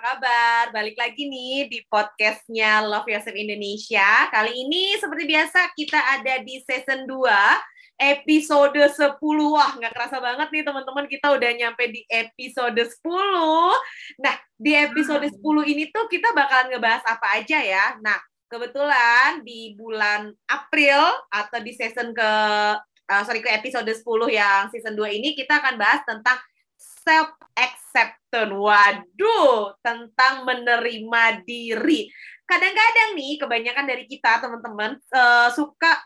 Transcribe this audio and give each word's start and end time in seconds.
kabar? 0.00 0.72
Balik 0.72 0.96
lagi 0.96 1.28
nih 1.28 1.68
di 1.68 1.84
podcastnya 1.84 2.80
Love 2.80 3.12
Yourself 3.12 3.36
Indonesia. 3.36 4.32
Kali 4.32 4.64
ini 4.64 4.96
seperti 4.96 5.28
biasa 5.28 5.76
kita 5.76 6.00
ada 6.16 6.40
di 6.40 6.56
season 6.64 7.04
2, 7.04 7.20
episode 8.00 8.80
10. 8.80 9.20
Wah, 9.52 9.76
nggak 9.76 9.92
kerasa 9.92 10.16
banget 10.16 10.48
nih 10.56 10.64
teman-teman, 10.64 11.04
kita 11.04 11.36
udah 11.36 11.50
nyampe 11.52 11.84
di 11.92 12.00
episode 12.08 12.80
10. 12.80 14.24
Nah, 14.24 14.40
di 14.56 14.72
episode 14.72 15.28
10 15.28 15.36
ini 15.68 15.92
tuh 15.92 16.08
kita 16.08 16.32
bakalan 16.32 16.72
ngebahas 16.72 17.04
apa 17.04 17.36
aja 17.36 17.60
ya. 17.60 18.00
Nah, 18.00 18.16
kebetulan 18.48 19.44
di 19.44 19.76
bulan 19.76 20.32
April 20.48 21.12
atau 21.28 21.60
di 21.60 21.76
season 21.76 22.16
ke 22.16 22.30
uh, 23.04 23.22
sorry 23.28 23.44
ke 23.44 23.52
episode 23.52 23.84
10 23.84 24.00
yang 24.32 24.72
season 24.72 24.96
2 24.96 25.20
ini 25.20 25.36
kita 25.36 25.60
akan 25.60 25.76
bahas 25.76 26.00
tentang 26.08 26.40
self 27.10 27.34
acceptance. 27.58 28.54
Waduh, 28.54 29.74
tentang 29.82 30.46
menerima 30.46 31.42
diri. 31.42 32.06
Kadang-kadang 32.46 33.18
nih 33.18 33.42
kebanyakan 33.42 33.86
dari 33.90 34.06
kita 34.06 34.38
teman-teman 34.38 34.94
uh, 35.10 35.50
suka 35.50 35.98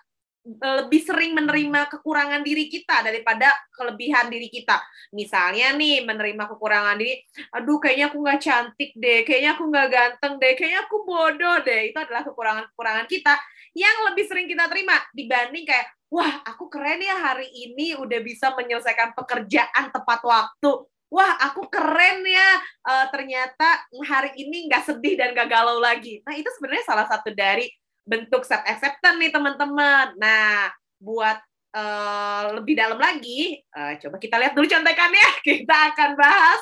lebih 0.45 1.01
sering 1.01 1.33
menerima 1.33 1.89
kekurangan 1.89 2.45
diri 2.45 2.69
kita 2.69 3.01
daripada 3.01 3.49
kelebihan 3.73 4.29
diri 4.29 4.53
kita. 4.53 4.77
Misalnya 5.17 5.73
nih, 5.73 6.05
menerima 6.05 6.45
kekurangan 6.53 7.01
diri, 7.01 7.17
aduh 7.49 7.81
kayaknya 7.81 8.13
aku 8.13 8.21
nggak 8.21 8.41
cantik 8.45 8.93
deh, 8.93 9.25
kayaknya 9.25 9.57
aku 9.57 9.65
nggak 9.73 9.89
ganteng 9.89 10.37
deh, 10.37 10.53
kayaknya 10.53 10.85
aku 10.85 10.97
bodoh 11.09 11.57
deh. 11.65 11.89
Itu 11.89 11.97
adalah 11.97 12.29
kekurangan-kekurangan 12.29 13.07
kita 13.09 13.35
yang 13.73 13.97
lebih 14.13 14.25
sering 14.29 14.47
kita 14.47 14.69
terima 14.69 15.01
dibanding 15.17 15.65
kayak, 15.65 15.89
wah 16.13 16.45
aku 16.45 16.69
keren 16.69 17.01
ya 17.01 17.17
hari 17.17 17.49
ini 17.49 17.97
udah 17.97 18.21
bisa 18.21 18.53
menyelesaikan 18.53 19.17
pekerjaan 19.17 19.91
tepat 19.91 20.21
waktu. 20.29 20.73
Wah, 21.15 21.39
aku 21.47 21.71
keren 21.71 22.27
ya. 22.27 22.51
Uh, 22.83 23.07
ternyata 23.15 23.87
hari 24.03 24.35
ini 24.35 24.67
nggak 24.67 24.83
sedih 24.83 25.15
dan 25.15 25.31
nggak 25.31 25.47
galau 25.47 25.79
lagi. 25.79 26.19
Nah, 26.27 26.35
itu 26.35 26.51
sebenarnya 26.59 26.83
salah 26.91 27.07
satu 27.07 27.31
dari 27.31 27.71
bentuk 28.03 28.43
self 28.43 28.67
acceptance 28.67 29.23
nih 29.23 29.31
teman-teman. 29.31 30.19
Nah, 30.19 30.75
buat 30.99 31.39
uh, 31.75 32.55
lebih 32.57 32.79
dalam 32.79 32.97
lagi, 32.97 33.59
uh, 33.75 33.99
coba 33.99 34.17
kita 34.23 34.39
lihat 34.39 34.55
dulu 34.55 34.65
contekannya. 34.71 35.29
Kita 35.45 35.93
akan 35.93 36.17
bahas 36.17 36.61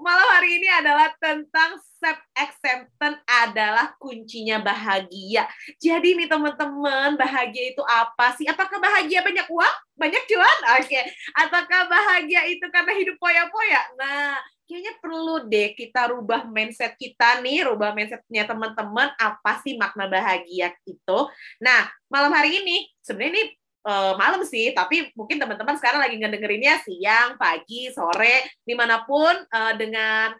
malam 0.00 0.24
hari 0.32 0.56
ini 0.62 0.68
adalah 0.70 1.12
tentang 1.20 1.76
self 2.00 2.18
acceptance 2.34 3.20
adalah 3.28 3.92
kuncinya 4.00 4.62
bahagia. 4.62 5.44
Jadi 5.76 6.16
nih 6.16 6.26
teman-teman, 6.30 7.14
bahagia 7.14 7.76
itu 7.76 7.82
apa 7.84 8.32
sih? 8.38 8.48
Apakah 8.48 8.80
bahagia 8.80 9.20
banyak 9.20 9.46
uang? 9.46 9.76
Banyak 10.00 10.22
cuan? 10.26 10.58
Oke. 10.80 10.88
Okay. 10.88 11.04
Ataukah 11.36 11.86
bahagia 11.86 12.48
itu 12.48 12.64
karena 12.72 12.92
hidup 12.96 13.20
poya-poya? 13.20 13.82
Nah, 14.00 14.34
kayaknya 14.66 14.96
perlu 14.98 15.46
deh 15.46 15.76
kita 15.76 16.10
rubah 16.10 16.48
mindset 16.48 16.96
kita 16.96 17.44
nih, 17.44 17.68
rubah 17.70 17.92
mindsetnya 17.92 18.48
teman-teman, 18.48 19.12
apa 19.20 19.60
sih 19.62 19.76
makna 19.76 20.08
bahagia 20.08 20.74
itu. 20.88 21.18
Nah, 21.62 21.86
malam 22.08 22.32
hari 22.32 22.64
ini, 22.64 22.88
sebenarnya 23.04 23.30
ini 23.36 23.44
uh, 23.86 24.14
malam 24.18 24.42
sih, 24.46 24.70
tapi 24.74 25.10
mungkin 25.18 25.38
teman-teman 25.38 25.76
sekarang 25.78 26.00
lagi 26.02 26.16
ngedengerinnya 26.18 26.82
siang, 26.82 27.38
pagi, 27.38 27.90
sore, 27.90 28.46
di 28.62 28.74
mana 28.74 29.02
pun 29.06 29.34
uh, 29.34 29.72
dengan 29.76 30.34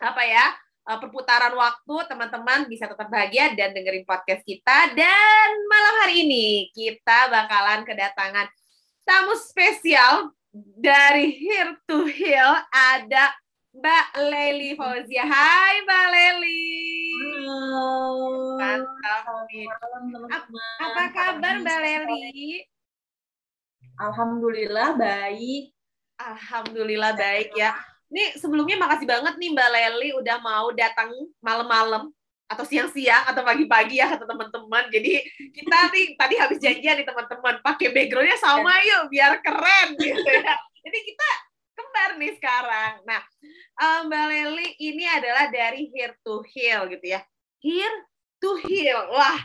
apa 0.00 0.22
ya, 0.24 0.46
uh, 0.88 0.98
perputaran 1.00 1.52
waktu, 1.56 1.96
teman-teman 2.08 2.68
bisa 2.68 2.88
tetap 2.88 3.08
bahagia 3.08 3.52
dan 3.56 3.72
dengerin 3.72 4.04
podcast 4.04 4.44
kita. 4.44 4.92
Dan 4.92 5.48
malam 5.68 5.94
hari 6.04 6.28
ini 6.28 6.68
kita 6.72 7.32
bakalan 7.32 7.84
kedatangan 7.88 8.46
tamu 9.04 9.36
spesial 9.36 10.32
dari 10.78 11.34
Here 11.34 11.76
to 11.90 12.06
Heal 12.06 12.52
ada 12.70 13.34
Mbak 13.74 14.06
Leli 14.30 14.70
Fauzia. 14.78 15.26
Hai 15.26 15.82
Mbak 15.82 16.04
Leli. 16.14 16.62
Halo. 17.42 17.90
Mantap 18.54 19.42
nih. 19.50 19.66
Apa 20.78 21.04
kabar 21.10 21.54
Mbak 21.58 21.78
Leli? 21.82 22.73
Alhamdulillah 23.94 24.98
baik. 24.98 25.70
Alhamdulillah 26.18 27.14
baik 27.14 27.54
ya. 27.54 27.74
Nih 28.10 28.38
sebelumnya 28.38 28.78
makasih 28.78 29.06
banget 29.06 29.34
nih 29.38 29.50
Mbak 29.54 29.68
Leli 29.70 30.10
udah 30.18 30.36
mau 30.42 30.70
datang 30.74 31.10
malam-malam 31.42 32.10
atau 32.44 32.64
siang-siang 32.68 33.24
atau 33.24 33.42
pagi-pagi 33.42 33.98
ya 33.98 34.14
kata 34.14 34.26
teman-teman. 34.26 34.84
Jadi 34.90 35.22
kita 35.54 35.78
nih 35.94 36.04
tadi 36.18 36.34
habis 36.38 36.58
janjian 36.58 37.02
nih 37.02 37.06
teman-teman 37.06 37.58
pakai 37.62 37.88
backgroundnya 37.90 38.38
sama 38.38 38.78
ya. 38.82 39.02
yuk 39.02 39.02
biar 39.10 39.32
keren 39.42 39.88
gitu 39.98 40.30
ya. 40.30 40.54
Jadi 40.84 40.98
kita 41.02 41.28
kembar 41.74 42.10
nih 42.18 42.32
sekarang. 42.38 42.92
Nah, 43.06 43.22
uh, 43.82 44.00
Mbak 44.06 44.24
Leli 44.30 44.68
ini 44.78 45.04
adalah 45.06 45.50
dari 45.50 45.90
Here 45.90 46.14
to 46.22 46.42
Heal 46.46 46.86
gitu 46.90 47.06
ya. 47.14 47.20
Here 47.62 47.96
to 48.42 48.50
Heal. 48.62 49.00
Wah, 49.10 49.38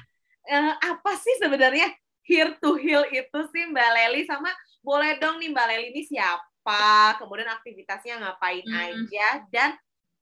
uh, 0.50 0.74
apa 0.78 1.12
sih 1.18 1.38
sebenarnya 1.42 1.90
Here 2.30 2.54
to 2.62 2.78
Heal 2.78 3.10
itu 3.10 3.40
sih 3.50 3.64
Mbak 3.74 3.90
Leli 3.98 4.22
sama 4.30 4.54
boleh 4.86 5.18
dong 5.18 5.42
nih 5.42 5.50
Mbak 5.50 5.66
Leli 5.66 5.86
ini 5.90 6.06
siapa, 6.06 7.18
kemudian 7.18 7.50
aktivitasnya 7.50 8.22
ngapain 8.22 8.62
hmm. 8.62 8.78
aja 8.78 9.28
dan 9.50 9.70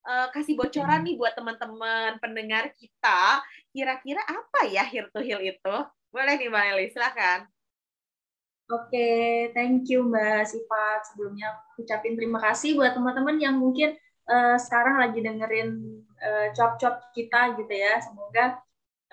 uh, 0.07 0.31
kasih 0.31 0.56
bocoran 0.56 1.03
nih 1.03 1.19
buat 1.19 1.35
teman-teman 1.35 2.16
pendengar 2.23 2.72
kita, 2.79 3.44
kira-kira 3.75 4.23
apa 4.23 4.72
ya 4.72 4.88
Here 4.88 5.12
to 5.12 5.19
Heal 5.19 5.44
itu? 5.44 5.75
Boleh 6.07 6.40
nih 6.40 6.47
Mbak 6.47 6.63
Leli, 6.72 6.88
silakan. 6.96 7.51
Oke, 8.67 8.91
okay, 8.91 9.28
thank 9.56 9.88
you 9.88 10.03
Mbak 10.07 10.47
Sifat. 10.47 11.12
Sebelumnya 11.12 11.56
ucapin 11.79 12.16
terima 12.16 12.40
kasih 12.40 12.75
buat 12.75 12.96
teman-teman 12.96 13.40
yang 13.40 13.56
mungkin 13.56 13.96
uh, 14.28 14.59
sekarang 14.59 15.00
lagi 15.00 15.23
dengerin 15.23 16.03
uh, 16.19 16.47
cop-cop 16.51 17.12
kita 17.16 17.56
gitu 17.56 17.72
ya. 17.72 18.00
Semoga 18.03 18.59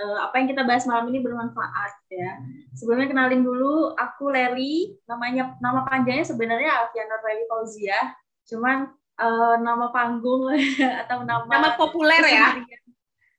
uh, 0.01 0.19
apa 0.27 0.35
yang 0.41 0.49
kita 0.51 0.63
bahas 0.67 0.85
malam 0.85 1.11
ini 1.13 1.21
bermanfaat 1.23 1.93
ya. 2.11 2.43
Sebelumnya 2.75 3.11
kenalin 3.11 3.43
dulu, 3.43 3.95
aku 3.95 4.31
Leli. 4.33 4.99
Namanya 5.07 5.59
nama 5.59 5.85
panjangnya 5.87 6.27
sebenarnya 6.27 6.71
Alfianur 6.85 7.21
Leli 7.23 7.45
Fauzia. 7.47 8.01
Cuman 8.49 8.91
uh, 9.19 9.57
nama 9.59 9.91
panggung 9.95 10.51
atau 11.07 11.23
nama 11.23 11.47
nama 11.47 11.71
populer 11.79 12.23
ya. 12.25 12.61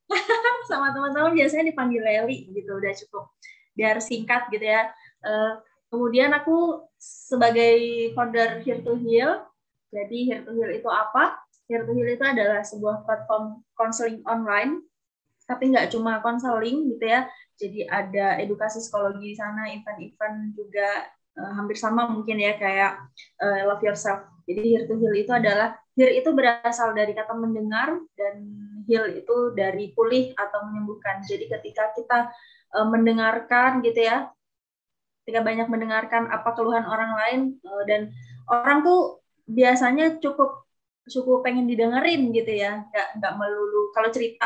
sama 0.70 0.94
teman-teman 0.94 1.34
biasanya 1.34 1.74
dipanggil 1.74 2.06
Leli 2.06 2.54
gitu 2.54 2.78
udah 2.78 2.94
cukup 2.94 3.34
biar 3.74 3.98
singkat 4.00 4.48
gitu 4.54 4.66
ya. 4.66 4.94
Uh, 5.26 5.58
Kemudian 5.96 6.34
aku 6.36 6.84
sebagai 7.00 8.12
founder 8.18 8.60
Here 8.68 8.84
to 8.84 9.00
Heal. 9.00 9.48
Jadi 9.96 10.28
Here 10.28 10.44
to 10.44 10.52
Heal 10.52 10.76
itu 10.76 10.92
apa? 10.92 11.40
Here 11.72 11.88
to 11.88 11.92
Heal 11.96 12.20
itu 12.20 12.26
adalah 12.26 12.68
sebuah 12.68 13.08
platform 13.08 13.64
counseling 13.80 14.20
online, 14.28 14.84
tapi 15.46 15.72
nggak 15.72 15.94
cuma 15.94 16.20
counseling 16.22 16.90
gitu 16.94 17.06
ya. 17.06 17.30
Jadi 17.56 17.88
ada 17.88 18.36
edukasi 18.42 18.84
psikologi 18.84 19.32
di 19.32 19.38
sana, 19.38 19.72
event-event 19.72 20.58
juga 20.58 20.90
uh, 21.40 21.52
hampir 21.56 21.78
sama 21.80 22.10
mungkin 22.12 22.42
ya 22.42 22.58
kayak 22.60 23.00
uh, 23.40 23.62
Love 23.70 23.86
Yourself. 23.86 24.28
Jadi 24.46 24.62
Here 24.62 24.86
to 24.86 24.98
Heal 25.00 25.16
itu 25.16 25.32
adalah 25.32 25.78
Heal 25.96 26.12
itu 26.12 26.30
berasal 26.36 26.92
dari 26.94 27.16
kata 27.16 27.34
mendengar 27.34 27.96
dan 28.20 28.36
heal 28.86 29.10
itu 29.10 29.58
dari 29.58 29.96
pulih 29.96 30.36
atau 30.38 30.68
menyembuhkan. 30.70 31.24
Jadi 31.26 31.50
ketika 31.50 31.90
kita 31.98 32.30
uh, 32.76 32.88
mendengarkan 32.90 33.82
gitu 33.82 34.06
ya 34.06 34.30
ketika 35.26 35.42
banyak 35.42 35.66
mendengarkan 35.66 36.30
apa 36.30 36.54
keluhan 36.54 36.86
orang 36.86 37.12
lain 37.18 37.40
uh, 37.66 37.84
dan 37.90 38.14
orang 38.46 38.86
tuh 38.86 39.26
biasanya 39.50 40.22
cukup 40.22 40.70
cukup 41.10 41.42
pengen 41.42 41.66
didengerin 41.66 42.30
gitu 42.30 42.54
ya 42.54 42.86
nggak 42.94 43.08
nggak 43.22 43.34
melulu 43.38 43.90
kalau 43.94 44.10
cerita 44.14 44.46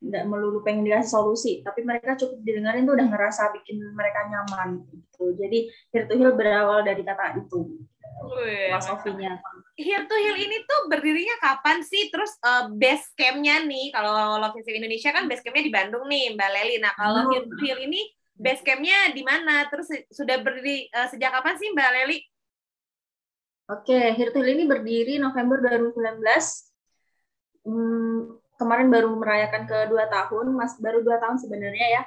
nggak 0.00 0.24
melulu 0.24 0.64
pengen 0.64 0.88
dikasih 0.88 1.12
solusi 1.12 1.52
tapi 1.60 1.84
mereka 1.84 2.16
cukup 2.16 2.40
didengerin 2.40 2.88
tuh 2.88 2.96
udah 2.96 3.06
ngerasa 3.12 3.52
bikin 3.52 3.76
mereka 3.92 4.26
nyaman 4.32 4.80
gitu 4.88 5.36
jadi 5.36 5.68
here 5.92 6.08
to 6.08 6.16
heal 6.16 6.32
berawal 6.32 6.80
dari 6.80 7.04
kata 7.04 7.36
itu 7.40 7.84
filosofinya 8.20 9.40
Here 9.80 10.04
to 10.04 10.12
Heal 10.12 10.36
ini 10.36 10.60
tuh 10.68 10.92
berdirinya 10.92 11.40
kapan 11.40 11.80
sih? 11.80 12.12
Terus 12.12 12.36
uh, 12.44 12.68
base 12.68 13.16
campnya 13.16 13.64
nih, 13.64 13.88
kalau 13.96 14.36
Love 14.36 14.60
Indonesia 14.60 15.08
kan 15.08 15.24
base 15.24 15.40
campnya 15.40 15.64
di 15.64 15.72
Bandung 15.72 16.04
nih, 16.04 16.36
Mbak 16.36 16.50
Leli. 16.52 16.76
Nah, 16.84 16.92
kalau 17.00 17.24
oh. 17.24 17.32
Here 17.32 17.48
to 17.48 17.56
Heal 17.64 17.80
ini 17.88 18.04
base 18.36 18.60
campnya 18.60 19.08
di 19.16 19.24
mana? 19.24 19.64
Terus 19.72 19.88
sudah 20.12 20.36
berdiri 20.44 20.92
uh, 20.92 21.08
sejak 21.08 21.32
kapan 21.32 21.56
sih 21.56 21.72
Mbak 21.72 21.90
Leli? 21.96 22.20
Oke, 23.70 24.18
Hirtul 24.18 24.50
ini 24.50 24.66
berdiri 24.66 25.22
November 25.22 25.62
2019. 25.62 26.26
Hmm, 27.62 28.39
kemarin 28.60 28.92
baru 28.92 29.16
merayakan 29.16 29.64
ke 29.64 29.88
dua 29.88 30.04
tahun, 30.12 30.52
mas 30.52 30.76
baru 30.76 31.00
dua 31.00 31.16
tahun 31.16 31.40
sebenarnya 31.40 31.86
ya. 31.96 32.02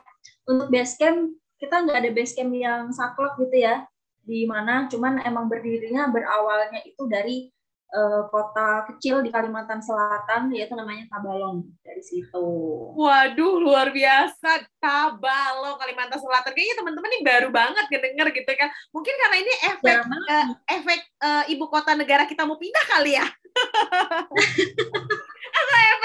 Untuk 0.46 0.70
base 0.70 0.94
camp 1.02 1.34
kita 1.58 1.82
nggak 1.82 1.98
ada 1.98 2.12
base 2.14 2.34
camp 2.38 2.54
yang 2.54 2.94
saklek 2.94 3.34
gitu 3.42 3.66
ya, 3.66 3.90
di 4.22 4.46
mana 4.46 4.86
cuman 4.86 5.26
emang 5.26 5.50
berdirinya 5.50 6.14
berawalnya 6.14 6.86
itu 6.86 7.04
dari 7.10 7.50
uh, 7.94 8.28
kota 8.28 8.90
kecil 8.90 9.22
di 9.22 9.30
Kalimantan 9.30 9.80
Selatan 9.80 10.50
yaitu 10.52 10.74
namanya 10.74 11.06
Tabalong 11.14 11.64
dari 11.86 12.02
situ. 12.02 12.46
Waduh 12.98 13.62
luar 13.62 13.94
biasa 13.94 14.66
Tabalong 14.82 15.78
Kalimantan 15.78 16.20
Selatan 16.20 16.52
kayaknya 16.52 16.76
teman-teman 16.82 17.12
ini 17.14 17.24
baru 17.24 17.50
banget 17.54 17.86
kedenger 17.88 18.28
gitu 18.34 18.52
kan. 18.58 18.70
Mungkin 18.92 19.14
karena 19.14 19.38
ini 19.40 19.54
efek 19.70 19.98
uh, 20.10 20.48
efek 20.68 21.00
uh, 21.22 21.44
ibu 21.48 21.66
kota 21.70 21.94
negara 21.94 22.26
kita 22.26 22.44
mau 22.44 22.58
pindah 22.58 22.86
kali 22.90 23.16
ya. 23.16 23.26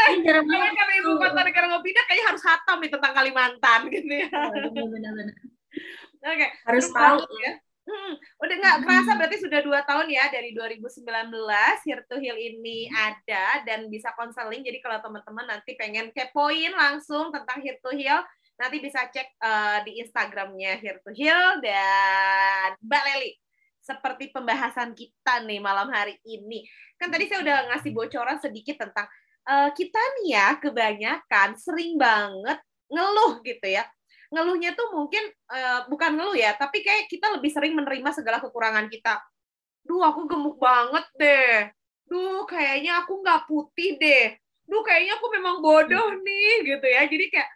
Eh, 0.09 0.17
jarang 0.25 0.45
banget. 0.49 0.73
Karena 0.73 0.95
ibu 1.05 1.11
kota 1.21 1.41
negara 1.45 1.67
mau 1.69 1.85
pindah, 1.85 2.05
kayaknya 2.09 2.27
harus 2.33 2.43
hatam 2.45 2.77
nih 2.81 2.91
tentang 2.91 3.13
Kalimantan 3.13 3.81
gitu 3.93 4.13
ya. 4.13 4.29
Benar-benar. 4.73 5.27
Oke. 5.29 6.35
Okay. 6.35 6.51
Harus 6.65 6.87
tahu 6.91 7.21
ya. 7.45 7.53
Hmm, 7.89 8.21
udah 8.45 8.57
nggak 8.61 8.79
kerasa 8.85 9.17
berarti 9.17 9.37
sudah 9.41 9.65
dua 9.65 9.81
tahun 9.81 10.13
ya 10.13 10.29
dari 10.29 10.53
2019 10.53 11.09
Here 11.89 12.05
to 12.05 12.21
Heal 12.21 12.37
ini 12.37 12.85
ada 12.93 13.65
dan 13.65 13.89
bisa 13.89 14.13
konseling. 14.13 14.61
Jadi 14.61 14.85
kalau 14.85 15.01
teman-teman 15.01 15.49
nanti 15.49 15.73
pengen 15.73 16.13
kepoin 16.13 16.77
langsung 16.77 17.33
tentang 17.33 17.65
Here 17.65 17.81
to 17.81 17.89
Heal, 17.97 18.21
nanti 18.61 18.77
bisa 18.85 19.09
cek 19.09 19.41
uh, 19.41 19.81
di 19.89 20.05
Instagramnya 20.05 20.77
Here 20.77 21.01
to 21.01 21.17
Heal 21.17 21.65
dan 21.65 22.77
Mbak 22.85 23.03
Leli. 23.09 23.33
Seperti 23.81 24.37
pembahasan 24.37 24.93
kita 24.93 25.49
nih 25.49 25.65
malam 25.65 25.89
hari 25.89 26.21
ini. 26.29 26.69
Kan 27.01 27.09
tadi 27.09 27.25
saya 27.25 27.41
udah 27.41 27.73
ngasih 27.73 27.97
bocoran 27.97 28.37
sedikit 28.37 28.85
tentang 28.85 29.09
uh, 29.49 29.73
kita 29.73 29.99
nih 30.21 30.37
ya 30.37 30.47
kebanyakan 30.61 31.57
sering 31.57 31.97
banget 31.97 32.61
ngeluh 32.93 33.41
gitu 33.43 33.67
ya 33.67 33.89
ngeluhnya 34.29 34.77
tuh 34.77 34.93
mungkin 34.93 35.25
uh, 35.49 35.89
bukan 35.89 36.17
ngeluh 36.17 36.37
ya, 36.37 36.53
tapi 36.57 36.85
kayak 36.85 37.09
kita 37.09 37.33
lebih 37.33 37.49
sering 37.49 37.73
menerima 37.73 38.13
segala 38.13 38.45
kekurangan 38.45 38.93
kita. 38.93 39.17
Duh, 39.89 40.05
aku 40.05 40.29
gemuk 40.29 40.61
banget 40.61 41.05
deh. 41.17 41.73
Duh, 42.09 42.45
kayaknya 42.45 43.05
aku 43.05 43.25
nggak 43.25 43.49
putih 43.49 43.97
deh. 43.97 44.37
Duh, 44.69 44.85
kayaknya 44.85 45.17
aku 45.17 45.27
memang 45.33 45.65
bodoh 45.65 46.13
hmm. 46.13 46.21
nih, 46.21 46.53
gitu 46.77 46.87
ya. 46.87 47.03
Jadi 47.09 47.27
kayak 47.33 47.51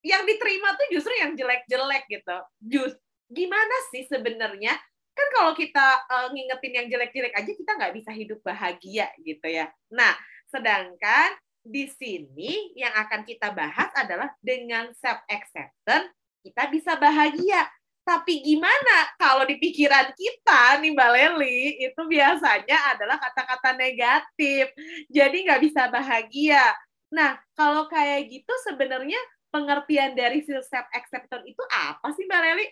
yang 0.00 0.24
diterima 0.24 0.72
tuh 0.80 0.88
justru 0.88 1.12
yang 1.20 1.36
jelek-jelek 1.36 2.08
gitu. 2.08 2.36
Just 2.64 2.96
gimana 3.28 3.76
sih 3.92 4.08
sebenarnya? 4.08 4.72
Kan 5.12 5.28
kalau 5.36 5.52
kita 5.52 6.00
uh, 6.08 6.32
ngingetin 6.32 6.72
yang 6.80 6.86
jelek-jelek 6.88 7.36
aja, 7.36 7.52
kita 7.52 7.70
nggak 7.76 7.92
bisa 7.92 8.10
hidup 8.16 8.40
bahagia 8.40 9.12
gitu 9.20 9.44
ya. 9.52 9.68
Nah, 9.92 10.16
sedangkan 10.50 11.38
di 11.60 11.86
sini 11.86 12.74
yang 12.74 12.92
akan 12.96 13.22
kita 13.22 13.52
bahas 13.52 13.92
adalah 13.94 14.32
dengan 14.40 14.90
self 14.96 15.20
acceptance 15.28 16.10
kita 16.40 16.72
bisa 16.72 16.96
bahagia. 16.96 17.68
Tapi 18.00 18.42
gimana 18.42 19.12
kalau 19.20 19.44
di 19.44 19.60
pikiran 19.60 20.10
kita 20.16 20.80
nih 20.82 20.90
Mbak 20.96 21.10
Leli 21.14 21.84
itu 21.84 22.00
biasanya 22.08 22.96
adalah 22.96 23.20
kata-kata 23.20 23.76
negatif. 23.76 24.72
Jadi 25.12 25.36
nggak 25.46 25.62
bisa 25.62 25.86
bahagia. 25.92 26.64
Nah, 27.12 27.38
kalau 27.54 27.86
kayak 27.86 28.26
gitu 28.32 28.50
sebenarnya 28.66 29.20
pengertian 29.52 30.16
dari 30.16 30.42
self 30.42 30.88
acceptance 30.96 31.44
itu 31.44 31.62
apa 31.70 32.08
sih 32.16 32.24
Mbak 32.24 32.40
Leli? 32.40 32.66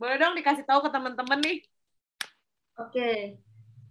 Boleh 0.00 0.16
dong 0.16 0.38
dikasih 0.38 0.64
tahu 0.64 0.86
ke 0.86 0.90
teman-teman 0.94 1.40
nih. 1.44 1.58
Oke, 2.80 3.36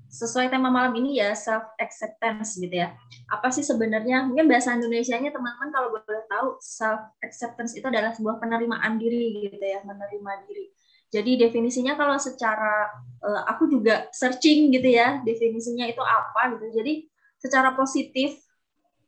sesuai 0.10 0.50
tema 0.50 0.74
malam 0.74 0.92
ini 0.98 1.22
ya 1.22 1.38
self 1.38 1.70
acceptance 1.78 2.58
gitu 2.58 2.74
ya. 2.74 2.98
Apa 3.30 3.54
sih 3.54 3.62
sebenarnya 3.62 4.26
mungkin 4.26 4.50
bahasa 4.50 4.74
Indonesia-nya 4.74 5.30
teman-teman 5.30 5.70
kalau 5.70 5.94
boleh 5.94 6.26
tahu 6.26 6.58
self 6.58 7.14
acceptance 7.22 7.78
itu 7.78 7.86
adalah 7.86 8.12
sebuah 8.18 8.42
penerimaan 8.42 8.98
diri 8.98 9.54
gitu 9.54 9.62
ya, 9.62 9.86
menerima 9.86 10.32
diri. 10.50 10.74
Jadi 11.10 11.42
definisinya 11.42 11.98
kalau 11.98 12.18
secara 12.18 12.90
uh, 13.22 13.42
aku 13.50 13.70
juga 13.70 14.10
searching 14.14 14.74
gitu 14.74 14.90
ya, 14.90 15.22
definisinya 15.22 15.86
itu 15.86 16.02
apa 16.02 16.58
gitu. 16.58 16.82
Jadi 16.82 17.06
secara 17.38 17.78
positif 17.78 18.34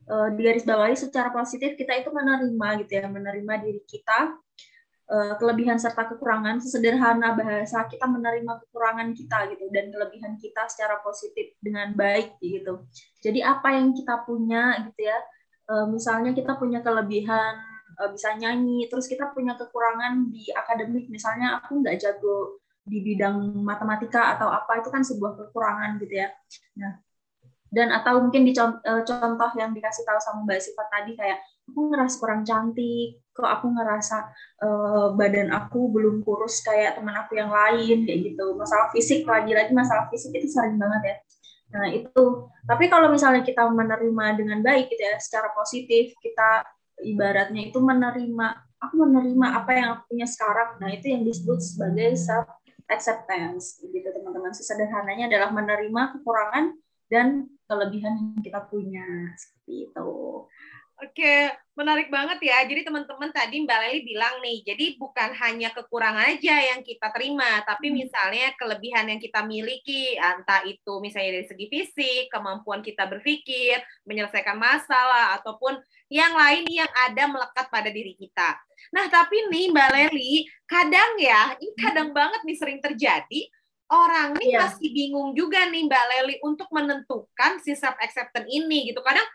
uh, 0.05 0.29
di 0.33 0.41
garis 0.41 0.65
bawahi 0.65 0.93
secara 0.93 1.33
positif 1.33 1.73
kita 1.77 1.97
itu 1.97 2.09
menerima 2.13 2.67
gitu 2.85 2.91
ya, 3.01 3.05
menerima 3.09 3.53
diri 3.61 3.81
kita 3.85 4.37
Eh, 4.50 4.50
kelebihan 5.11 5.75
serta 5.75 6.07
kekurangan 6.07 6.63
sesederhana 6.63 7.35
bahasa 7.35 7.83
kita 7.91 8.07
menerima 8.07 8.63
kekurangan 8.63 9.11
kita 9.11 9.51
gitu 9.51 9.67
dan 9.67 9.91
kelebihan 9.91 10.39
kita 10.39 10.63
secara 10.71 11.03
positif 11.03 11.51
dengan 11.59 11.91
baik 11.91 12.39
gitu. 12.39 12.87
Jadi 13.19 13.43
apa 13.43 13.75
yang 13.75 13.91
kita 13.91 14.23
punya 14.23 14.79
gitu 14.87 15.11
ya 15.11 15.19
uh, 15.71 15.85
misalnya 15.87 16.31
kita 16.31 16.55
punya 16.55 16.79
kelebihan 16.79 17.59
uh, 17.99 18.09
bisa 18.11 18.35
nyanyi 18.39 18.87
terus 18.87 19.07
kita 19.07 19.31
punya 19.31 19.55
kekurangan 19.55 20.31
di 20.31 20.47
akademik 20.51 21.11
misalnya 21.11 21.59
aku 21.59 21.83
nggak 21.83 21.99
jago 21.99 22.63
di 22.81 23.03
bidang 23.03 23.61
matematika 23.61 24.35
atau 24.39 24.49
apa 24.49 24.81
itu 24.81 24.89
kan 24.89 25.03
sebuah 25.05 25.37
kekurangan 25.37 25.99
gitu 25.99 26.23
ya. 26.23 26.31
Nah 26.79 27.03
dan 27.71 27.87
atau 27.95 28.19
mungkin 28.19 28.43
di 28.43 28.51
contoh 28.51 29.51
yang 29.55 29.71
dikasih 29.71 30.03
tahu 30.03 30.19
sama 30.19 30.43
Mbak 30.43 30.59
Sifat 30.59 30.87
tadi 30.91 31.15
kayak 31.15 31.39
aku 31.71 31.87
ngerasa 31.87 32.15
kurang 32.19 32.43
cantik 32.43 33.21
kok 33.31 33.47
aku 33.47 33.71
ngerasa 33.71 34.17
uh, 34.59 35.07
badan 35.15 35.55
aku 35.55 35.87
belum 35.87 36.19
kurus 36.21 36.59
kayak 36.67 36.99
teman 36.99 37.15
aku 37.15 37.39
yang 37.39 37.47
lain 37.47 38.03
kayak 38.03 38.19
gitu. 38.27 38.53
Masalah 38.59 38.91
fisik 38.91 39.23
lagi-lagi 39.23 39.71
masalah 39.71 40.11
fisik 40.11 40.35
itu 40.35 40.51
sering 40.51 40.75
banget 40.75 41.01
ya. 41.01 41.15
Nah 41.79 41.87
itu. 41.95 42.51
Tapi 42.67 42.91
kalau 42.91 43.07
misalnya 43.07 43.41
kita 43.41 43.63
menerima 43.71 44.25
dengan 44.35 44.59
baik 44.59 44.91
gitu 44.91 45.01
ya 45.01 45.15
secara 45.17 45.49
positif 45.55 46.11
kita 46.19 46.67
ibaratnya 47.07 47.71
itu 47.71 47.79
menerima 47.79 48.47
aku 48.83 48.93
menerima 48.99 49.47
apa 49.63 49.71
yang 49.73 49.87
aku 49.97 50.13
punya 50.13 50.27
sekarang 50.29 50.77
nah 50.77 50.89
itu 50.93 51.09
yang 51.09 51.25
disebut 51.25 51.57
sebagai 51.61 52.13
self 52.19 52.45
acceptance 52.91 53.79
gitu 53.79 54.11
teman-teman. 54.11 54.51
Sesederhananya 54.51 55.31
adalah 55.31 55.55
menerima 55.55 56.19
kekurangan 56.19 56.75
dan 57.07 57.47
kelebihan 57.71 58.19
yang 58.19 58.43
kita 58.43 58.59
punya 58.67 59.31
seperti 59.39 59.87
itu 59.87 60.11
Oke, 61.01 61.49
menarik 61.73 62.13
banget 62.13 62.37
ya. 62.45 62.61
Jadi 62.61 62.85
teman-teman 62.85 63.33
tadi 63.33 63.65
Mbak 63.65 63.79
Leli 63.81 63.99
bilang 64.05 64.37
nih, 64.37 64.61
jadi 64.61 65.01
bukan 65.01 65.33
hanya 65.33 65.73
kekurangan 65.73 66.29
aja 66.29 66.61
yang 66.61 66.85
kita 66.85 67.09
terima, 67.09 67.65
tapi 67.65 67.89
hmm. 67.89 68.05
misalnya 68.05 68.53
kelebihan 68.53 69.09
yang 69.09 69.17
kita 69.17 69.41
miliki, 69.41 70.13
entah 70.21 70.61
itu 70.61 71.01
misalnya 71.01 71.41
dari 71.41 71.47
segi 71.49 71.65
fisik, 71.73 72.29
kemampuan 72.29 72.85
kita 72.85 73.09
berpikir, 73.09 73.81
menyelesaikan 74.05 74.61
masalah, 74.61 75.41
ataupun 75.41 75.81
yang 76.13 76.37
lain 76.37 76.69
yang 76.69 76.91
ada 77.09 77.25
melekat 77.25 77.65
pada 77.73 77.89
diri 77.89 78.13
kita. 78.13 78.61
Nah, 78.93 79.09
tapi 79.09 79.49
nih 79.49 79.73
Mbak 79.73 79.89
Leli, 79.97 80.45
kadang 80.69 81.17
ya, 81.17 81.57
ini 81.57 81.73
hmm. 81.73 81.81
kadang 81.81 82.09
banget 82.13 82.45
nih 82.45 82.57
sering 82.61 82.77
terjadi, 82.77 83.41
orang 83.89 84.37
nih 84.37 84.53
yeah. 84.53 84.69
masih 84.69 84.93
bingung 84.93 85.33
juga 85.33 85.65
nih 85.65 85.89
Mbak 85.89 86.05
Leli 86.13 86.35
untuk 86.45 86.69
menentukan 86.69 87.57
si 87.65 87.73
self 87.73 87.97
acceptance 87.97 88.45
ini 88.53 88.93
gitu. 88.93 89.01
Kadang 89.01 89.25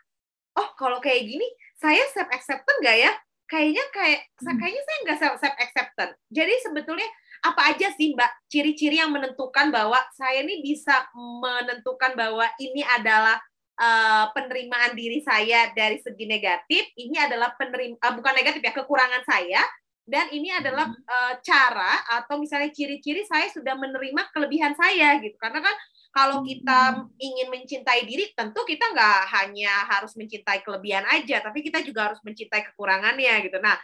oh 0.57 0.69
kalau 0.77 0.99
kayak 1.01 1.29
gini 1.29 1.47
saya 1.77 2.03
self 2.13 2.29
acceptance 2.33 2.81
nggak 2.81 2.99
ya? 2.99 3.13
Kayaknya 3.47 3.85
kayak 3.95 4.21
hmm. 4.43 4.59
kayaknya 4.59 4.83
saya 4.83 4.99
nggak 5.07 5.19
self 5.23 5.57
acceptance 5.57 6.15
jadi 6.29 6.55
sebetulnya 6.67 7.09
apa 7.45 7.63
aja 7.71 7.93
sih 7.95 8.17
mbak 8.17 8.33
ciri-ciri 8.51 8.99
yang 8.99 9.15
menentukan 9.15 9.71
bahwa 9.71 10.01
saya 10.17 10.43
ini 10.43 10.65
bisa 10.65 11.07
menentukan 11.15 12.19
bahwa 12.19 12.49
ini 12.59 12.83
adalah 12.83 13.39
uh, 13.79 14.33
penerimaan 14.35 14.97
diri 14.99 15.23
saya 15.23 15.71
dari 15.77 16.01
segi 16.03 16.27
negatif 16.27 16.91
ini 16.99 17.15
adalah 17.21 17.55
penerima 17.55 18.03
uh, 18.03 18.13
bukan 18.19 18.35
negatif 18.35 18.65
ya 18.65 18.75
kekurangan 18.75 19.23
saya 19.23 19.63
dan 20.07 20.31
ini 20.31 20.55
adalah 20.55 20.87
uh, 20.87 21.35
cara 21.43 21.99
atau 22.15 22.39
misalnya 22.39 22.71
ciri-ciri 22.71 23.27
saya 23.27 23.51
sudah 23.51 23.75
menerima 23.75 24.31
kelebihan 24.31 24.71
saya 24.79 25.19
gitu. 25.19 25.35
Karena 25.35 25.59
kan 25.59 25.75
kalau 26.17 26.41
kita 26.41 27.05
ingin 27.21 27.53
mencintai 27.53 28.09
diri, 28.09 28.33
tentu 28.33 28.65
kita 28.65 28.89
nggak 28.89 29.21
hanya 29.37 29.85
harus 29.85 30.17
mencintai 30.17 30.65
kelebihan 30.65 31.05
aja, 31.13 31.45
tapi 31.45 31.61
kita 31.61 31.85
juga 31.85 32.09
harus 32.09 32.25
mencintai 32.25 32.73
kekurangannya 32.73 33.45
gitu. 33.45 33.61
Nah, 33.61 33.77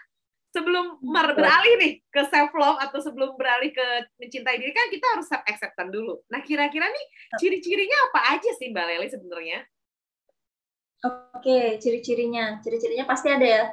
sebelum 0.48 0.96
beralih 1.04 1.76
nih 1.76 1.92
ke 2.08 2.22
self 2.32 2.56
love 2.56 2.80
atau 2.80 3.04
sebelum 3.04 3.36
beralih 3.36 3.68
ke 3.76 3.86
mencintai 4.16 4.56
diri 4.56 4.72
kan 4.72 4.88
kita 4.88 5.06
harus 5.12 5.28
self 5.28 5.44
acceptance 5.44 5.92
dulu. 5.92 6.24
Nah, 6.32 6.40
kira-kira 6.40 6.88
nih 6.88 7.06
ciri-cirinya 7.36 7.98
apa 8.08 8.20
aja 8.40 8.50
sih 8.56 8.72
Mbak 8.72 8.84
Leli 8.88 9.08
sebenarnya? 9.12 9.60
Oke, 11.36 11.76
ciri-cirinya. 11.84 12.64
Ciri-cirinya 12.64 13.04
pasti 13.04 13.28
ada 13.28 13.44
ya. 13.44 13.64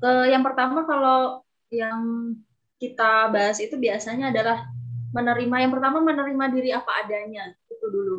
Ke 0.00 0.32
yang 0.32 0.40
pertama 0.40 0.88
kalau 0.88 1.44
yang 1.68 2.32
kita 2.80 3.28
bahas 3.28 3.60
itu 3.60 3.76
biasanya 3.76 4.32
adalah 4.32 4.72
menerima 5.14 5.56
yang 5.68 5.72
pertama 5.72 6.02
menerima 6.02 6.44
diri 6.50 6.70
apa 6.74 7.06
adanya 7.06 7.54
dulu 7.94 8.16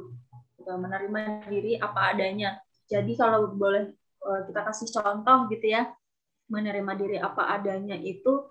gitu, 0.55 0.71
menerima 0.79 1.19
diri 1.51 1.75
apa 1.75 2.15
adanya. 2.15 2.55
Jadi 2.87 3.11
kalau 3.19 3.51
boleh 3.51 3.91
eh, 4.23 4.41
kita 4.47 4.61
kasih 4.63 4.87
contoh 4.95 5.51
gitu 5.51 5.67
ya 5.67 5.91
menerima 6.47 6.91
diri 6.95 7.17
apa 7.19 7.59
adanya 7.59 7.97
itu 7.99 8.47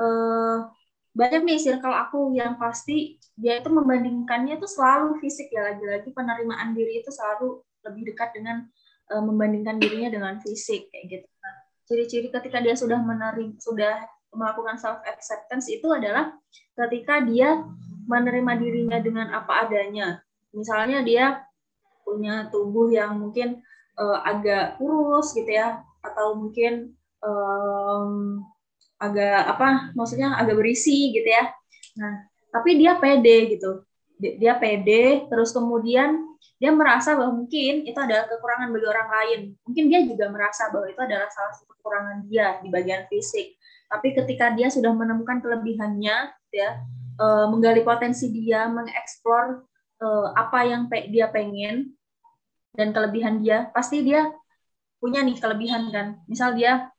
eh, 0.00 0.58
banyak 1.12 1.44
nih 1.44 1.60
circle 1.60 1.92
aku 1.92 2.32
yang 2.32 2.56
pasti 2.56 3.20
dia 3.36 3.60
itu 3.60 3.68
membandingkannya 3.68 4.56
itu 4.56 4.64
selalu 4.64 5.20
fisik 5.20 5.52
ya. 5.52 5.76
Lagi-lagi 5.76 6.08
penerimaan 6.16 6.72
diri 6.72 7.04
itu 7.04 7.12
selalu 7.12 7.60
lebih 7.84 8.14
dekat 8.14 8.32
dengan 8.32 8.64
uh, 9.12 9.22
membandingkan 9.22 9.76
dirinya 9.76 10.08
dengan 10.08 10.34
fisik 10.40 10.88
kayak 10.88 11.04
gitu. 11.20 11.28
Nah, 11.28 11.54
ciri-ciri 11.84 12.28
ketika 12.32 12.58
dia 12.64 12.72
sudah 12.72 12.96
menerima 12.96 13.60
sudah 13.60 14.00
melakukan 14.32 14.80
self 14.80 15.04
acceptance 15.04 15.68
itu 15.68 15.84
adalah 15.92 16.32
ketika 16.72 17.20
dia 17.20 17.60
menerima 18.08 18.52
dirinya 18.56 18.98
dengan 18.98 19.26
apa 19.36 19.68
adanya 19.68 20.21
misalnya 20.52 21.00
dia 21.04 21.44
punya 22.04 22.48
tubuh 22.52 22.92
yang 22.92 23.16
mungkin 23.18 23.64
uh, 23.96 24.20
agak 24.24 24.76
kurus 24.76 25.32
gitu 25.32 25.48
ya 25.48 25.80
atau 26.02 26.36
mungkin 26.36 26.92
um, 27.24 28.42
agak 29.00 29.58
apa 29.58 29.90
maksudnya 29.98 30.38
agak 30.38 30.58
berisi 30.58 31.10
gitu 31.10 31.26
ya. 31.26 31.50
Nah 31.98 32.28
tapi 32.52 32.76
dia 32.78 33.00
pede 33.00 33.58
gitu. 33.58 33.82
Dia 34.20 34.54
pede 34.60 35.26
terus 35.26 35.50
kemudian 35.50 36.32
dia 36.62 36.70
merasa 36.70 37.18
bahwa 37.18 37.42
mungkin 37.42 37.82
itu 37.82 37.98
adalah 37.98 38.30
kekurangan 38.30 38.70
bagi 38.70 38.86
orang 38.86 39.08
lain. 39.10 39.40
Mungkin 39.66 39.84
dia 39.90 40.00
juga 40.06 40.30
merasa 40.30 40.70
bahwa 40.70 40.86
itu 40.86 41.00
adalah 41.02 41.26
salah 41.26 41.50
satu 41.58 41.74
kekurangan 41.74 42.22
dia 42.30 42.62
di 42.62 42.70
bagian 42.70 43.02
fisik. 43.10 43.58
Tapi 43.90 44.14
ketika 44.14 44.54
dia 44.54 44.70
sudah 44.70 44.94
menemukan 44.94 45.42
kelebihannya 45.42 46.30
ya 46.54 46.70
uh, 47.18 47.50
menggali 47.50 47.82
potensi 47.82 48.30
dia 48.30 48.70
mengeksplor 48.70 49.66
uh, 50.02 50.34
apa 50.34 50.66
yang 50.66 50.90
pe 50.90 51.06
dia 51.08 51.30
pengen 51.30 51.94
dan 52.74 52.90
kelebihan 52.90 53.38
dia. 53.38 53.70
Pasti 53.70 54.02
dia 54.02 54.26
punya 54.98 55.22
nih 55.22 55.38
kelebihan 55.38 55.88
kan. 55.94 56.20
Misal 56.26 56.58
dia 56.58 56.90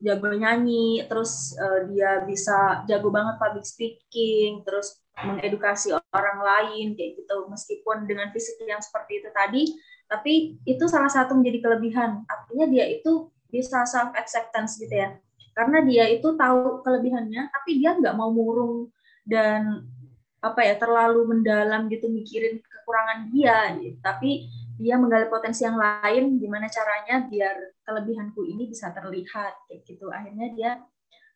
jago 0.00 0.28
nyanyi 0.28 1.04
terus 1.08 1.56
uh, 1.56 1.88
dia 1.88 2.24
bisa 2.24 2.84
jago 2.88 3.08
banget 3.08 3.40
public 3.40 3.64
speaking 3.64 4.60
terus 4.64 5.00
mengedukasi 5.16 5.92
orang 5.92 6.38
lain 6.40 6.96
kayak 6.96 7.20
gitu. 7.20 7.36
Meskipun 7.52 8.08
dengan 8.08 8.32
fisik 8.32 8.64
yang 8.64 8.80
seperti 8.80 9.20
itu 9.20 9.28
tadi 9.32 9.62
tapi 10.06 10.62
itu 10.62 10.84
salah 10.88 11.12
satu 11.12 11.36
menjadi 11.36 11.68
kelebihan. 11.68 12.24
Artinya 12.24 12.66
dia 12.72 12.88
itu 12.88 13.28
bisa 13.52 13.84
self 13.84 14.12
acceptance 14.16 14.80
gitu 14.80 14.92
ya. 14.92 15.16
Karena 15.56 15.80
dia 15.80 16.04
itu 16.12 16.36
tahu 16.36 16.84
kelebihannya 16.84 17.48
tapi 17.48 17.80
dia 17.80 17.96
nggak 17.96 18.12
mau 18.12 18.28
murung 18.28 18.92
dan 19.24 19.88
apa 20.46 20.62
ya 20.62 20.74
terlalu 20.78 21.26
mendalam 21.26 21.90
gitu 21.90 22.06
mikirin 22.06 22.62
kekurangan 22.62 23.28
dia 23.34 23.74
gitu. 23.82 23.98
tapi 23.98 24.46
dia 24.76 25.00
menggali 25.00 25.26
potensi 25.32 25.64
yang 25.64 25.80
lain 25.80 26.36
gimana 26.36 26.68
caranya 26.68 27.24
biar 27.24 27.80
kelebihanku 27.82 28.44
ini 28.44 28.68
bisa 28.68 28.92
terlihat 28.92 29.66
kayak 29.66 29.82
gitu 29.88 30.12
akhirnya 30.12 30.48
dia 30.52 30.70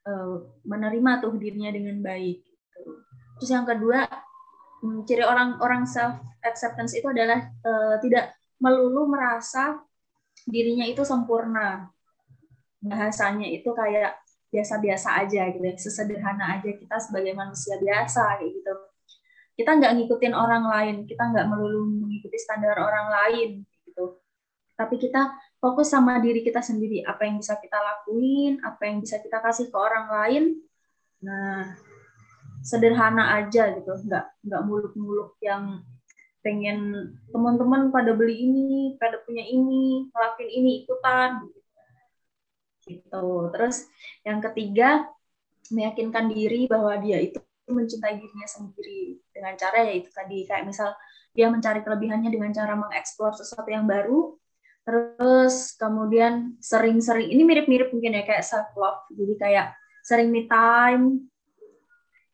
uh, 0.07 0.37
menerima 0.64 1.21
tuh 1.21 1.35
dirinya 1.37 1.71
dengan 1.73 2.00
baik 2.00 2.40
gitu. 2.45 2.81
Terus 3.40 3.50
yang 3.50 3.64
kedua, 3.64 4.05
hmm, 4.85 5.05
ciri 5.09 5.25
orang-orang 5.25 5.85
self 5.88 6.21
acceptance 6.45 6.97
itu 6.97 7.09
adalah 7.09 7.49
uh, 7.64 7.97
tidak 8.00 8.37
melulu 8.61 9.09
merasa 9.09 9.81
dirinya 10.45 10.85
itu 10.85 11.05
sempurna. 11.05 11.88
Bahasanya 12.81 13.49
itu 13.49 13.73
kayak 13.73 14.21
biasa-biasa 14.50 15.25
aja 15.25 15.47
gitu, 15.52 15.62
ya, 15.62 15.75
sesederhana 15.79 16.59
aja 16.59 16.75
kita 16.75 16.97
sebagai 16.99 17.33
manusia 17.37 17.79
biasa 17.81 18.40
kayak 18.40 18.50
gitu. 18.61 18.75
Kita 19.54 19.76
nggak 19.76 19.92
ngikutin 19.97 20.35
orang 20.35 20.64
lain, 20.66 20.97
kita 21.04 21.23
nggak 21.30 21.47
melulu 21.50 21.87
mengikuti 22.07 22.38
standar 22.40 22.76
orang 22.80 23.07
lain 23.12 23.50
gitu. 23.85 24.21
Tapi 24.75 24.97
kita 24.97 25.37
fokus 25.61 25.92
sama 25.92 26.16
diri 26.19 26.40
kita 26.40 26.64
sendiri, 26.64 27.04
apa 27.04 27.28
yang 27.28 27.37
bisa 27.38 27.61
kita 27.61 27.76
lakuin, 27.76 28.62
apa 28.64 28.83
yang 28.88 29.04
bisa 29.04 29.21
kita 29.21 29.42
kasih 29.45 29.69
ke 29.69 29.76
orang 29.76 30.07
lain. 30.09 30.45
Nah, 31.21 31.76
sederhana 32.61 33.40
aja 33.40 33.73
gitu 33.73 33.92
nggak 34.04 34.25
nggak 34.45 34.62
muluk-muluk 34.69 35.37
yang 35.40 35.80
pengen 36.40 37.12
teman-teman 37.33 37.92
pada 37.92 38.12
beli 38.16 38.49
ini 38.49 38.97
pada 38.97 39.21
punya 39.25 39.45
ini 39.45 40.09
ngelakuin 40.12 40.50
ini 40.50 40.71
ikutan 40.85 41.45
gitu 42.88 43.52
terus 43.52 43.88
yang 44.25 44.40
ketiga 44.40 45.04
meyakinkan 45.69 46.33
diri 46.33 46.64
bahwa 46.69 46.97
dia 47.00 47.21
itu 47.21 47.40
mencintai 47.73 48.19
dirinya 48.19 48.49
sendiri 48.49 49.19
dengan 49.33 49.55
cara 49.57 49.87
ya 49.87 49.95
itu 49.97 50.11
tadi. 50.12 50.45
Kayak 50.45 50.65
misal 50.69 50.91
dia 51.33 51.47
mencari 51.49 51.81
kelebihannya 51.87 52.31
dengan 52.31 52.50
cara 52.50 52.75
mengeksplor 52.75 53.39
sesuatu 53.39 53.71
yang 53.71 53.87
baru 53.87 54.35
terus 54.81 55.77
kemudian 55.77 56.57
sering-sering 56.59 57.31
ini 57.31 57.45
mirip-mirip 57.47 57.93
mungkin 57.95 58.17
ya 58.17 58.25
kayak 58.27 58.43
self 58.43 58.75
love 58.75 59.07
jadi 59.12 59.35
kayak 59.39 59.67
sering 60.03 60.33
me 60.33 60.49
time 60.50 61.31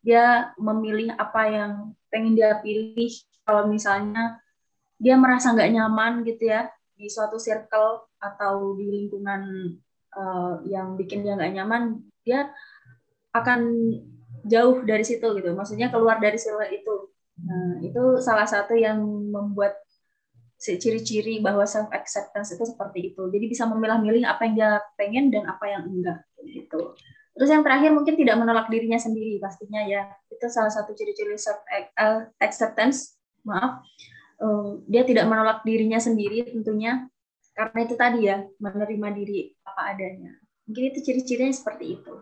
dia 0.07 0.55
memilih 0.55 1.11
apa 1.19 1.41
yang 1.51 1.71
pengen 2.07 2.39
dia 2.39 2.55
pilih. 2.63 3.11
Kalau 3.43 3.67
misalnya 3.67 4.39
dia 4.95 5.19
merasa 5.19 5.51
nggak 5.51 5.71
nyaman 5.75 6.23
gitu 6.23 6.47
ya 6.47 6.71
di 6.95 7.11
suatu 7.11 7.35
circle 7.35 8.07
atau 8.17 8.73
di 8.79 8.87
lingkungan 8.87 9.75
uh, 10.15 10.63
yang 10.63 10.95
bikin 10.95 11.27
dia 11.27 11.35
nggak 11.35 11.53
nyaman 11.59 12.01
dia 12.23 12.49
akan 13.35 13.61
jauh 14.47 14.81
dari 14.83 15.03
situ 15.03 15.27
gitu 15.37 15.53
maksudnya 15.53 15.91
keluar 15.93 16.17
dari 16.17 16.39
circle 16.39 16.71
itu 16.71 16.95
nah 17.37 17.77
itu 17.85 18.17
salah 18.23 18.49
satu 18.49 18.73
yang 18.73 18.97
membuat 19.29 19.77
ciri-ciri 20.57 21.37
bahwa 21.37 21.69
self 21.69 21.93
acceptance 21.93 22.49
itu 22.49 22.65
seperti 22.65 23.13
itu 23.13 23.29
jadi 23.29 23.45
bisa 23.45 23.69
memilah-milih 23.69 24.25
apa 24.25 24.49
yang 24.49 24.53
dia 24.57 24.71
pengen 24.97 25.29
dan 25.29 25.45
apa 25.45 25.69
yang 25.69 25.85
enggak 25.85 26.25
gitu 26.41 26.97
Terus 27.37 27.53
yang 27.53 27.61
terakhir 27.61 27.93
mungkin 27.93 28.17
tidak 28.17 28.35
menolak 28.41 28.65
dirinya 28.65 28.97
sendiri 28.97 29.37
pastinya 29.37 29.85
ya. 29.85 30.09
Itu 30.25 30.49
salah 30.49 30.73
satu 30.73 30.97
ciri-ciri 30.97 31.37
self 31.37 31.61
acceptance. 32.41 33.13
Maaf. 33.45 33.85
Uh, 34.37 34.81
dia 34.89 35.05
tidak 35.05 35.25
menolak 35.25 35.65
dirinya 35.65 35.97
sendiri 35.97 36.45
tentunya 36.45 37.09
karena 37.57 37.79
itu 37.89 37.95
tadi 37.97 38.29
ya 38.29 38.41
menerima 38.61 39.07
diri 39.13 39.53
apa 39.65 39.93
adanya. 39.93 40.33
Mungkin 40.65 40.83
itu 40.93 40.99
ciri-cirinya 41.05 41.53
seperti 41.53 42.01
itu. 42.01 42.13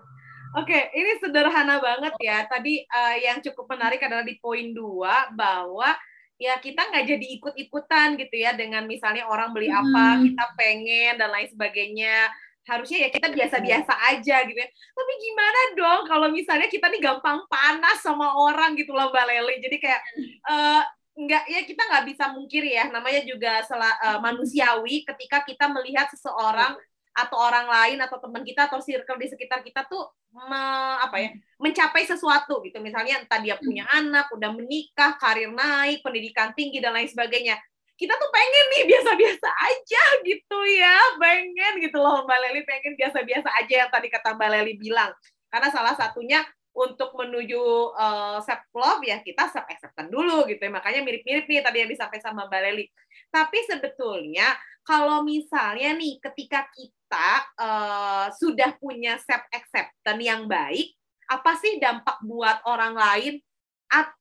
Oke, 0.56 0.80
ini 0.96 1.12
sederhana 1.20 1.84
banget 1.84 2.16
ya. 2.24 2.48
Tadi 2.48 2.88
uh, 2.88 3.16
yang 3.20 3.44
cukup 3.44 3.76
menarik 3.76 4.00
adalah 4.00 4.24
di 4.24 4.40
poin 4.40 4.72
dua 4.72 5.28
bahwa 5.36 5.92
ya 6.40 6.56
kita 6.60 6.92
nggak 6.92 7.06
jadi 7.16 7.26
ikut-ikutan 7.40 8.16
gitu 8.20 8.36
ya 8.40 8.56
dengan 8.56 8.88
misalnya 8.88 9.28
orang 9.28 9.52
beli 9.52 9.68
apa, 9.68 10.20
hmm. 10.20 10.22
kita 10.32 10.46
pengen 10.56 11.14
dan 11.20 11.30
lain 11.32 11.48
sebagainya 11.52 12.32
harusnya 12.66 13.06
ya 13.06 13.10
kita 13.14 13.30
biasa-biasa 13.30 13.94
aja 14.16 14.42
gitu 14.48 14.58
ya. 14.58 14.70
Tapi 14.72 15.14
gimana 15.22 15.60
dong 15.78 16.02
kalau 16.10 16.28
misalnya 16.34 16.66
kita 16.72 16.90
nih 16.90 17.04
gampang 17.04 17.46
panas 17.46 18.02
sama 18.02 18.34
orang 18.34 18.74
gitu 18.74 18.90
loh 18.96 19.14
Mbak 19.14 19.26
Leli. 19.28 19.56
Jadi 19.62 19.78
kayak 19.78 20.02
uh, 20.50 20.82
nggak 21.16 21.44
ya 21.48 21.62
kita 21.64 21.82
nggak 21.88 22.06
bisa 22.12 22.24
mungkir 22.36 22.64
ya 22.68 22.92
namanya 22.92 23.24
juga 23.24 23.64
sel, 23.64 23.80
uh, 23.80 24.20
manusiawi 24.20 25.08
ketika 25.08 25.48
kita 25.48 25.72
melihat 25.72 26.12
seseorang 26.12 26.76
atau 27.16 27.40
orang 27.40 27.72
lain 27.72 27.98
atau 28.04 28.20
teman 28.20 28.44
kita 28.44 28.68
atau 28.68 28.84
circle 28.84 29.16
di 29.16 29.32
sekitar 29.32 29.64
kita 29.64 29.88
tuh 29.88 30.04
me, 30.36 30.62
apa 31.00 31.16
ya 31.24 31.30
mencapai 31.56 32.04
sesuatu 32.04 32.60
gitu. 32.68 32.84
Misalnya 32.84 33.24
entah 33.24 33.40
dia 33.40 33.56
punya 33.56 33.88
anak 33.88 34.28
udah 34.36 34.52
menikah 34.52 35.16
karir 35.16 35.48
naik 35.48 36.04
pendidikan 36.04 36.52
tinggi 36.52 36.84
dan 36.84 36.92
lain 36.92 37.08
sebagainya. 37.08 37.56
Kita 37.96 38.12
tuh 38.20 38.28
pengen 38.28 38.66
nih 38.76 38.84
biasa-biasa 38.92 39.50
aja 39.56 40.04
gitu 40.28 40.60
ya 40.76 41.16
pengen 41.16 41.74
gitu 41.80 41.96
loh. 42.04 42.28
Mbak 42.28 42.40
Leli 42.44 42.62
pengen 42.68 43.00
biasa-biasa 43.00 43.48
aja 43.64 43.88
yang 43.88 43.92
tadi 43.96 44.12
kata 44.12 44.36
Mbak 44.36 44.50
Leli 44.52 44.74
bilang. 44.76 45.16
Karena 45.48 45.72
salah 45.72 45.96
satunya 45.96 46.44
untuk 46.76 47.16
menuju 47.16 47.96
uh, 47.96 48.44
self 48.44 48.68
love 48.76 49.00
ya 49.08 49.24
kita 49.24 49.48
self 49.48 49.64
acceptance 49.72 50.12
dulu 50.12 50.44
gitu 50.52 50.60
ya. 50.60 50.72
Makanya 50.76 51.08
mirip-mirip 51.08 51.48
nih 51.48 51.64
tadi 51.64 51.88
yang 51.88 51.88
disampaikan 51.88 52.36
sama 52.36 52.52
Mbak 52.52 52.62
Leli. 52.68 52.86
Tapi 53.32 53.64
sebetulnya 53.64 54.52
kalau 54.86 55.26
misalnya 55.26 55.98
nih 55.98 56.22
ketika 56.22 56.70
kita 56.72 57.28
uh, 57.58 58.30
sudah 58.38 58.78
punya 58.78 59.18
self 59.18 59.42
acceptance 59.50 60.22
yang 60.22 60.46
baik 60.46 60.94
apa 61.26 61.58
sih 61.58 61.82
dampak 61.82 62.22
buat 62.22 62.62
orang 62.70 62.94
lain? 62.94 63.34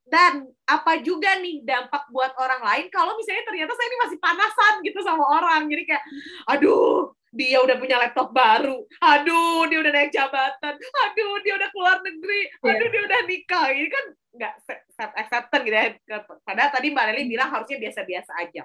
Dan 0.04 0.46
apa 0.68 1.02
juga 1.02 1.34
nih 1.40 1.64
dampak 1.66 2.06
buat 2.12 2.30
orang 2.38 2.62
lain 2.62 2.86
kalau 2.94 3.16
misalnya 3.18 3.42
ternyata 3.42 3.72
saya 3.74 3.88
ini 3.90 3.98
masih 4.06 4.18
panasan 4.22 4.74
gitu 4.86 5.00
sama 5.02 5.24
orang? 5.24 5.66
Jadi 5.66 5.82
kayak 5.88 6.04
aduh 6.46 7.10
dia 7.34 7.58
udah 7.58 7.76
punya 7.82 7.98
laptop 7.98 8.30
baru. 8.30 8.86
Aduh 9.02 9.66
dia 9.66 9.82
udah 9.82 9.92
naik 9.92 10.14
jabatan. 10.14 10.74
Aduh 10.78 11.34
dia 11.42 11.58
udah 11.58 11.68
keluar 11.74 11.98
negeri. 12.06 12.40
Iya. 12.62 12.70
aduh 12.70 12.88
dia 12.92 13.02
udah 13.02 13.20
nikah. 13.26 13.66
Ini 13.74 13.88
kan 13.90 14.04
nggak 14.38 14.54
self 14.94 15.12
acceptance 15.18 15.64
gitu 15.66 15.74
ya. 15.74 15.90
Padahal 16.46 16.70
tadi 16.70 16.86
mbak 16.94 17.04
Leli 17.10 17.22
bilang 17.26 17.50
harusnya 17.50 17.80
biasa-biasa 17.80 18.32
aja 18.38 18.62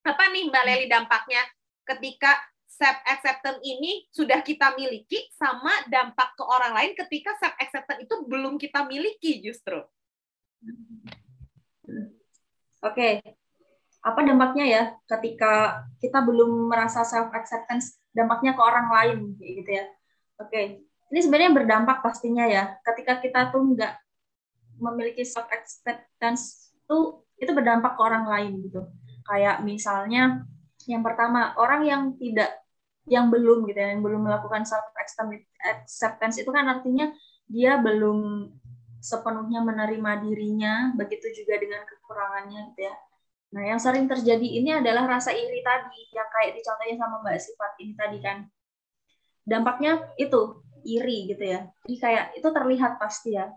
apa 0.00 0.32
nih 0.32 0.48
mbak 0.48 0.64
Leli 0.64 0.86
dampaknya 0.88 1.42
ketika 1.84 2.32
self 2.70 2.96
acceptance 3.04 3.60
ini 3.60 4.08
sudah 4.08 4.40
kita 4.40 4.72
miliki 4.72 5.28
sama 5.36 5.84
dampak 5.92 6.32
ke 6.32 6.44
orang 6.46 6.72
lain 6.72 6.92
ketika 6.96 7.36
self 7.36 7.52
acceptance 7.60 8.00
itu 8.00 8.14
belum 8.24 8.56
kita 8.56 8.88
miliki 8.88 9.44
justru? 9.44 9.84
Oke, 12.80 13.20
apa 14.00 14.20
dampaknya 14.24 14.64
ya 14.64 14.82
ketika 15.04 15.84
kita 16.00 16.24
belum 16.24 16.72
merasa 16.72 17.04
self 17.04 17.28
acceptance 17.36 18.00
dampaknya 18.16 18.56
ke 18.56 18.62
orang 18.64 18.88
lain 18.88 19.18
gitu 19.36 19.70
ya? 19.70 19.84
Oke. 20.40 20.88
Ini 21.10 21.20
sebenarnya 21.26 21.50
berdampak 21.50 22.06
pastinya 22.06 22.46
ya. 22.46 22.78
Ketika 22.86 23.18
kita 23.18 23.50
tuh 23.50 23.74
nggak 23.74 23.98
memiliki 24.80 25.26
self 25.26 25.50
acceptance 25.52 26.72
tuh 26.88 27.26
itu 27.36 27.50
berdampak 27.52 27.98
ke 27.98 28.00
orang 28.00 28.24
lain 28.24 28.52
gitu 28.64 28.88
kayak 29.26 29.62
misalnya 29.64 30.44
yang 30.88 31.04
pertama 31.04 31.52
orang 31.60 31.82
yang 31.86 32.02
tidak 32.16 32.50
yang 33.08 33.28
belum 33.28 33.66
gitu 33.68 33.78
ya 33.80 33.96
yang 33.96 34.04
belum 34.04 34.24
melakukan 34.24 34.62
self 34.64 34.86
acceptance 34.96 36.36
itu 36.38 36.50
kan 36.52 36.68
artinya 36.68 37.10
dia 37.50 37.80
belum 37.82 38.48
sepenuhnya 39.00 39.64
menerima 39.64 40.28
dirinya, 40.28 40.92
begitu 40.92 41.32
juga 41.32 41.56
dengan 41.56 41.82
kekurangannya 41.88 42.70
gitu 42.72 42.80
ya. 42.84 42.94
Nah, 43.50 43.62
yang 43.66 43.80
sering 43.82 44.06
terjadi 44.06 44.44
ini 44.44 44.70
adalah 44.76 45.08
rasa 45.08 45.34
iri 45.34 45.64
tadi, 45.64 46.06
yang 46.14 46.28
kayak 46.30 46.54
dicontohnya 46.60 46.96
sama 47.00 47.16
Mbak 47.24 47.40
Sifat 47.40 47.72
ini 47.82 47.92
tadi 47.98 48.18
kan. 48.22 48.38
Dampaknya 49.42 50.04
itu, 50.20 50.62
iri 50.86 51.32
gitu 51.32 51.42
ya. 51.42 51.66
Jadi 51.88 51.96
kayak 51.98 52.24
itu 52.38 52.48
terlihat 52.52 53.00
pasti 53.00 53.34
ya. 53.34 53.50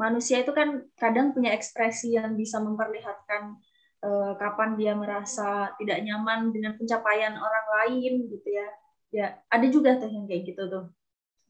manusia 0.00 0.40
itu 0.40 0.48
kan 0.56 0.80
kadang 0.96 1.36
punya 1.36 1.52
ekspresi 1.52 2.16
yang 2.16 2.32
bisa 2.32 2.56
memperlihatkan 2.56 3.60
uh, 4.04 4.32
kapan 4.36 4.76
dia 4.76 4.92
merasa 4.96 5.72
tidak 5.76 6.00
nyaman 6.04 6.52
dengan 6.52 6.76
pencapaian 6.76 7.34
orang 7.36 7.66
lain 7.80 8.12
gitu 8.28 8.48
ya. 8.48 8.68
Ya 9.10 9.26
ada 9.50 9.66
juga 9.66 9.98
tuh 9.98 10.10
yang 10.10 10.26
kayak 10.26 10.54
gitu 10.54 10.62
tuh. 10.70 10.84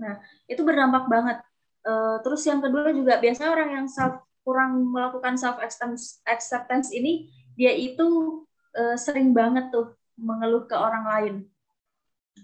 Nah 0.01 0.21
itu 0.49 0.61
berdampak 0.63 1.07
banget. 1.07 1.39
Uh, 1.81 2.21
terus 2.21 2.45
yang 2.45 2.61
kedua 2.61 2.93
juga 2.93 3.17
biasanya 3.17 3.51
orang 3.57 3.71
yang 3.81 3.87
self 3.89 4.21
kurang 4.45 4.93
melakukan 4.93 5.37
self 5.37 5.61
acceptance 5.61 6.21
acceptance 6.25 6.93
ini 6.93 7.29
dia 7.57 7.73
itu 7.73 8.41
uh, 8.77 8.97
sering 8.97 9.33
banget 9.37 9.69
tuh 9.73 9.97
mengeluh 10.17 10.65
ke 10.69 10.77
orang 10.77 11.05
lain. 11.05 11.35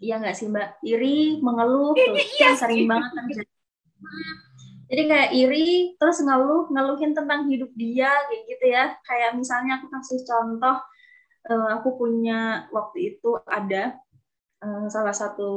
Iya 0.01 0.21
nggak 0.21 0.37
sih 0.37 0.49
mbak? 0.49 0.81
Iri 0.85 1.41
mengeluh 1.41 1.97
tuh. 1.97 2.17
Iya, 2.17 2.53
yang 2.53 2.57
sering 2.57 2.85
banget 2.85 3.11
terjadi 3.17 3.53
jadi 4.87 5.03
kayak 5.11 5.31
iri 5.35 5.99
terus 5.99 6.23
ngeluh 6.23 6.71
ngeluhin 6.71 7.11
tentang 7.11 7.51
hidup 7.51 7.71
dia 7.75 8.11
kayak 8.31 8.43
gitu 8.47 8.65
ya. 8.71 8.85
Kayak 9.03 9.31
misalnya 9.35 9.83
aku 9.83 9.87
kasih 9.91 10.23
contoh 10.23 10.77
uh, 11.51 11.69
aku 11.75 11.89
punya 11.99 12.71
waktu 12.71 13.19
itu 13.19 13.35
ada 13.51 13.99
uh, 14.63 14.87
salah 14.87 15.15
satu 15.15 15.51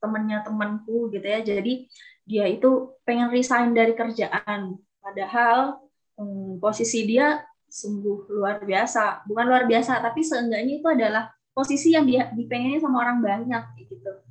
temennya 0.00 0.40
temanku 0.48 1.12
gitu 1.12 1.26
ya. 1.28 1.44
Jadi 1.44 1.92
dia 2.24 2.48
itu 2.48 2.96
pengen 3.04 3.28
resign 3.28 3.76
dari 3.76 3.92
kerjaan. 3.92 4.80
Padahal 5.04 5.84
um, 6.16 6.56
posisi 6.56 7.04
dia 7.04 7.44
sungguh 7.68 8.32
luar 8.32 8.64
biasa. 8.64 9.28
Bukan 9.28 9.44
luar 9.44 9.68
biasa 9.68 10.00
tapi 10.00 10.24
seenggaknya 10.24 10.80
itu 10.80 10.88
adalah 10.88 11.28
posisi 11.52 11.92
yang 11.92 12.08
dia 12.08 12.32
dipengenin 12.32 12.80
sama 12.80 13.04
orang 13.04 13.20
banyak 13.20 13.76
gitu. 13.76 14.24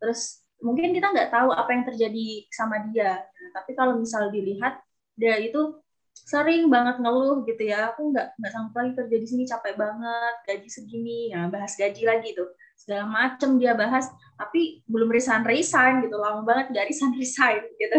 Terus 0.00 0.40
mungkin 0.64 0.96
kita 0.96 1.12
nggak 1.12 1.28
tahu 1.28 1.52
apa 1.52 1.70
yang 1.76 1.84
terjadi 1.84 2.28
sama 2.48 2.88
dia 2.88 3.20
tapi 3.54 3.78
kalau 3.78 3.94
misal 3.94 4.34
dilihat 4.34 4.82
dia 5.14 5.38
itu 5.38 5.78
sering 6.14 6.66
banget 6.66 6.98
ngeluh 6.98 7.46
gitu 7.46 7.62
ya. 7.62 7.94
Aku 7.94 8.10
nggak 8.10 8.34
nggak 8.34 8.50
sanggup 8.50 8.74
lagi 8.74 8.92
kerja 8.98 9.16
di 9.22 9.26
sini 9.30 9.42
capek 9.46 9.74
banget 9.78 10.34
gaji 10.46 10.68
segini 10.70 11.30
ya 11.30 11.46
bahas 11.46 11.78
gaji 11.78 12.02
lagi 12.02 12.34
tuh 12.34 12.50
segala 12.74 13.06
macem 13.06 13.54
dia 13.62 13.78
bahas 13.78 14.10
tapi 14.34 14.82
belum 14.90 15.06
resign 15.14 15.46
resign 15.46 16.02
gitu. 16.02 16.18
Lama 16.18 16.42
banget 16.42 16.74
nggak 16.74 16.86
resign 16.90 17.14
resign 17.14 17.62
gitu 17.80 17.96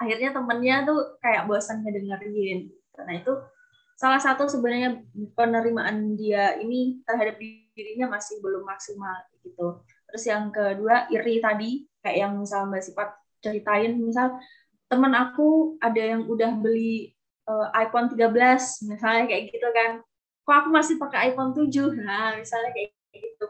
akhirnya 0.00 0.32
temennya 0.32 0.88
tuh 0.88 1.20
kayak 1.20 1.44
bosan 1.44 1.84
ngedengerin. 1.84 2.72
Karena 2.96 3.12
itu 3.20 3.32
salah 4.00 4.16
satu 4.16 4.48
sebenarnya 4.48 5.04
penerimaan 5.36 6.16
dia 6.16 6.56
ini 6.56 7.04
terhadap 7.04 7.36
dirinya 7.76 8.16
masih 8.16 8.40
belum 8.40 8.64
maksimal 8.64 9.28
gitu. 9.44 9.84
Terus 10.08 10.24
yang 10.24 10.48
kedua 10.48 11.06
iri 11.12 11.38
tadi 11.44 11.84
kayak 12.00 12.16
yang 12.16 12.32
misal 12.40 12.64
Mbak 12.72 12.80
Sifat 12.80 13.19
ceritain 13.40 13.96
misal 13.96 14.36
teman 14.90 15.14
aku 15.16 15.78
ada 15.80 16.02
yang 16.02 16.26
udah 16.26 16.56
beli 16.58 17.14
uh, 17.46 17.68
iPhone 17.78 18.10
13 18.10 18.90
misalnya 18.90 19.24
kayak 19.26 19.42
gitu 19.54 19.68
kan. 19.70 20.02
Kok 20.44 20.56
aku 20.66 20.68
masih 20.74 20.94
pakai 20.98 21.30
iPhone 21.30 21.54
7? 21.54 21.94
Nah, 22.02 22.34
misalnya 22.38 22.70
kayak 22.74 22.90
gitu. 23.14 23.46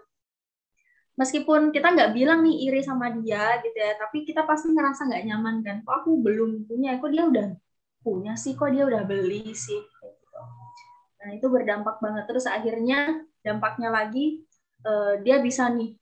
Meskipun 1.16 1.72
kita 1.72 1.92
nggak 1.92 2.12
bilang 2.16 2.44
nih 2.44 2.68
iri 2.68 2.80
sama 2.84 3.12
dia 3.12 3.60
gitu 3.60 3.76
ya, 3.76 3.96
tapi 3.96 4.24
kita 4.24 4.44
pasti 4.44 4.72
ngerasa 4.72 5.08
nggak 5.08 5.24
nyaman 5.28 5.56
kan. 5.64 5.76
Kok 5.84 5.94
aku 6.04 6.10
belum 6.20 6.64
punya, 6.68 6.96
kok 7.00 7.12
dia 7.12 7.24
udah 7.28 7.48
punya 8.00 8.32
sih, 8.36 8.56
kok 8.56 8.72
dia 8.72 8.84
udah 8.88 9.04
beli 9.04 9.52
sih. 9.52 9.80
Nah 11.20 11.28
itu 11.36 11.46
berdampak 11.48 12.00
banget. 12.00 12.24
Terus 12.28 12.48
akhirnya 12.48 13.20
dampaknya 13.44 13.88
lagi 13.92 14.44
uh, 14.84 15.20
dia 15.20 15.40
bisa 15.40 15.68
nih 15.72 15.96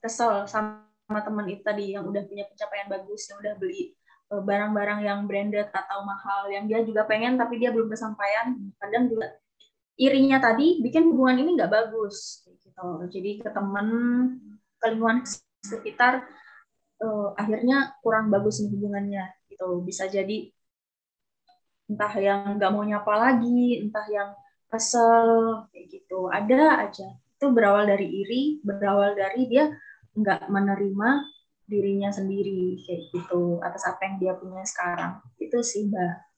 kesel 0.00 0.48
sama 0.48 0.91
teman 1.20 1.44
itu 1.52 1.60
tadi 1.60 1.92
yang 1.92 2.08
udah 2.08 2.24
punya 2.24 2.48
pencapaian 2.48 2.88
bagus, 2.88 3.28
yang 3.28 3.38
udah 3.44 3.54
beli 3.60 3.92
eh, 4.32 4.42
barang-barang 4.42 5.00
yang 5.04 5.18
branded 5.28 5.68
atau 5.68 6.00
mahal 6.08 6.48
yang 6.48 6.64
dia 6.64 6.80
juga 6.80 7.04
pengen 7.04 7.36
tapi 7.36 7.60
dia 7.60 7.68
belum 7.68 7.92
kesampaian. 7.92 8.56
Kadang 8.80 9.12
juga 9.12 9.36
irinya 10.00 10.40
tadi 10.40 10.80
bikin 10.80 11.12
hubungan 11.12 11.44
ini 11.44 11.60
nggak 11.60 11.68
bagus 11.68 12.48
gitu. 12.48 12.86
Jadi 13.12 13.44
ke 13.44 13.50
teman, 13.52 13.86
ke 14.80 14.86
lingkungan 14.88 15.20
sekitar 15.60 16.24
uh, 17.04 17.28
akhirnya 17.36 17.94
kurang 18.00 18.32
bagus 18.32 18.64
nih 18.64 18.72
hubungannya 18.72 19.24
gitu. 19.52 19.84
Bisa 19.84 20.08
jadi 20.08 20.48
entah 21.92 22.14
yang 22.16 22.56
nggak 22.56 22.72
mau 22.72 22.84
nyapa 22.86 23.12
lagi, 23.20 23.84
entah 23.84 24.06
yang 24.08 24.32
kesel 24.72 25.28
kayak 25.68 25.86
gitu. 25.92 26.32
Ada 26.32 26.88
aja. 26.88 27.08
Itu 27.36 27.52
berawal 27.52 27.90
dari 27.90 28.08
iri, 28.08 28.42
berawal 28.64 29.12
dari 29.12 29.44
dia 29.50 29.68
nggak 30.12 30.48
menerima 30.52 31.10
dirinya 31.66 32.10
sendiri 32.12 32.76
kayak 32.84 33.02
gitu 33.14 33.62
atas 33.64 33.88
apa 33.88 34.00
yang 34.04 34.16
dia 34.20 34.32
punya 34.36 34.62
sekarang 34.66 35.22
itu 35.40 35.58
sih 35.64 35.88
mbak 35.88 36.32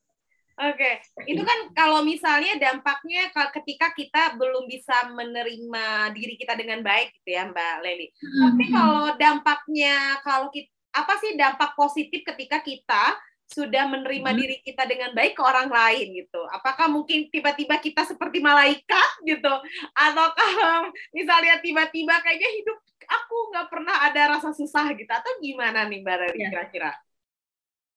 Oke, 0.55 0.87
okay. 0.87 1.27
itu 1.27 1.43
kan 1.43 1.75
kalau 1.75 2.07
misalnya 2.07 2.55
dampaknya 2.63 3.27
ketika 3.59 3.91
kita 3.91 4.39
belum 4.39 4.71
bisa 4.71 5.11
menerima 5.11 6.15
diri 6.15 6.39
kita 6.39 6.55
dengan 6.55 6.79
baik 6.79 7.11
gitu 7.11 7.35
ya 7.35 7.51
Mbak 7.51 7.75
Leli. 7.83 8.07
Hmm. 8.15 8.39
Tapi 8.55 8.65
kalau 8.71 9.07
dampaknya 9.19 10.23
kalau 10.23 10.55
kita 10.55 10.71
apa 10.95 11.19
sih 11.19 11.35
dampak 11.35 11.75
positif 11.75 12.23
ketika 12.23 12.63
kita 12.63 13.19
sudah 13.51 13.91
menerima 13.91 14.31
hmm. 14.31 14.39
diri 14.39 14.57
kita 14.63 14.87
dengan 14.87 15.11
baik 15.11 15.35
ke 15.35 15.43
orang 15.43 15.75
lain 15.75 16.23
gitu. 16.23 16.47
Apakah 16.47 16.87
mungkin 16.87 17.27
tiba-tiba 17.35 17.83
kita 17.83 18.07
seperti 18.07 18.39
malaikat 18.39 19.11
gitu 19.27 19.55
atau 19.91 20.27
kalau 20.39 20.87
misalnya 21.19 21.59
tiba-tiba 21.59 22.15
kayaknya 22.23 22.51
hidup 22.63 22.79
aku 23.05 23.37
nggak 23.53 23.69
pernah 23.71 23.97
ada 24.09 24.23
rasa 24.37 24.51
susah 24.51 24.91
gitu 24.97 25.09
atau 25.09 25.33
gimana 25.41 25.87
nih 25.87 26.01
Mbak 26.03 26.17
Rari 26.21 26.39
ya. 26.41 26.49
kira-kira? 26.51 26.93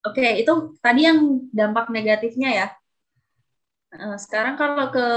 Oke, 0.06 0.40
itu 0.40 0.54
tadi 0.80 1.04
yang 1.04 1.50
dampak 1.52 1.92
negatifnya 1.92 2.50
ya. 2.54 2.68
Sekarang 4.20 4.56
kalau 4.60 4.92
ke 4.94 5.08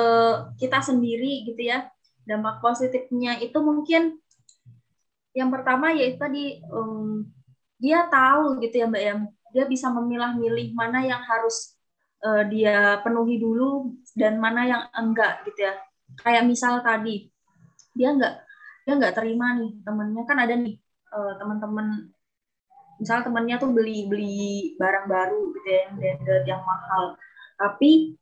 kita 0.56 0.80
sendiri 0.80 1.46
gitu 1.46 1.62
ya, 1.62 1.86
dampak 2.26 2.62
positifnya 2.62 3.38
itu 3.38 3.58
mungkin 3.60 4.18
yang 5.30 5.50
pertama 5.50 5.94
yaitu 5.94 6.18
tadi 6.18 6.44
um, 6.74 7.22
dia 7.78 8.06
tahu 8.10 8.58
gitu 8.58 8.82
ya 8.82 8.86
Mbak 8.90 9.02
ya, 9.02 9.14
dia 9.54 9.64
bisa 9.70 9.86
memilah-milih 9.94 10.74
mana 10.74 11.06
yang 11.06 11.22
harus 11.22 11.78
uh, 12.26 12.42
dia 12.46 12.98
penuhi 13.06 13.38
dulu 13.38 13.94
dan 14.18 14.42
mana 14.42 14.66
yang 14.66 14.82
enggak 14.90 15.46
gitu 15.46 15.70
ya. 15.70 15.74
Kayak 16.18 16.50
misal 16.50 16.82
tadi 16.82 17.30
dia 17.94 18.10
enggak 18.10 18.49
dia 18.90 18.98
nggak 18.98 19.14
terima 19.14 19.54
nih 19.54 19.70
temennya. 19.86 20.22
Kan 20.26 20.38
ada 20.42 20.54
nih 20.58 20.74
uh, 21.14 21.38
teman-teman 21.38 22.10
misal 22.98 23.22
temennya 23.22 23.56
tuh 23.62 23.70
beli 23.70 24.10
beli 24.10 24.74
barang 24.74 25.06
baru 25.06 25.54
gitu 25.54 25.68
ya 25.70 25.82
yang 25.94 26.18
yang 26.42 26.62
mahal. 26.66 27.14
Tapi 27.54 28.18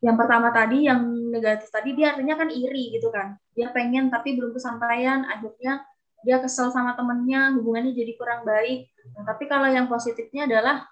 yang 0.00 0.16
pertama 0.16 0.48
tadi 0.48 0.88
yang 0.88 1.04
negatif 1.28 1.68
tadi 1.68 1.92
dia 1.92 2.16
artinya 2.16 2.40
kan 2.40 2.48
iri 2.48 2.96
gitu 2.96 3.12
kan. 3.12 3.36
Dia 3.52 3.68
pengen 3.68 4.08
tapi 4.08 4.32
belum 4.40 4.56
kesampaian. 4.56 5.28
Akhirnya 5.28 5.84
dia 6.24 6.40
kesel 6.40 6.72
sama 6.72 6.96
temennya 6.96 7.52
hubungannya 7.56 7.92
jadi 7.92 8.16
kurang 8.16 8.48
baik. 8.48 8.88
Nah, 9.16 9.28
tapi 9.28 9.44
kalau 9.44 9.68
yang 9.68 9.88
positifnya 9.88 10.48
adalah 10.48 10.88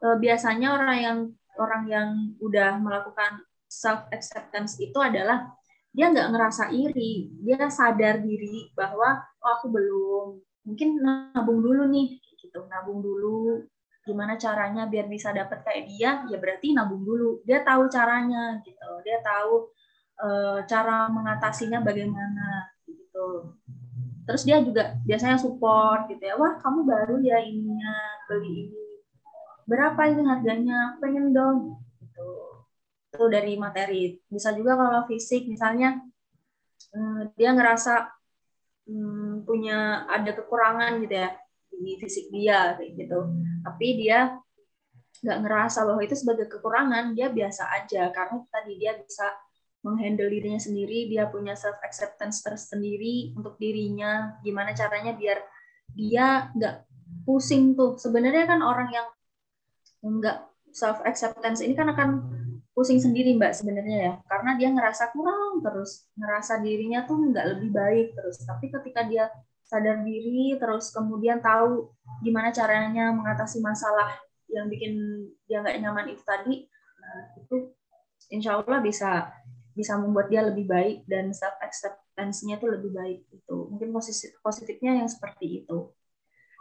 e, 0.00 0.06
biasanya 0.16 0.76
orang 0.76 0.96
yang 0.96 1.18
orang 1.60 1.82
yang 1.88 2.08
udah 2.40 2.80
melakukan 2.80 3.44
self 3.68 4.04
acceptance 4.12 4.76
itu 4.80 4.96
adalah 5.00 5.52
dia 5.92 6.08
nggak 6.08 6.28
ngerasa 6.32 6.72
iri. 6.72 7.28
Dia 7.44 7.68
sadar 7.68 8.24
diri 8.24 8.72
bahwa 8.72 9.20
oh 9.44 9.50
aku 9.60 9.66
belum. 9.68 10.26
Mungkin 10.64 10.88
nabung 11.04 11.60
dulu 11.60 11.84
nih 11.92 12.16
gitu. 12.40 12.64
Nabung 12.66 13.04
dulu. 13.04 13.60
Gimana 14.02 14.34
caranya 14.34 14.88
biar 14.88 15.06
bisa 15.06 15.30
dapat 15.30 15.62
kayak 15.62 15.84
dia? 15.86 16.10
Ya 16.32 16.36
berarti 16.40 16.72
nabung 16.72 17.04
dulu. 17.04 17.44
Dia 17.44 17.60
tahu 17.62 17.92
caranya 17.92 18.58
gitu. 18.64 18.90
Dia 19.04 19.20
tahu 19.20 19.68
e, 20.16 20.28
cara 20.66 21.12
mengatasinya 21.12 21.84
bagaimana 21.84 22.72
gitu. 22.88 23.52
Terus 24.26 24.42
dia 24.48 24.64
juga 24.64 24.96
biasanya 25.04 25.36
support 25.36 26.08
gitu 26.08 26.24
ya. 26.24 26.34
Wah 26.40 26.56
kamu 26.56 26.88
baru 26.88 27.20
ya 27.20 27.36
ininya 27.44 27.94
beli 28.26 28.72
ini. 28.72 28.84
Berapa 29.68 30.08
ini 30.08 30.24
harganya? 30.24 30.96
Pengen 30.98 31.36
dong 31.36 31.82
itu 33.12 33.24
dari 33.28 33.60
materi. 33.60 34.16
Bisa 34.24 34.56
juga 34.56 34.80
kalau 34.80 35.04
fisik 35.04 35.44
misalnya 35.44 36.00
hmm, 36.96 37.36
dia 37.36 37.52
ngerasa 37.52 38.08
hmm, 38.88 39.44
punya 39.44 40.08
ada 40.08 40.32
kekurangan 40.32 40.96
gitu 41.04 41.14
ya 41.20 41.30
di 41.68 41.92
fisik 42.00 42.32
dia 42.32 42.80
kayak 42.80 42.96
gitu. 42.96 43.20
Tapi 43.60 43.86
dia 44.00 44.40
nggak 45.22 45.38
ngerasa 45.44 45.86
bahwa 45.86 46.00
itu 46.02 46.16
sebagai 46.16 46.48
kekurangan, 46.48 47.12
dia 47.12 47.28
biasa 47.30 47.68
aja 47.70 48.10
karena 48.10 48.42
tadi 48.48 48.80
dia 48.80 48.96
bisa 48.96 49.28
menghandle 49.82 50.30
dirinya 50.30 50.58
sendiri, 50.58 51.10
dia 51.10 51.28
punya 51.28 51.54
self 51.58 51.76
acceptance 51.84 52.40
tersendiri 52.40 53.36
untuk 53.36 53.60
dirinya. 53.60 54.40
Gimana 54.40 54.72
caranya 54.72 55.12
biar 55.12 55.38
dia 55.92 56.48
nggak 56.56 56.88
pusing 57.28 57.76
tuh. 57.76 58.00
Sebenarnya 58.00 58.48
kan 58.48 58.64
orang 58.64 58.88
yang 58.90 59.08
nggak 60.02 60.38
self 60.74 60.98
acceptance 61.04 61.62
ini 61.62 61.76
kan 61.76 61.92
akan 61.92 62.10
pusing 62.72 63.00
sendiri 63.00 63.36
mbak 63.36 63.52
sebenarnya 63.52 63.98
ya. 63.98 64.12
Karena 64.28 64.56
dia 64.56 64.68
ngerasa 64.72 65.12
kurang 65.12 65.60
terus 65.60 66.08
ngerasa 66.16 66.60
dirinya 66.64 67.04
tuh 67.04 67.16
nggak 67.32 67.46
lebih 67.56 67.70
baik 67.72 68.06
terus. 68.16 68.40
Tapi 68.44 68.72
ketika 68.72 69.04
dia 69.04 69.28
sadar 69.72 70.04
diri 70.04 70.60
terus 70.60 70.92
kemudian 70.92 71.40
tahu 71.40 71.88
gimana 72.20 72.52
caranya 72.52 73.08
mengatasi 73.16 73.64
masalah 73.64 74.12
yang 74.52 74.68
bikin 74.68 74.92
dia 75.48 75.64
nggak 75.64 75.80
nyaman 75.80 76.12
itu 76.12 76.20
tadi 76.28 76.68
nah 77.00 77.20
itu 77.40 77.72
insya 78.28 78.60
Allah 78.60 78.84
bisa 78.84 79.32
bisa 79.72 79.96
membuat 79.96 80.28
dia 80.28 80.44
lebih 80.44 80.68
baik 80.68 81.08
dan 81.08 81.32
self 81.32 81.56
acceptance-nya 81.64 82.60
itu 82.60 82.68
lebih 82.68 82.92
baik 82.92 83.24
itu 83.32 83.56
mungkin 83.72 83.88
positif 83.96 84.36
positifnya 84.44 85.00
yang 85.00 85.08
seperti 85.08 85.64
itu. 85.64 85.88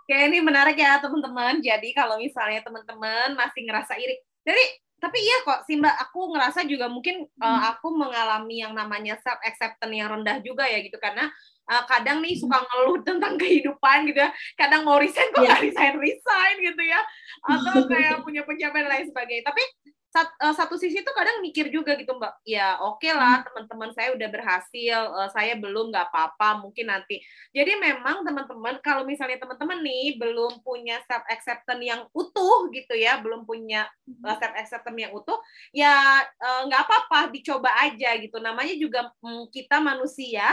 Oke, 0.01 0.15
ini 0.17 0.39
menarik 0.41 0.79
ya 0.79 0.97
teman-teman. 0.97 1.61
Jadi 1.61 1.93
kalau 1.93 2.17
misalnya 2.17 2.63
teman-teman 2.65 3.37
masih 3.37 3.63
ngerasa 3.69 3.95
iri, 4.01 4.17
dari 4.41 4.65
tapi 5.01 5.17
iya 5.17 5.41
kok 5.41 5.65
sih 5.65 5.81
mbak, 5.81 5.97
aku 5.97 6.29
ngerasa 6.29 6.61
juga 6.69 6.85
mungkin 6.85 7.25
uh, 7.41 7.73
aku 7.73 7.89
mengalami 7.89 8.61
yang 8.61 8.77
namanya 8.77 9.17
self 9.25 9.41
acceptance 9.41 9.89
yang 9.89 10.13
rendah 10.13 10.37
juga 10.45 10.69
ya 10.69 10.77
gitu 10.85 11.01
karena 11.01 11.25
uh, 11.65 11.83
kadang 11.89 12.21
nih 12.21 12.37
suka 12.37 12.61
ngeluh 12.61 13.01
tentang 13.01 13.33
kehidupan 13.41 14.05
gitu 14.13 14.21
ya. 14.21 14.29
Kadang 14.53 14.85
mau 14.85 15.01
resign 15.01 15.33
kok 15.33 15.41
yeah. 15.41 15.57
resign 15.57 15.97
resign 15.97 16.55
gitu 16.61 16.83
ya. 16.85 17.01
Atau 17.49 17.81
kayak 17.91 18.21
punya 18.21 18.45
pencapaian 18.45 18.87
lain 18.93 19.05
sebagainya. 19.09 19.43
Tapi 19.49 19.63
sat, 20.11 20.27
uh, 20.43 20.51
satu 20.51 20.75
sisi 20.75 20.99
tuh 21.07 21.15
kadang 21.15 21.39
mikir 21.39 21.71
juga 21.71 21.95
gitu 21.95 22.19
mbak. 22.19 22.43
Ya 22.43 22.75
oke 22.83 22.99
okay 22.99 23.15
lah 23.15 23.39
hmm. 23.41 23.45
teman-teman 23.47 23.89
saya 23.95 24.11
udah 24.11 24.27
berhasil 24.27 24.99
uh, 25.15 25.29
saya 25.31 25.55
belum 25.55 25.89
nggak 25.89 26.11
apa-apa 26.11 26.59
mungkin 26.59 26.91
nanti. 26.91 27.23
Jadi 27.55 27.79
memang 27.79 28.27
teman-teman 28.27 28.83
kalau 28.83 29.07
misalnya 29.07 29.39
teman-teman 29.39 29.79
nih 29.79 30.19
belum 30.19 30.59
punya 30.67 30.99
self 31.07 31.23
acceptance 31.31 31.79
yang 31.79 32.03
utuh 32.11 32.67
gitu 32.75 32.93
ya 32.93 33.23
belum 33.23 33.47
punya 33.47 33.87
uh, 34.27 34.35
self 34.35 34.53
acceptance 34.59 34.99
yang 34.99 35.15
utuh 35.15 35.39
ya 35.71 36.27
nggak 36.67 36.81
uh, 36.81 36.85
apa-apa 36.85 37.31
dicoba 37.31 37.71
aja 37.79 38.19
gitu. 38.19 38.35
Namanya 38.43 38.75
juga 38.75 39.15
um, 39.23 39.47
kita 39.47 39.79
manusia 39.79 40.51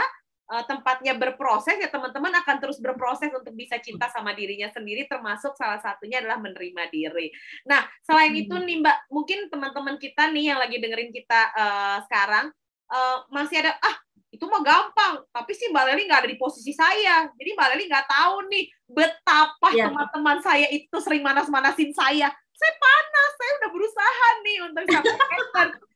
uh, 0.49 0.65
tempatnya 0.65 1.13
berproses 1.15 1.77
ya 1.77 1.87
teman-teman 1.87 2.33
akan 2.41 2.57
terus 2.57 2.81
berproses 2.81 3.29
untuk 3.29 3.53
bisa 3.53 3.77
cinta 3.77 4.09
sama 4.09 4.33
dirinya 4.33 4.67
sendiri 4.73 5.05
termasuk 5.05 5.53
salah 5.55 5.77
satunya 5.79 6.19
adalah 6.19 6.41
menerima 6.41 6.83
diri. 6.89 7.29
Nah, 7.69 7.85
selain 8.03 8.33
hmm. 8.33 8.41
itu 8.45 8.55
nih 8.57 8.77
Mbak, 8.81 8.97
mungkin 9.13 9.39
teman-teman 9.47 9.95
kita 10.01 10.33
nih 10.33 10.53
yang 10.53 10.59
lagi 10.59 10.77
dengerin 10.81 11.13
kita 11.13 11.41
uh, 11.53 11.97
sekarang 12.09 12.49
uh, 12.89 13.17
masih 13.29 13.61
ada 13.61 13.77
ah 13.79 13.95
itu 14.29 14.45
mah 14.45 14.61
gampang, 14.61 15.25
tapi 15.33 15.57
sih 15.57 15.73
Mbak 15.73 15.83
Leli 15.89 16.05
nggak 16.05 16.21
ada 16.21 16.29
di 16.29 16.37
posisi 16.37 16.69
saya. 16.69 17.25
Jadi 17.33 17.49
Mbak 17.57 17.67
Leli 17.73 17.83
nggak 17.89 18.07
tahu 18.07 18.35
nih 18.45 18.65
betapa 18.85 19.69
ya. 19.73 19.89
teman-teman 19.89 20.37
saya 20.45 20.69
itu 20.69 20.97
sering 21.01 21.25
manas-manasin 21.25 21.89
saya. 21.97 22.29
Saya 22.29 22.73
panas, 22.77 23.31
saya 23.39 23.51
udah 23.57 23.69
berusaha 23.73 24.27
nih 24.45 24.57
untuk 24.69 24.83
sampai 24.85 25.39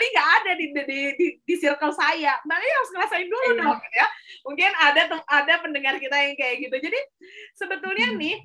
Leli 0.00 0.08
nggak 0.16 0.30
ada 0.40 0.52
di, 0.56 0.66
di, 0.72 0.98
di, 1.20 1.26
di 1.44 1.54
circle 1.60 1.92
saya. 1.92 2.40
Mbak 2.48 2.56
Leli 2.56 2.70
harus 2.72 2.90
ngerasain 2.96 3.28
dulu 3.28 3.48
yeah. 3.52 3.58
dong 3.60 3.80
ya. 3.92 4.06
Mungkin 4.48 4.70
ada 4.72 5.02
ada 5.28 5.54
pendengar 5.60 5.94
kita 6.00 6.16
yang 6.16 6.34
kayak 6.40 6.56
gitu. 6.64 6.76
Jadi 6.80 7.00
sebetulnya 7.52 8.08
hmm. 8.08 8.16
nih 8.16 8.36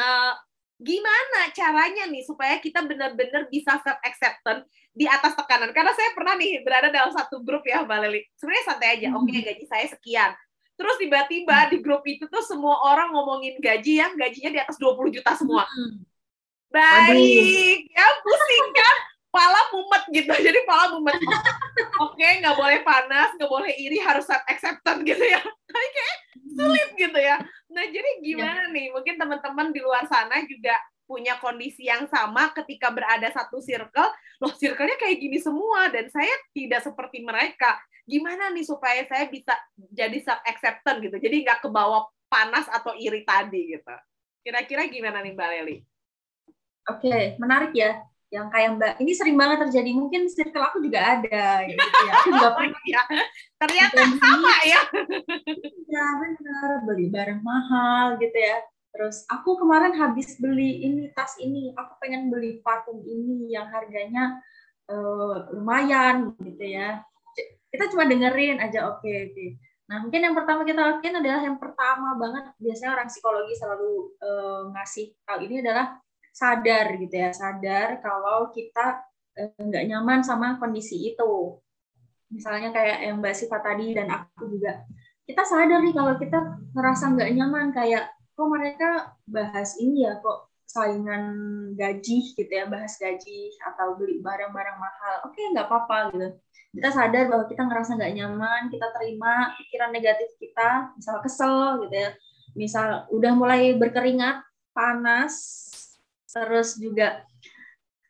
uh, 0.00 0.32
gimana 0.80 1.52
caranya 1.52 2.08
nih 2.08 2.24
supaya 2.24 2.56
kita 2.56 2.80
benar-benar 2.88 3.52
bisa 3.52 3.76
self 3.84 4.00
acceptance 4.00 4.64
di 4.96 5.04
atas 5.04 5.36
tekanan? 5.36 5.76
Karena 5.76 5.92
saya 5.92 6.16
pernah 6.16 6.40
nih 6.40 6.64
berada 6.64 6.88
dalam 6.88 7.12
satu 7.12 7.44
grup 7.44 7.68
ya 7.68 7.84
Mbak 7.84 7.98
Leli. 8.08 8.24
Sebenarnya 8.40 8.64
santai 8.64 8.88
aja. 8.96 9.12
Hmm. 9.12 9.20
Oke, 9.20 9.36
okay, 9.36 9.40
gaji 9.44 9.64
saya 9.68 9.86
sekian. 9.92 10.32
Terus 10.80 10.96
tiba-tiba 10.96 11.68
di 11.68 11.84
grup 11.84 12.00
itu 12.08 12.24
tuh 12.24 12.40
semua 12.40 12.80
orang 12.88 13.12
ngomongin 13.12 13.60
gaji 13.60 14.00
yang 14.00 14.16
gajinya 14.16 14.48
di 14.48 14.60
atas 14.64 14.80
20 14.80 15.12
juta 15.12 15.36
semua. 15.36 15.68
Hmm. 15.68 16.08
Baik, 16.70 17.90
Aduh. 17.90 17.98
ya 17.98 18.06
pusing 18.24 18.68
kan? 18.72 18.96
Pala 19.30 19.60
mumet 19.70 20.04
gitu, 20.10 20.30
jadi 20.46 20.60
pala 20.66 20.94
mumet. 20.94 21.14
Oke, 22.02 22.26
nggak 22.42 22.56
boleh 22.58 22.82
panas, 22.82 23.30
nggak 23.38 23.50
boleh 23.50 23.72
iri, 23.78 24.02
harus 24.02 24.26
acceptance 24.26 25.06
gitu 25.06 25.22
ya. 25.22 25.38
Tapi 25.70 25.88
kayak 25.94 26.16
sulit 26.58 26.88
gitu 26.98 27.18
ya. 27.18 27.38
Nah, 27.70 27.84
jadi 27.86 28.10
gimana 28.22 28.66
ya. 28.66 28.74
nih? 28.74 28.86
Mungkin 28.90 29.14
teman-teman 29.14 29.70
di 29.70 29.80
luar 29.80 30.04
sana 30.10 30.42
juga 30.44 30.74
punya 31.10 31.38
kondisi 31.42 31.90
yang 31.90 32.06
sama 32.06 32.54
ketika 32.54 32.94
berada 32.94 33.26
satu 33.34 33.58
circle, 33.58 34.10
loh 34.38 34.54
circle-nya 34.54 34.94
kayak 34.94 35.18
gini 35.18 35.42
semua 35.42 35.90
dan 35.90 36.06
saya 36.06 36.30
tidak 36.54 36.86
seperti 36.86 37.26
mereka. 37.26 37.78
Gimana 38.06 38.50
nih 38.54 38.62
supaya 38.62 39.02
saya 39.10 39.26
bisa 39.26 39.54
jadi 39.90 40.18
self 40.22 40.42
acceptance 40.46 41.02
gitu. 41.02 41.16
Jadi 41.18 41.42
nggak 41.42 41.66
kebawa 41.66 42.06
panas 42.30 42.70
atau 42.70 42.94
iri 42.94 43.26
tadi 43.26 43.74
gitu. 43.74 43.94
Kira-kira 44.46 44.86
gimana 44.86 45.18
nih 45.18 45.34
Mbak 45.34 45.48
Leli? 45.50 45.76
Oke, 46.88 47.10
okay, 47.10 47.24
menarik 47.42 47.74
ya. 47.74 48.06
Yang 48.30 48.46
kayak 48.54 48.70
Mbak, 48.78 48.92
ini 49.02 49.12
sering 49.12 49.36
banget 49.36 49.58
terjadi. 49.66 49.90
Mungkin 49.90 50.30
circle 50.30 50.62
aku 50.62 50.78
juga 50.78 51.18
ada, 51.18 51.66
gitu 51.66 51.82
ya. 51.82 52.12
Aku 52.22 52.28
juga 52.30 52.50
pernah. 52.54 52.82
ya. 52.86 53.02
Ternyata 53.58 53.98
Jadi, 53.98 54.16
sama 54.22 54.54
ya. 54.62 54.80
Ya 55.90 56.06
benar, 56.22 56.70
beli 56.86 57.06
barang 57.10 57.42
mahal 57.42 58.06
gitu 58.22 58.38
ya. 58.38 58.62
Terus 58.90 59.22
aku 59.30 59.54
kemarin 59.58 59.94
habis 59.94 60.34
beli 60.42 60.82
ini 60.82 61.10
tas 61.14 61.38
ini, 61.38 61.70
aku 61.78 61.98
pengen 62.02 62.26
beli 62.26 62.58
parfum 62.62 63.02
ini 63.06 63.50
yang 63.54 63.70
harganya 63.70 64.42
uh, 64.90 65.50
lumayan 65.54 66.34
gitu 66.42 66.64
ya. 66.66 67.02
Kita 67.70 67.86
cuma 67.94 68.06
dengerin 68.10 68.58
aja, 68.58 68.90
oke 68.90 69.06
okay, 69.06 69.30
oke. 69.30 69.34
Okay. 69.34 69.48
Nah 69.90 70.06
mungkin 70.06 70.22
yang 70.22 70.34
pertama 70.38 70.62
kita 70.62 70.80
lakukan 70.82 71.18
adalah 71.18 71.42
yang 71.42 71.58
pertama 71.58 72.14
banget 72.14 72.44
biasanya 72.62 72.94
orang 72.94 73.08
psikologi 73.10 73.54
selalu 73.58 74.14
uh, 74.22 74.62
ngasih 74.74 75.06
hal 75.26 75.38
ini 75.42 75.62
adalah 75.62 75.98
sadar 76.30 76.94
gitu 76.96 77.14
ya 77.14 77.30
sadar 77.34 77.98
kalau 77.98 78.54
kita 78.54 79.02
eh, 79.36 79.50
nggak 79.58 79.86
nyaman 79.90 80.20
sama 80.22 80.56
kondisi 80.56 81.14
itu. 81.14 81.58
Misalnya 82.30 82.70
kayak 82.70 82.98
yang 83.10 83.18
Mbak 83.18 83.34
Siva 83.34 83.58
tadi 83.58 83.90
dan 83.90 84.06
aku 84.06 84.46
juga. 84.46 84.86
Kita 85.26 85.42
sadar 85.42 85.82
nih 85.82 85.94
kalau 85.94 86.14
kita 86.14 86.38
ngerasa 86.74 87.04
nggak 87.14 87.30
nyaman 87.34 87.74
kayak 87.74 88.14
kok 88.34 88.48
mereka 88.48 88.90
bahas 89.26 89.76
ini 89.82 90.06
ya 90.06 90.18
kok 90.22 90.50
saingan 90.70 91.22
gaji 91.74 92.30
gitu 92.38 92.46
ya 92.46 92.70
bahas 92.70 92.94
gaji 92.94 93.50
atau 93.58 93.98
beli 93.98 94.22
barang-barang 94.22 94.78
mahal. 94.78 95.16
Oke 95.26 95.42
okay, 95.42 95.46
nggak 95.50 95.66
apa-apa 95.66 96.14
gitu. 96.14 96.28
Kita 96.70 96.88
sadar 96.94 97.26
bahwa 97.26 97.44
kita 97.50 97.62
ngerasa 97.66 97.98
nggak 97.98 98.14
nyaman 98.14 98.62
kita 98.70 98.86
terima 98.94 99.50
pikiran 99.58 99.90
negatif 99.90 100.30
kita 100.38 100.94
misal 100.94 101.18
kesel 101.18 101.82
gitu 101.86 101.94
ya. 101.98 102.10
Misal 102.54 103.10
udah 103.10 103.32
mulai 103.34 103.74
berkeringat 103.74 104.46
panas 104.70 105.66
terus 106.30 106.78
juga 106.78 107.26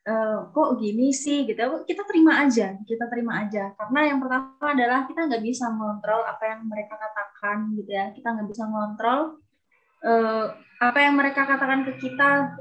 uh, 0.06 0.48
kok 0.52 0.70
gini 0.80 1.12
sih 1.12 1.48
gitu. 1.48 1.84
Kita 1.84 2.02
terima 2.08 2.44
aja 2.44 2.76
kita 2.84 3.04
terima 3.08 3.44
aja. 3.44 3.72
Karena 3.76 4.00
yang 4.12 4.18
pertama 4.22 4.66
adalah 4.72 5.00
kita 5.08 5.20
nggak 5.28 5.44
bisa 5.44 5.66
mengontrol 5.72 6.22
apa 6.24 6.44
yang 6.46 6.60
mereka 6.68 6.94
katakan 6.96 7.58
gitu 7.76 7.90
ya. 7.90 8.12
Kita 8.12 8.28
nggak 8.36 8.48
bisa 8.48 8.64
mengontrol 8.68 9.20
uh, 10.04 10.46
apa 10.80 10.98
yang 11.00 11.14
mereka 11.16 11.44
katakan 11.44 11.84
ke 11.84 11.92
kita 12.00 12.56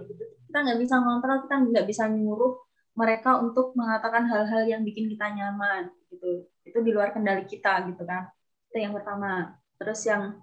kita 0.49 0.57
nggak 0.65 0.79
bisa 0.81 0.95
mengontrol 0.99 1.37
kita 1.45 1.55
nggak 1.61 1.85
bisa 1.87 2.03
nyuruh 2.09 2.57
mereka 2.97 3.39
untuk 3.39 3.71
mengatakan 3.79 4.27
hal-hal 4.27 4.67
yang 4.67 4.81
bikin 4.83 5.07
kita 5.07 5.31
nyaman 5.31 5.87
gitu. 6.11 6.49
Itu 6.67 6.79
di 6.83 6.91
luar 6.91 7.15
kendali 7.15 7.47
kita 7.47 7.87
gitu 7.87 8.03
kan. 8.03 8.27
Itu 8.71 8.77
yang 8.83 8.91
pertama. 8.91 9.55
Terus 9.79 10.03
yang 10.03 10.35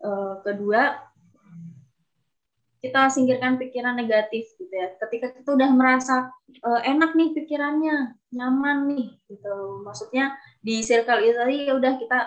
uh, 0.00 0.40
kedua 0.40 1.09
kita 2.80 3.12
singkirkan 3.12 3.60
pikiran 3.60 3.92
negatif 3.92 4.56
gitu 4.56 4.72
ya. 4.72 4.96
Ketika 4.96 5.36
kita 5.36 5.52
udah 5.52 5.70
merasa 5.76 6.32
uh, 6.64 6.80
enak 6.80 7.12
nih 7.12 7.36
pikirannya, 7.36 8.16
nyaman 8.32 8.88
nih 8.88 9.08
gitu. 9.28 9.84
Maksudnya 9.84 10.34
di 10.64 10.80
circle 10.80 11.20
itu 11.20 11.36
tadi 11.36 11.56
ya 11.68 11.76
udah 11.76 11.92
kita 12.00 12.18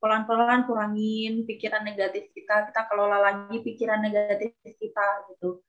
pelan-pelan 0.00 0.64
kurangin 0.64 1.44
pikiran 1.44 1.84
negatif 1.84 2.32
kita, 2.32 2.72
kita 2.72 2.80
kelola 2.88 3.20
lagi 3.20 3.60
pikiran 3.60 4.00
negatif 4.00 4.56
kita 4.64 5.06
gitu. 5.36 5.60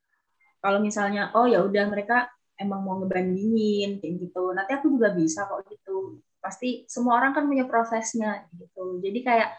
Kalau 0.63 0.79
misalnya 0.79 1.35
oh 1.35 1.43
ya 1.43 1.59
udah 1.59 1.85
mereka 1.91 2.31
emang 2.55 2.83
mau 2.83 2.95
ngebandingin 3.03 3.99
kayak 3.99 4.15
gitu. 4.23 4.55
Nanti 4.55 4.71
aku 4.71 4.87
juga 4.87 5.11
bisa 5.11 5.47
kok 5.51 5.67
gitu. 5.67 6.23
Pasti 6.39 6.87
semua 6.87 7.19
orang 7.19 7.35
kan 7.35 7.43
punya 7.43 7.67
prosesnya 7.67 8.47
gitu. 8.55 9.03
Jadi 9.03 9.19
kayak 9.19 9.49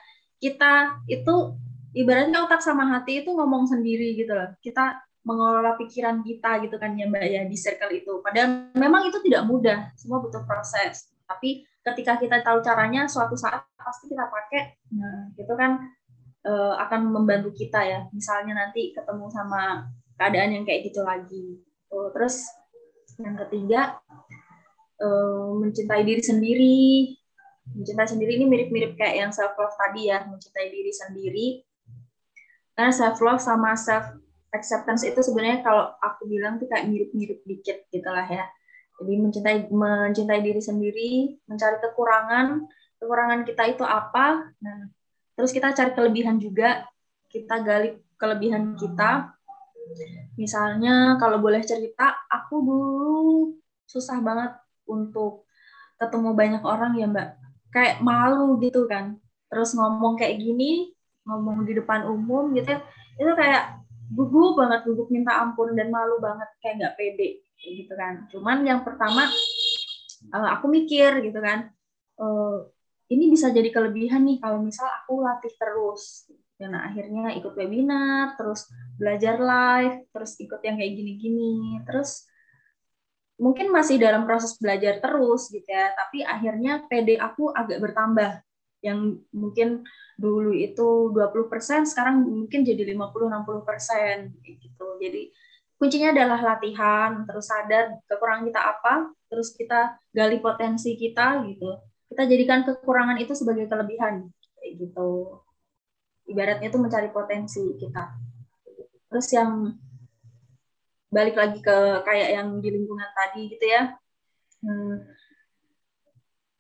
kita 0.41 1.05
itu 1.05 1.53
ibaratnya 1.95 2.47
otak 2.47 2.63
sama 2.63 2.87
hati 2.87 3.23
itu 3.25 3.31
ngomong 3.35 3.67
sendiri 3.67 4.15
gitu 4.15 4.31
loh. 4.35 4.51
Kita 4.63 4.99
mengelola 5.21 5.77
pikiran 5.77 6.25
kita 6.25 6.65
gitu 6.65 6.81
kan 6.81 6.97
ya 6.97 7.07
Mbak 7.11 7.25
ya 7.27 7.43
di 7.45 7.57
circle 7.59 7.93
itu. 7.93 8.25
Padahal 8.25 8.73
memang 8.73 9.07
itu 9.11 9.19
tidak 9.21 9.43
mudah, 9.45 9.93
semua 9.99 10.23
butuh 10.23 10.43
proses. 10.49 11.13
Tapi 11.29 11.67
ketika 11.85 12.17
kita 12.17 12.41
tahu 12.41 12.65
caranya, 12.65 13.07
suatu 13.07 13.37
saat 13.37 13.63
pasti 13.77 14.09
kita 14.09 14.27
pakai, 14.29 14.81
nah 14.97 15.31
itu 15.37 15.53
kan 15.57 15.81
e, 16.45 16.53
akan 16.81 17.01
membantu 17.13 17.53
kita 17.53 17.81
ya. 17.85 18.01
Misalnya 18.17 18.67
nanti 18.67 18.97
ketemu 18.97 19.29
sama 19.29 19.93
keadaan 20.17 20.57
yang 20.57 20.65
kayak 20.65 20.89
gitu 20.89 21.05
lagi. 21.05 21.61
Oh, 21.93 22.09
terus 22.17 22.49
yang 23.21 23.37
ketiga 23.47 24.01
e, 24.97 25.09
mencintai 25.61 26.03
diri 26.03 26.23
sendiri. 26.25 26.81
Mencintai 27.71 28.09
sendiri 28.09 28.41
ini 28.41 28.51
mirip-mirip 28.51 28.99
kayak 28.99 29.15
yang 29.21 29.31
self 29.31 29.55
love 29.55 29.77
tadi 29.77 30.11
ya, 30.11 30.27
mencintai 30.27 30.69
diri 30.73 30.91
sendiri 30.91 31.47
karena 32.81 32.97
self 32.97 33.21
love 33.21 33.45
sama 33.45 33.77
self 33.77 34.17
acceptance 34.57 35.05
itu 35.05 35.21
sebenarnya 35.21 35.61
kalau 35.61 35.93
aku 36.01 36.25
bilang 36.25 36.57
tuh 36.57 36.65
kayak 36.73 36.89
mirip-mirip 36.89 37.45
dikit 37.45 37.85
gitulah 37.93 38.25
ya 38.25 38.49
jadi 38.97 39.13
mencintai 39.21 39.59
mencintai 39.69 40.41
diri 40.41 40.65
sendiri 40.65 41.13
mencari 41.45 41.77
kekurangan 41.85 42.65
kekurangan 42.97 43.45
kita 43.45 43.69
itu 43.69 43.85
apa 43.85 44.49
nah 44.65 44.89
terus 45.37 45.53
kita 45.53 45.77
cari 45.77 45.93
kelebihan 45.93 46.41
juga 46.41 46.89
kita 47.29 47.61
gali 47.61 48.01
kelebihan 48.17 48.81
kita 48.81 49.37
Misalnya 50.39 51.19
kalau 51.21 51.43
boleh 51.43 51.61
cerita, 51.61 52.17
aku 52.31 52.55
dulu 52.63 53.21
susah 53.85 54.23
banget 54.23 54.57
untuk 54.89 55.45
ketemu 56.01 56.31
banyak 56.33 56.63
orang 56.65 56.93
ya 56.97 57.07
Mbak. 57.11 57.29
Kayak 57.71 57.97
malu 58.01 58.57
gitu 58.63 58.87
kan. 58.89 59.19
Terus 59.51 59.75
ngomong 59.77 60.17
kayak 60.17 60.41
gini, 60.41 60.95
ngomong 61.31 61.63
di 61.63 61.79
depan 61.79 62.11
umum 62.11 62.51
gitu 62.59 62.75
ya, 62.75 62.83
itu 63.17 63.33
kayak 63.39 63.79
gugup 64.11 64.59
banget, 64.59 64.83
gugup 64.91 65.09
minta 65.15 65.39
ampun 65.39 65.79
dan 65.79 65.89
malu 65.95 66.19
banget, 66.19 66.51
kayak 66.59 66.75
nggak 66.83 66.95
pede 66.99 67.29
gitu 67.63 67.95
kan. 67.95 68.27
Cuman 68.27 68.67
yang 68.67 68.83
pertama 68.83 69.31
uh, 70.35 70.49
aku 70.59 70.67
mikir 70.67 71.23
gitu 71.23 71.39
kan, 71.39 71.71
uh, 72.19 72.67
ini 73.11 73.31
bisa 73.31 73.51
jadi 73.55 73.71
kelebihan 73.71 74.27
nih 74.27 74.43
kalau 74.43 74.59
misal 74.63 74.87
aku 74.87 75.23
latih 75.23 75.55
terus. 75.55 76.27
Dan 76.61 76.77
akhirnya 76.77 77.33
ikut 77.41 77.57
webinar, 77.57 78.37
terus 78.37 78.69
belajar 79.01 79.41
live, 79.41 80.13
terus 80.13 80.37
ikut 80.37 80.61
yang 80.61 80.77
kayak 80.77 80.93
gini-gini, 80.93 81.81
terus 81.89 82.29
mungkin 83.41 83.73
masih 83.73 83.97
dalam 83.97 84.29
proses 84.29 84.61
belajar 84.61 85.01
terus 85.01 85.49
gitu 85.49 85.65
ya, 85.65 85.97
tapi 85.97 86.21
akhirnya 86.21 86.85
PD 86.85 87.17
aku 87.17 87.49
agak 87.49 87.81
bertambah. 87.81 88.45
Yang 88.81 89.25
mungkin 89.33 89.69
dulu 90.21 90.53
itu 90.53 91.13
20%, 91.13 91.89
sekarang 91.89 92.25
mungkin 92.25 92.65
jadi 92.65 92.93
50-60% 92.93 94.37
gitu. 94.45 94.87
Jadi 95.01 95.23
kuncinya 95.81 96.13
adalah 96.13 96.41
latihan, 96.41 97.25
terus 97.25 97.49
sadar 97.49 97.97
kekurangan 98.05 98.45
kita 98.53 98.61
apa, 98.61 98.95
terus 99.33 99.57
kita 99.57 99.97
gali 100.13 100.37
potensi 100.41 100.93
kita 100.97 101.41
gitu. 101.49 101.81
Kita 102.13 102.29
jadikan 102.29 102.67
kekurangan 102.69 103.17
itu 103.17 103.33
sebagai 103.33 103.65
kelebihan 103.65 104.29
gitu. 104.61 105.41
Ibaratnya 106.29 106.69
itu 106.69 106.79
mencari 106.79 107.09
potensi 107.09 107.65
kita. 107.81 108.13
Terus 109.09 109.29
yang 109.33 109.73
balik 111.11 111.35
lagi 111.35 111.59
ke 111.59 112.07
kayak 112.07 112.29
yang 112.39 112.49
di 112.63 112.69
lingkungan 112.71 113.11
tadi 113.17 113.51
gitu 113.51 113.67
ya. 113.67 113.83
Hmm, 114.63 115.01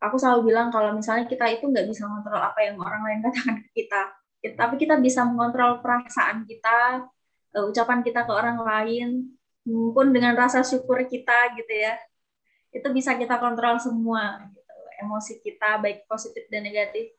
aku 0.00 0.16
selalu 0.16 0.50
bilang 0.50 0.72
kalau 0.72 0.96
misalnya 0.96 1.28
kita 1.28 1.44
itu 1.52 1.68
nggak 1.68 1.86
bisa 1.86 2.08
mengontrol 2.08 2.40
apa 2.40 2.60
yang 2.64 2.80
orang 2.80 3.02
lain 3.04 3.20
katakan 3.20 3.56
ke 3.60 3.84
kita, 3.84 4.02
tapi 4.56 4.74
kita 4.80 4.96
bisa 4.96 5.20
mengontrol 5.28 5.84
perasaan 5.84 6.48
kita, 6.48 7.04
uh, 7.56 7.64
ucapan 7.68 8.00
kita 8.00 8.24
ke 8.24 8.32
orang 8.32 8.58
lain 8.64 9.36
pun 9.68 10.08
dengan 10.10 10.32
rasa 10.34 10.64
syukur 10.64 11.04
kita 11.04 11.52
gitu 11.54 11.72
ya. 11.76 12.00
Itu 12.72 12.88
bisa 12.96 13.14
kita 13.20 13.36
kontrol 13.36 13.76
semua 13.76 14.40
gitu. 14.48 14.74
emosi 15.04 15.40
kita 15.44 15.80
baik 15.80 16.08
positif 16.08 16.48
dan 16.48 16.64
negatif. 16.64 17.12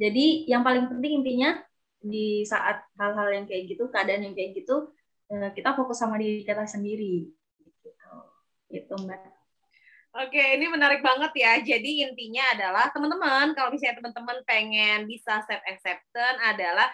Jadi 0.00 0.48
yang 0.48 0.64
paling 0.64 0.88
penting 0.88 1.24
intinya 1.24 1.60
di 1.98 2.46
saat 2.46 2.84
hal-hal 2.96 3.28
yang 3.34 3.44
kayak 3.44 3.74
gitu 3.74 3.90
keadaan 3.90 4.22
yang 4.22 4.34
kayak 4.36 4.54
gitu 4.54 4.94
eh, 5.34 5.50
kita 5.56 5.74
fokus 5.74 5.98
sama 5.98 6.16
diri 6.16 6.46
kita 6.46 6.64
sendiri 6.64 7.28
gitu. 7.64 7.88
Itu 8.72 8.94
mbak 8.96 9.37
Oke, 10.16 10.40
ini 10.40 10.66
menarik 10.72 11.04
banget 11.04 11.32
ya. 11.36 11.52
Jadi 11.60 12.00
intinya 12.00 12.44
adalah 12.56 12.88
teman-teman, 12.90 13.52
kalau 13.52 13.68
misalnya 13.68 14.00
teman-teman 14.00 14.40
pengen 14.48 15.04
bisa 15.04 15.44
self 15.44 15.62
acceptance 15.68 16.40
adalah 16.40 16.88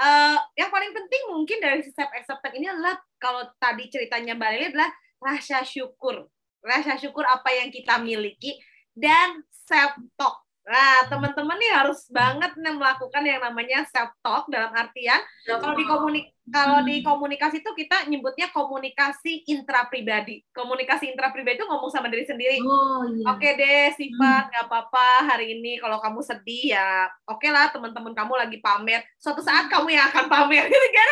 uh, 0.00 0.40
yang 0.56 0.72
paling 0.72 0.90
penting 0.96 1.22
mungkin 1.28 1.60
dari 1.60 1.84
self 1.84 2.08
acceptance 2.16 2.56
ini 2.56 2.66
adalah 2.72 2.96
kalau 3.20 3.46
tadi 3.60 3.92
ceritanya 3.92 4.32
Mbak 4.32 4.50
Lili 4.56 4.66
adalah 4.74 4.90
rasa 5.20 5.62
syukur. 5.62 6.26
Rasa 6.64 6.96
syukur 6.96 7.28
apa 7.28 7.52
yang 7.52 7.68
kita 7.68 8.00
miliki 8.00 8.56
dan 8.96 9.44
self 9.52 9.94
talk. 10.16 10.44
Nah, 10.64 11.04
teman-teman 11.12 11.60
nih 11.60 11.72
harus 11.76 12.08
banget 12.08 12.56
nih 12.56 12.72
melakukan 12.72 13.22
yang 13.22 13.44
namanya 13.44 13.84
self 13.92 14.16
talk 14.24 14.48
dalam 14.48 14.72
artian 14.72 15.20
kalau 15.44 15.76
di 15.76 15.84
komunik 15.84 16.33
kalau 16.44 16.84
di 16.84 17.00
komunikasi 17.00 17.64
itu 17.64 17.72
kita 17.72 18.04
nyebutnya 18.04 18.52
komunikasi 18.52 19.48
intrapribadi. 19.48 20.44
Komunikasi 20.52 21.08
intrapribadi 21.08 21.56
itu 21.56 21.64
ngomong 21.64 21.88
sama 21.88 22.12
diri 22.12 22.28
sendiri. 22.28 22.60
Oh, 22.60 23.00
iya. 23.08 23.32
Oke 23.32 23.48
deh, 23.56 23.88
sifat 23.96 24.52
nggak 24.52 24.64
apa-apa 24.68 25.24
hari 25.24 25.56
ini 25.56 25.80
kalau 25.80 25.96
kamu 26.04 26.20
sedih 26.20 26.76
ya. 26.76 27.08
Oke 27.24 27.48
lah, 27.48 27.72
teman-teman 27.72 28.12
kamu 28.12 28.36
lagi 28.36 28.60
pamer. 28.60 29.00
Suatu 29.16 29.40
saat 29.40 29.72
kamu 29.72 29.96
yang 29.96 30.04
akan 30.12 30.28
pamer 30.28 30.68
gitu 30.72 30.88
kan. 30.92 31.10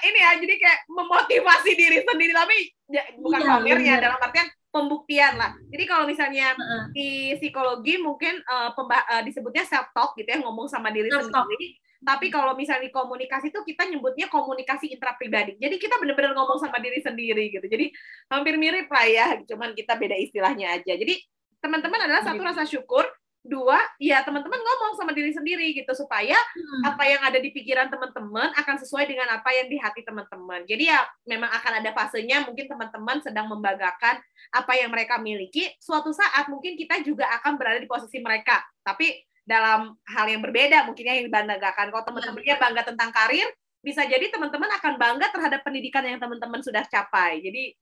Ini 0.00 0.18
ya, 0.18 0.30
jadi 0.40 0.54
kayak 0.56 0.80
memotivasi 0.88 1.70
diri 1.76 1.98
sendiri 2.00 2.32
tapi 2.32 2.56
ya, 2.88 3.04
bukan 3.20 3.44
iya, 3.44 3.48
pamernya 3.52 3.94
dalam 4.00 4.16
artian 4.16 4.48
pembuktian 4.72 5.36
lah. 5.36 5.52
Jadi 5.70 5.84
kalau 5.84 6.08
misalnya 6.08 6.56
uh-uh. 6.56 6.90
di 6.90 7.36
psikologi 7.36 8.00
mungkin 8.00 8.40
uh, 8.48 8.72
pemba- 8.72 9.06
uh, 9.12 9.22
disebutnya 9.22 9.68
self 9.68 9.92
talk 9.92 10.16
gitu 10.16 10.26
ya 10.26 10.40
ngomong 10.40 10.72
sama 10.72 10.88
diri 10.88 11.12
sendiri. 11.12 11.78
Tapi 12.04 12.28
kalau 12.28 12.52
misalnya 12.52 12.92
komunikasi 12.92 13.48
itu 13.48 13.60
kita 13.64 13.88
nyebutnya 13.88 14.28
komunikasi 14.28 14.92
intrapribadi. 14.92 15.56
Jadi 15.56 15.80
kita 15.80 15.96
benar-benar 15.96 16.36
ngomong 16.36 16.60
sama 16.60 16.76
diri 16.78 17.00
sendiri 17.00 17.48
gitu. 17.48 17.64
Jadi 17.64 17.90
hampir 18.28 18.60
mirip 18.60 18.86
lah 18.92 19.06
ya, 19.08 19.26
cuman 19.48 19.72
kita 19.72 19.96
beda 19.96 20.16
istilahnya 20.20 20.76
aja. 20.76 20.92
Jadi 20.94 21.18
teman-teman 21.64 22.04
adalah 22.04 22.22
satu 22.22 22.44
rasa 22.44 22.68
syukur, 22.68 23.08
dua 23.44 23.76
ya 24.00 24.24
teman-teman 24.24 24.56
ngomong 24.56 24.96
sama 24.96 25.12
diri 25.12 25.28
sendiri 25.28 25.76
gitu 25.76 25.92
supaya 25.92 26.32
hmm. 26.32 26.82
apa 26.88 27.04
yang 27.04 27.20
ada 27.28 27.36
di 27.36 27.52
pikiran 27.52 27.92
teman-teman 27.92 28.48
akan 28.56 28.76
sesuai 28.80 29.04
dengan 29.04 29.28
apa 29.36 29.52
yang 29.52 29.68
di 29.68 29.76
hati 29.76 30.00
teman-teman 30.00 30.64
jadi 30.64 30.96
ya 30.96 31.00
memang 31.28 31.52
akan 31.52 31.84
ada 31.84 31.92
fasenya 31.92 32.40
mungkin 32.48 32.64
teman-teman 32.72 33.20
sedang 33.20 33.52
membanggakan 33.52 34.16
apa 34.48 34.72
yang 34.80 34.88
mereka 34.88 35.20
miliki 35.20 35.68
suatu 35.76 36.08
saat 36.16 36.48
mungkin 36.48 36.72
kita 36.72 37.04
juga 37.04 37.28
akan 37.36 37.60
berada 37.60 37.76
di 37.76 37.84
posisi 37.84 38.16
mereka 38.24 38.64
tapi 38.80 39.12
dalam 39.44 39.94
hal 40.08 40.26
yang 40.28 40.40
berbeda 40.40 40.88
mungkinnya 40.88 41.20
yang 41.20 41.26
dibanggakan 41.28 41.92
kalau 41.92 42.04
teman-temannya 42.04 42.56
bangga 42.56 42.82
tentang 42.88 43.10
karir 43.12 43.48
bisa 43.84 44.02
jadi 44.08 44.32
teman-teman 44.32 44.72
akan 44.80 44.96
bangga 44.96 45.28
terhadap 45.28 45.60
pendidikan 45.60 46.00
yang 46.04 46.16
teman-teman 46.16 46.64
sudah 46.64 46.84
capai 46.88 47.44
jadi 47.44 47.76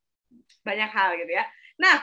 banyak 0.67 0.91
hal 0.91 1.15
gitu 1.23 1.33
ya 1.33 1.47
nah 1.79 2.03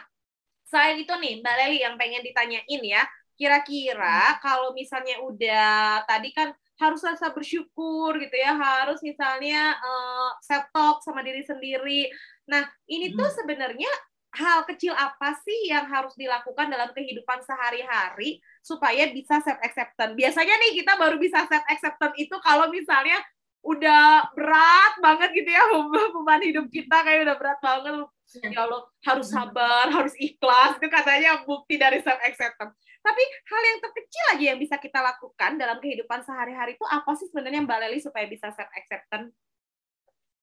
selain 0.64 1.04
itu 1.04 1.12
nih 1.12 1.44
Mbak 1.44 1.56
Leli 1.60 1.78
yang 1.84 1.96
pengen 2.00 2.24
ditanyain 2.24 2.84
ya 2.86 3.04
Kira-kira 3.40 4.36
hmm. 4.36 4.40
kalau 4.44 4.76
misalnya 4.76 5.16
udah 5.24 6.04
tadi 6.04 6.36
kan 6.36 6.52
harus 6.76 7.00
rasa 7.00 7.32
bersyukur 7.32 8.20
gitu 8.20 8.36
ya, 8.36 8.52
harus 8.52 9.00
misalnya 9.00 9.80
uh, 9.80 10.36
self 10.44 10.68
talk 10.76 11.00
sama 11.08 11.24
diri 11.24 11.40
sendiri. 11.48 12.12
Nah, 12.52 12.68
ini 12.92 13.12
hmm. 13.12 13.16
tuh 13.16 13.32
sebenarnya 13.32 13.88
hal 14.30 14.62
kecil 14.70 14.94
apa 14.94 15.34
sih 15.42 15.74
yang 15.74 15.90
harus 15.90 16.14
dilakukan 16.14 16.70
dalam 16.70 16.94
kehidupan 16.94 17.42
sehari-hari 17.42 18.38
supaya 18.62 19.10
bisa 19.10 19.42
self 19.42 19.58
acceptance? 19.62 20.14
Biasanya 20.14 20.56
nih 20.56 20.72
kita 20.84 20.94
baru 21.02 21.18
bisa 21.18 21.46
self 21.50 21.66
acceptance 21.66 22.16
itu 22.18 22.36
kalau 22.46 22.70
misalnya 22.70 23.18
udah 23.60 24.32
berat 24.40 24.94
banget 25.04 25.30
gitu 25.36 25.52
ya 25.52 25.64
beban 26.16 26.40
hidup 26.40 26.72
kita 26.72 26.96
kayak 27.04 27.28
udah 27.28 27.36
berat 27.36 27.60
banget 27.60 28.08
iya. 28.40 28.56
ya 28.56 28.60
Allah 28.64 28.88
harus 29.04 29.28
sabar 29.28 29.92
harus 29.92 30.16
ikhlas 30.16 30.80
itu 30.80 30.88
katanya 30.88 31.44
bukti 31.44 31.76
dari 31.76 32.00
self 32.00 32.24
acceptance 32.24 32.72
tapi 33.00 33.24
hal 33.24 33.62
yang 33.64 33.80
terkecil 33.80 34.24
aja 34.36 34.44
yang 34.54 34.60
bisa 34.60 34.76
kita 34.76 35.00
lakukan 35.00 35.56
dalam 35.56 35.80
kehidupan 35.80 36.20
sehari-hari 36.24 36.76
itu 36.76 36.86
apa 36.88 37.12
sih 37.16 37.28
sebenarnya 37.32 37.64
Mbak 37.64 37.80
Leli 37.88 38.00
supaya 38.04 38.28
bisa 38.28 38.52
self 38.52 38.68
acceptance? 38.76 39.32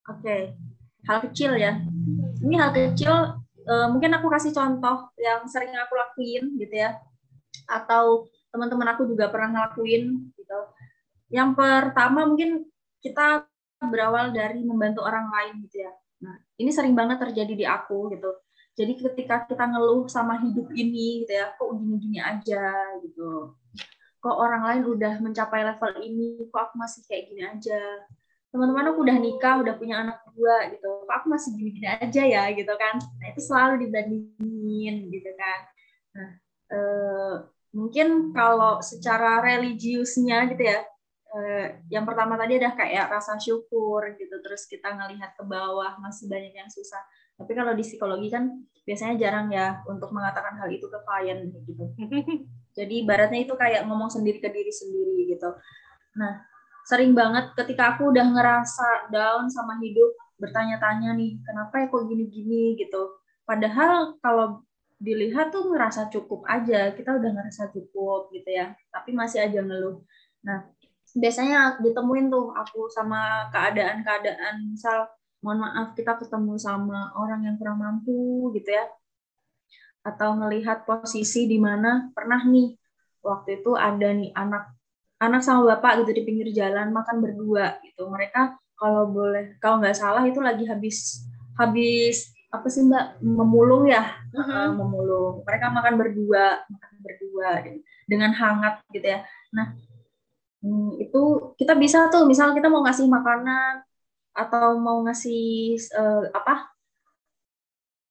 Oke, 0.08 0.22
okay. 0.22 0.42
hal 1.04 1.18
kecil 1.28 1.52
ya. 1.58 1.76
Ini 2.40 2.54
hal 2.56 2.70
kecil 2.72 3.44
uh, 3.66 3.86
mungkin 3.92 4.14
aku 4.16 4.26
kasih 4.30 4.54
contoh 4.54 5.10
yang 5.20 5.44
sering 5.50 5.74
aku 5.76 5.94
lakuin 5.98 6.56
gitu 6.56 6.74
ya. 6.74 6.96
Atau 7.66 8.30
teman-teman 8.54 8.94
aku 8.94 9.04
juga 9.10 9.28
pernah 9.28 9.52
ngelakuin 9.52 10.32
gitu. 10.38 10.60
Yang 11.28 11.50
pertama 11.58 12.24
mungkin 12.24 12.70
kita 13.02 13.44
berawal 13.82 14.32
dari 14.32 14.64
membantu 14.64 15.04
orang 15.04 15.28
lain 15.28 15.66
gitu 15.68 15.84
ya. 15.84 15.92
Nah, 16.22 16.40
ini 16.56 16.70
sering 16.72 16.96
banget 16.96 17.20
terjadi 17.20 17.52
di 17.52 17.66
aku 17.68 18.08
gitu 18.14 18.32
jadi 18.76 18.92
ketika 18.92 19.48
kita 19.48 19.64
ngeluh 19.72 20.04
sama 20.04 20.36
hidup 20.44 20.68
ini 20.76 21.24
gitu 21.24 21.32
ya, 21.32 21.56
kok 21.56 21.72
gini-gini 21.80 22.20
aja 22.20 22.76
gitu. 23.00 23.56
Kok 24.20 24.36
orang 24.36 24.62
lain 24.68 24.82
udah 24.84 25.16
mencapai 25.24 25.64
level 25.64 25.92
ini, 26.04 26.44
kok 26.52 26.60
aku 26.70 26.74
masih 26.76 27.00
kayak 27.08 27.24
gini 27.32 27.42
aja. 27.48 27.80
Teman-teman 28.56 28.88
aku 28.88 29.04
udah 29.04 29.18
nikah, 29.20 29.54
udah 29.60 29.74
punya 29.76 30.00
anak 30.00 30.24
dua 30.32 30.72
gitu. 30.72 31.04
Kok 31.04 31.12
aku 31.12 31.26
masih 31.28 31.52
gini-gini 31.52 31.88
aja 31.92 32.22
ya 32.24 32.48
gitu 32.56 32.72
kan. 32.72 32.96
Nah, 32.96 33.26
itu 33.28 33.40
selalu 33.44 33.84
dibandingin 33.84 35.12
gitu 35.12 35.30
kan. 35.36 35.60
Nah, 36.16 36.30
eh, 36.72 37.34
mungkin 37.76 38.32
kalau 38.32 38.80
secara 38.80 39.44
religiusnya 39.44 40.48
gitu 40.48 40.62
ya, 40.64 40.80
eh, 41.36 41.84
yang 41.92 42.08
pertama 42.08 42.40
tadi 42.40 42.56
ada 42.56 42.72
kayak 42.72 43.12
rasa 43.12 43.36
syukur 43.36 44.16
gitu 44.16 44.40
terus 44.40 44.64
kita 44.64 44.88
ngelihat 44.96 45.36
ke 45.36 45.44
bawah 45.44 46.00
masih 46.00 46.24
banyak 46.32 46.56
yang 46.56 46.70
susah 46.72 47.04
tapi 47.36 47.52
kalau 47.52 47.76
di 47.76 47.84
psikologi 47.84 48.32
kan 48.32 48.48
biasanya 48.88 49.14
jarang 49.20 49.52
ya 49.52 49.84
untuk 49.84 50.08
mengatakan 50.08 50.56
hal 50.56 50.72
itu 50.72 50.88
ke 50.88 50.98
klien 51.04 51.52
gitu. 51.52 51.84
Jadi 52.78 52.96
baratnya 53.04 53.44
itu 53.44 53.52
kayak 53.52 53.84
ngomong 53.84 54.08
sendiri 54.08 54.40
ke 54.40 54.48
diri 54.48 54.72
sendiri 54.72 55.36
gitu. 55.36 55.52
Nah, 56.16 56.40
sering 56.86 57.12
banget 57.18 57.50
ketika 57.58 57.94
aku 57.98 58.14
udah 58.14 58.26
ngerasa 58.30 59.10
down 59.10 59.50
sama 59.50 59.76
hidup, 59.82 60.14
bertanya-tanya 60.38 61.18
nih, 61.18 61.42
kenapa 61.42 61.82
ya 61.82 61.86
kok 61.90 62.06
gini-gini 62.06 62.78
gitu. 62.78 63.18
Padahal 63.42 64.14
kalau 64.22 64.62
dilihat 64.96 65.50
tuh 65.50 65.66
ngerasa 65.68 66.08
cukup 66.14 66.46
aja, 66.46 66.94
kita 66.94 67.18
udah 67.18 67.30
ngerasa 67.34 67.74
cukup 67.74 68.30
gitu 68.30 68.48
ya, 68.48 68.72
tapi 68.94 69.10
masih 69.12 69.42
aja 69.44 69.60
ngeluh. 69.60 70.00
Nah, 70.46 70.70
biasanya 71.16 71.82
ditemuin 71.82 72.30
tuh 72.30 72.54
aku 72.54 72.86
sama 72.92 73.50
keadaan-keadaan 73.50 74.70
misal 74.70 75.10
mohon 75.40 75.64
maaf 75.64 75.96
kita 75.96 76.18
ketemu 76.20 76.54
sama 76.60 77.12
orang 77.16 77.46
yang 77.46 77.56
kurang 77.56 77.80
mampu 77.80 78.50
gitu 78.56 78.72
ya 78.72 78.84
atau 80.06 80.38
melihat 80.38 80.86
posisi 80.86 81.50
di 81.50 81.58
mana 81.58 82.14
pernah 82.14 82.38
nih 82.46 82.78
waktu 83.24 83.58
itu 83.62 83.74
ada 83.74 84.12
nih 84.14 84.30
anak 84.36 84.75
anak 85.16 85.40
sama 85.40 85.76
bapak 85.76 86.04
gitu 86.04 86.20
di 86.20 86.22
pinggir 86.24 86.48
jalan 86.52 86.92
makan 86.92 87.24
berdua 87.24 87.80
gitu. 87.84 88.08
Mereka 88.08 88.56
kalau 88.76 89.08
boleh 89.08 89.56
kalau 89.58 89.80
nggak 89.80 89.96
salah 89.96 90.22
itu 90.28 90.38
lagi 90.44 90.68
habis 90.68 91.24
habis 91.56 92.36
apa 92.52 92.68
sih 92.68 92.84
mbak? 92.84 93.20
Memulung 93.24 93.88
ya? 93.88 94.04
Uh-huh. 94.32 94.76
memulung. 94.76 95.40
Mereka 95.44 95.72
makan 95.72 95.94
berdua 95.96 96.44
makan 96.68 96.94
berdua 97.00 97.48
dengan 98.04 98.30
hangat 98.36 98.84
gitu 98.92 99.06
ya. 99.08 99.24
Nah 99.56 99.72
hmm, 100.60 101.00
itu 101.00 101.52
kita 101.56 101.72
bisa 101.74 102.12
tuh 102.12 102.28
misal 102.28 102.52
kita 102.52 102.68
mau 102.68 102.84
ngasih 102.84 103.08
makanan 103.08 103.82
atau 104.36 104.76
mau 104.76 105.00
ngasih 105.08 105.80
uh, 105.96 106.28
apa? 106.36 106.68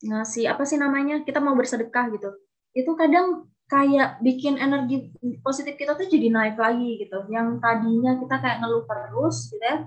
Ngasih 0.01 0.49
apa 0.49 0.65
sih 0.65 0.81
namanya? 0.81 1.21
Kita 1.21 1.37
mau 1.37 1.53
bersedekah 1.53 2.09
gitu. 2.17 2.29
Itu 2.73 2.97
kadang 2.97 3.45
kayak 3.65 4.21
bikin 4.21 4.61
energi 4.61 5.09
positif 5.41 5.73
kita 5.73 5.97
tuh 5.97 6.05
jadi 6.05 6.29
naik 6.29 6.57
lagi 6.57 7.01
gitu. 7.01 7.25
Yang 7.33 7.57
tadinya 7.57 8.17
kita 8.21 8.35
kayak 8.37 8.57
ngeluh 8.61 8.85
terus 8.85 9.49
gitu 9.49 9.65
ya 9.65 9.77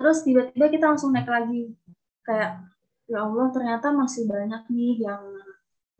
terus 0.00 0.24
tiba-tiba 0.24 0.66
kita 0.72 0.84
langsung 0.88 1.12
naik 1.12 1.28
lagi. 1.28 1.76
Kayak 2.24 2.64
ya 3.04 3.18
Allah 3.28 3.46
ternyata 3.52 3.92
masih 3.92 4.24
banyak 4.24 4.62
nih 4.72 5.04
yang 5.04 5.22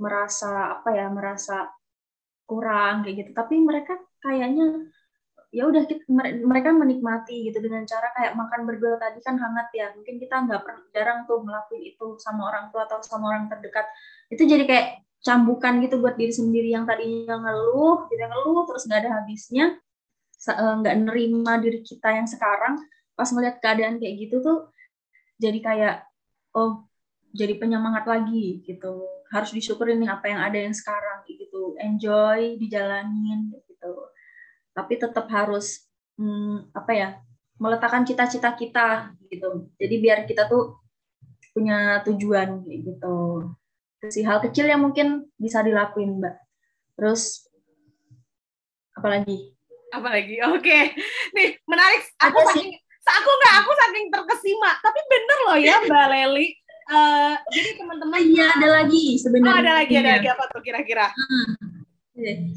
merasa 0.00 0.80
apa 0.80 0.96
ya 0.96 1.12
merasa 1.12 1.68
kurang 2.48 3.04
kayak 3.04 3.16
gitu. 3.20 3.30
Tapi 3.36 3.60
mereka 3.60 4.00
kayaknya 4.24 4.88
ya 5.52 5.66
udah 5.66 5.82
mereka 6.46 6.70
menikmati 6.72 7.50
gitu 7.50 7.58
dengan 7.58 7.82
cara 7.82 8.08
kayak 8.16 8.38
makan 8.38 8.64
berdua 8.64 8.96
tadi 8.96 9.20
kan 9.20 9.36
hangat 9.36 9.68
ya. 9.76 9.92
Mungkin 9.92 10.16
kita 10.16 10.48
nggak 10.48 10.64
jarang 10.96 11.28
tuh 11.28 11.44
ngelakuin 11.44 11.84
itu 11.84 12.16
sama 12.16 12.48
orang 12.48 12.72
tua 12.72 12.88
atau 12.88 13.04
sama 13.04 13.36
orang 13.36 13.52
terdekat. 13.52 13.84
Itu 14.32 14.48
jadi 14.48 14.64
kayak 14.64 14.86
cambukan 15.20 15.84
gitu 15.84 16.00
buat 16.00 16.16
diri 16.16 16.32
sendiri 16.32 16.72
yang 16.72 16.88
tadinya 16.88 17.36
ngeluh 17.36 18.08
gitu 18.08 18.22
ngeluh 18.24 18.64
terus 18.68 18.88
nggak 18.88 19.00
ada 19.04 19.10
habisnya 19.20 19.76
eh, 20.48 20.74
nggak 20.80 20.96
nerima 21.04 21.60
diri 21.60 21.84
kita 21.84 22.08
yang 22.16 22.28
sekarang 22.28 22.80
pas 23.12 23.28
melihat 23.36 23.60
keadaan 23.60 24.00
kayak 24.00 24.14
gitu 24.16 24.40
tuh 24.40 24.58
jadi 25.36 25.58
kayak 25.60 25.96
oh 26.56 26.90
jadi 27.30 27.54
penyemangat 27.58 28.04
lagi 28.06 28.62
gitu. 28.66 29.06
Harus 29.30 29.54
disyukurin 29.54 30.02
nih 30.02 30.10
apa 30.10 30.26
yang 30.26 30.40
ada 30.42 30.58
yang 30.58 30.74
sekarang 30.74 31.22
gitu. 31.30 31.78
Enjoy 31.78 32.58
dijalanin 32.58 33.54
gitu. 33.54 33.92
Tapi 34.74 34.98
tetap 34.98 35.26
harus 35.30 35.86
hmm, 36.18 36.74
apa 36.74 36.92
ya 36.94 37.08
meletakkan 37.60 38.02
cita-cita 38.02 38.50
kita 38.58 39.14
gitu. 39.30 39.70
Jadi 39.78 39.94
biar 40.02 40.26
kita 40.26 40.50
tuh 40.50 40.82
punya 41.54 42.02
tujuan 42.06 42.62
gitu 42.66 43.50
si 44.08 44.24
hal 44.24 44.40
kecil 44.40 44.64
yang 44.64 44.80
mungkin 44.80 45.28
bisa 45.36 45.60
dilakuin 45.60 46.16
mbak. 46.16 46.40
Terus 46.96 47.44
apalagi 48.96 49.52
apalagi 49.92 50.40
oke. 50.48 50.64
Okay. 50.64 50.96
nih 51.36 51.60
menarik. 51.68 52.00
Aku 52.24 52.38
saking 52.48 52.72
aku 53.04 53.30
nggak 53.30 53.54
aku 53.60 53.70
saking 53.76 54.06
terkesima. 54.08 54.70
Tapi 54.80 55.00
bener 55.04 55.38
loh 55.44 55.58
ya 55.60 55.76
mbak 55.84 56.06
Leli. 56.08 56.48
Uh, 56.90 57.38
jadi 57.54 57.78
teman-teman 57.78 58.18
iya 58.18 58.46
ada 58.56 58.68
lagi 58.82 59.14
sebenarnya. 59.20 59.52
Oh, 59.54 59.62
ada 59.62 59.72
lagi 59.78 59.94
ada 59.94 60.10
iya. 60.10 60.16
lagi 60.18 60.28
apa 60.32 60.44
tuh 60.50 60.62
kira-kira? 60.64 61.06
Hmm. 61.06 61.54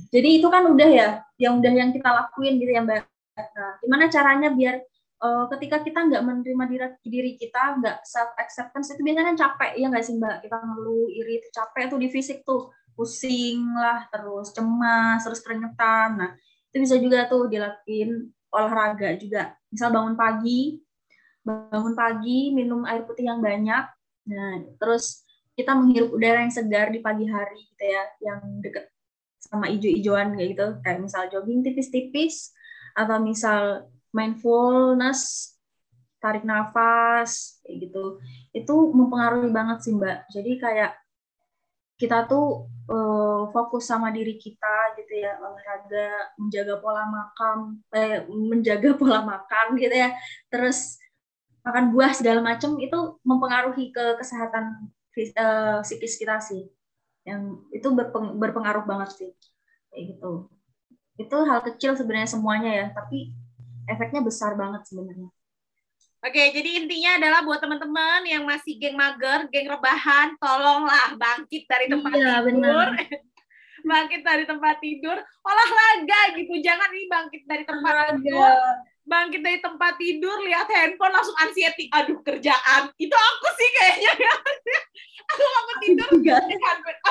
Jadi 0.09 0.29
itu 0.41 0.47
kan 0.51 0.67
udah 0.67 0.89
ya, 0.89 1.09
yang 1.39 1.61
udah 1.61 1.71
yang 1.71 1.89
kita 1.95 2.09
lakuin 2.11 2.59
gitu 2.59 2.71
ya 2.73 2.81
Mbak. 2.83 2.99
Nah, 3.33 3.71
gimana 3.79 4.05
caranya 4.11 4.49
biar 4.51 4.83
uh, 5.23 5.45
ketika 5.55 5.79
kita 5.79 5.99
nggak 6.03 6.23
menerima 6.23 6.63
diri, 6.67 6.87
diri 7.07 7.31
kita, 7.39 7.79
nggak 7.79 8.03
self 8.03 8.35
acceptance 8.35 8.91
itu 8.91 9.01
biasanya 9.01 9.31
kan 9.31 9.37
capek 9.39 9.71
ya 9.79 9.87
nggak 9.87 10.03
sih 10.03 10.15
Mbak? 10.19 10.35
Kita 10.43 10.57
ngeluh, 10.59 11.07
iri, 11.07 11.39
capek 11.49 11.83
tuh 11.87 11.99
di 12.03 12.07
fisik 12.11 12.43
tuh 12.43 12.69
pusing 12.93 13.73
lah, 13.73 14.05
terus 14.11 14.53
cemas, 14.53 15.23
terus 15.23 15.39
keringetan. 15.41 16.19
Nah, 16.19 16.31
itu 16.69 16.77
bisa 16.83 16.95
juga 16.99 17.25
tuh 17.25 17.49
dilakuin 17.49 18.29
olahraga 18.53 19.17
juga. 19.17 19.55
Misal 19.71 19.89
bangun 19.89 20.13
pagi, 20.13 20.77
bangun 21.41 21.95
pagi, 21.97 22.53
minum 22.53 22.85
air 22.85 23.07
putih 23.07 23.25
yang 23.25 23.41
banyak. 23.41 23.85
Nah, 24.29 24.51
terus 24.77 25.25
kita 25.57 25.73
menghirup 25.73 26.13
udara 26.13 26.45
yang 26.45 26.53
segar 26.53 26.93
di 26.93 27.01
pagi 27.01 27.25
hari 27.25 27.65
gitu 27.73 27.83
ya, 27.85 28.03
yang 28.21 28.41
deket 28.61 28.93
sama 29.43 29.67
ijo-ijoan 29.67 30.33
kayak 30.33 30.55
gitu 30.55 30.67
kayak 30.81 30.99
misal 31.03 31.27
jogging 31.27 31.61
tipis-tipis 31.61 32.55
atau 32.95 33.19
misal 33.19 33.91
mindfulness 34.13 35.53
tarik 36.23 36.47
nafas 36.47 37.59
kayak 37.67 37.89
gitu. 37.89 38.23
Itu 38.55 38.95
mempengaruhi 38.95 39.51
banget 39.51 39.83
sih 39.83 39.91
mbak. 39.91 40.23
Jadi 40.31 40.55
kayak 40.55 40.95
kita 41.99 42.25
tuh 42.31 42.71
uh, 42.87 43.51
fokus 43.51 43.91
sama 43.91 44.09
diri 44.09 44.39
kita 44.39 44.95
gitu 44.97 45.13
ya 45.23 45.37
olahraga 45.39 46.35
menjaga 46.39 46.75
pola 46.81 47.03
makan 47.05 47.79
eh, 47.93 48.23
menjaga 48.31 48.95
pola 49.01 49.19
makan 49.27 49.75
gitu 49.75 49.91
ya. 49.91 50.15
Terus 50.47 50.95
makan 51.67 51.91
buah 51.91 52.15
segala 52.15 52.39
macam 52.39 52.79
itu 52.79 53.19
mempengaruhi 53.27 53.91
ke 53.91 54.15
kesehatan 54.15 54.87
uh, 55.35 55.79
psikis 55.83 56.15
kita 56.15 56.39
sih. 56.39 56.71
Yang 57.27 57.67
itu 57.75 57.87
berpeng, 57.91 58.39
berpengaruh 58.39 58.87
banget 58.87 59.09
sih 59.19 59.31
kayak 59.91 60.15
gitu. 60.15 60.47
Itu 61.19 61.37
hal 61.43 61.59
kecil 61.67 61.99
sebenarnya 61.99 62.31
semuanya 62.31 62.71
ya 62.71 62.87
tapi 62.95 63.42
efeknya 63.87 64.21
besar 64.23 64.55
banget 64.55 64.87
sebenarnya. 64.87 65.29
Oke, 66.23 66.39
jadi 66.55 66.79
intinya 66.79 67.19
adalah 67.19 67.39
buat 67.43 67.59
teman-teman 67.59 68.23
yang 68.23 68.47
masih 68.47 68.79
geng 68.79 68.95
mager, 68.95 69.43
geng 69.51 69.67
rebahan, 69.67 70.39
tolonglah 70.39 71.19
bangkit 71.19 71.67
dari 71.67 71.91
tempat 71.91 72.15
iya, 72.15 72.39
tidur. 72.39 72.87
bangkit 73.91 74.21
dari 74.23 74.47
tempat 74.47 74.79
tidur, 74.79 75.19
olahraga 75.19 76.21
gitu. 76.39 76.53
Jangan 76.63 76.87
nih 76.95 77.05
bangkit 77.11 77.43
dari 77.43 77.63
tempat 77.67 77.91
olahraga. 77.91 78.15
tidur. 78.23 78.55
Bangkit 79.03 79.41
dari 79.43 79.59
tempat 79.59 79.93
tidur 79.99 80.37
lihat 80.47 80.67
handphone 80.71 81.11
langsung 81.11 81.35
anxiety. 81.43 81.91
Aduh 81.91 82.23
kerjaan. 82.23 82.87
Itu 82.95 83.15
aku 83.19 83.47
sih 83.59 83.69
kayaknya. 83.75 84.13
Aku 85.23 85.39
mau 85.39 85.75
tidur 85.79 86.09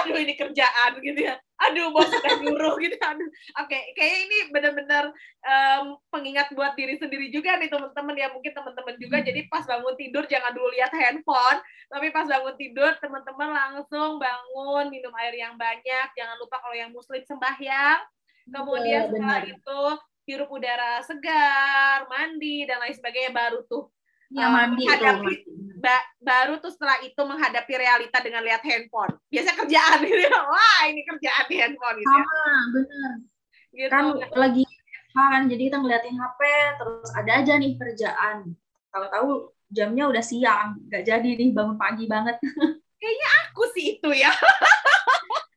aduh 0.02 0.18
ini 0.20 0.34
kerjaan 0.36 1.00
gitu 1.00 1.20
ya 1.26 1.34
aduh 1.68 1.88
bos 1.94 2.10
udah 2.10 2.34
nyuruh 2.42 2.74
gitu 2.82 2.96
aduh. 2.98 3.28
Oke 3.62 3.70
okay. 3.70 3.82
kayaknya 3.94 4.18
ini 4.26 4.38
benar-benar 4.50 5.04
um, 5.44 5.96
pengingat 6.10 6.50
buat 6.56 6.74
diri 6.74 6.98
sendiri 6.98 7.30
juga 7.30 7.58
nih 7.58 7.70
teman-teman 7.70 8.14
ya 8.18 8.28
mungkin 8.34 8.52
teman-teman 8.52 8.94
juga. 8.98 9.16
Hmm. 9.22 9.26
jadi 9.30 9.40
pas 9.46 9.64
bangun 9.64 9.94
tidur 9.94 10.24
jangan 10.26 10.52
dulu 10.52 10.68
lihat 10.74 10.92
handphone. 10.92 11.58
Tapi 11.92 12.06
pas 12.10 12.26
bangun 12.26 12.56
tidur 12.58 12.92
teman-teman 12.98 13.48
langsung 13.52 14.18
bangun 14.18 14.90
minum 14.90 15.14
air 15.22 15.34
yang 15.38 15.54
banyak. 15.54 16.06
Jangan 16.18 16.36
lupa 16.42 16.58
kalau 16.58 16.76
yang 16.76 16.90
muslim 16.90 17.22
sembahyang. 17.22 18.00
Kemudian 18.42 19.06
setelah 19.06 19.46
itu 19.46 19.80
hirup 20.26 20.50
udara 20.50 21.02
segar, 21.06 22.10
mandi 22.10 22.66
dan 22.66 22.82
lain 22.82 22.94
sebagainya. 22.94 23.30
Baru 23.30 23.62
tuh 23.70 23.92
ya, 24.32 24.46
uh, 24.48 24.50
mandi 24.52 24.84
menghadapi 24.84 25.34
ba 25.82 25.98
baru 26.22 26.62
tuh 26.62 26.70
setelah 26.70 27.02
itu 27.02 27.18
menghadapi 27.18 27.74
realita 27.74 28.22
dengan 28.22 28.46
lihat 28.46 28.62
handphone. 28.62 29.18
Biasa 29.26 29.50
kerjaan 29.58 29.98
gitu 30.06 30.22
ya. 30.22 30.40
Wah, 30.46 30.80
ini 30.86 31.02
kerjaan 31.02 31.44
di 31.50 31.56
handphone 31.58 31.96
gitu. 31.98 32.06
Ya. 32.14 32.22
Sama, 32.22 32.54
benar. 32.70 33.12
Gitu. 33.74 33.90
Kan 33.90 34.04
lagi 34.38 34.64
kan 35.12 35.44
jadi 35.44 35.62
kita 35.68 35.76
ngeliatin 35.82 36.16
HP 36.16 36.40
terus 36.80 37.08
ada 37.18 37.32
aja 37.42 37.52
nih 37.58 37.74
kerjaan. 37.76 38.54
Tahu-tahu 38.94 39.50
jamnya 39.74 40.06
udah 40.08 40.24
siang, 40.24 40.78
nggak 40.86 41.02
jadi 41.04 41.28
nih 41.34 41.50
bangun 41.50 41.76
pagi 41.76 42.06
banget. 42.06 42.38
Kayaknya 43.02 43.28
aku 43.44 43.62
sih 43.74 43.98
itu 43.98 44.10
ya. 44.14 44.30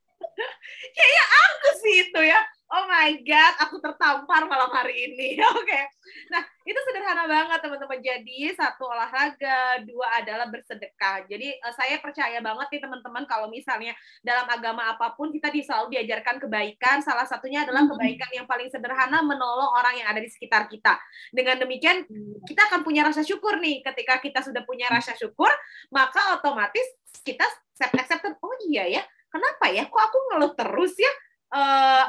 Kayaknya 0.95 1.25
aku 1.29 1.69
sih 1.85 1.95
itu 2.09 2.21
ya 2.25 2.41
oh 2.65 2.83
my 2.89 3.13
god, 3.23 3.53
aku 3.61 3.77
tertampar 3.79 4.49
malam 4.49 4.67
hari 4.73 5.13
ini. 5.13 5.39
Oke. 5.39 5.63
Okay. 5.63 5.83
Nah, 6.31 6.43
itu 6.65 6.79
sederhana 6.89 7.29
banget 7.29 7.59
teman-teman. 7.61 7.99
Jadi 8.01 8.49
satu 8.57 8.89
olahraga, 8.89 9.85
dua 9.85 10.21
adalah 10.21 10.49
bersedekah. 10.49 11.29
Jadi 11.29 11.57
uh, 11.61 11.73
saya 11.73 12.01
percaya 12.01 12.41
banget 12.41 12.67
nih 12.73 12.81
teman-teman 12.81 13.23
kalau 13.29 13.47
misalnya 13.49 13.93
dalam 14.25 14.49
agama 14.49 14.89
apa 14.93 15.13
pun 15.13 15.29
kita 15.29 15.53
selalu 15.53 15.97
diajarkan 15.97 16.41
kebaikan. 16.41 17.05
Salah 17.05 17.29
satunya 17.29 17.63
adalah 17.63 17.85
kebaikan 17.85 18.29
yang 18.33 18.45
paling 18.49 18.69
sederhana 18.73 19.21
menolong 19.21 19.69
orang 19.77 20.01
yang 20.01 20.07
ada 20.09 20.21
di 20.21 20.29
sekitar 20.29 20.65
kita. 20.65 20.97
Dengan 21.29 21.61
demikian 21.61 22.05
kita 22.49 22.61
akan 22.73 22.81
punya 22.81 23.05
rasa 23.05 23.21
syukur 23.21 23.61
nih. 23.61 23.85
Ketika 23.85 24.17
kita 24.19 24.41
sudah 24.41 24.65
punya 24.65 24.89
rasa 24.89 25.13
syukur, 25.13 25.49
maka 25.93 26.37
otomatis 26.37 26.85
kita 27.21 27.45
self 27.77 27.93
acceptance. 27.93 28.37
Oh 28.41 28.55
iya 28.65 28.89
ya, 28.89 29.01
kenapa 29.29 29.69
ya? 29.69 29.85
Kok 29.85 30.01
aku 30.01 30.17
ngeluh 30.31 30.53
terus 30.57 30.93
ya? 30.97 31.13
Uh, 31.55 32.05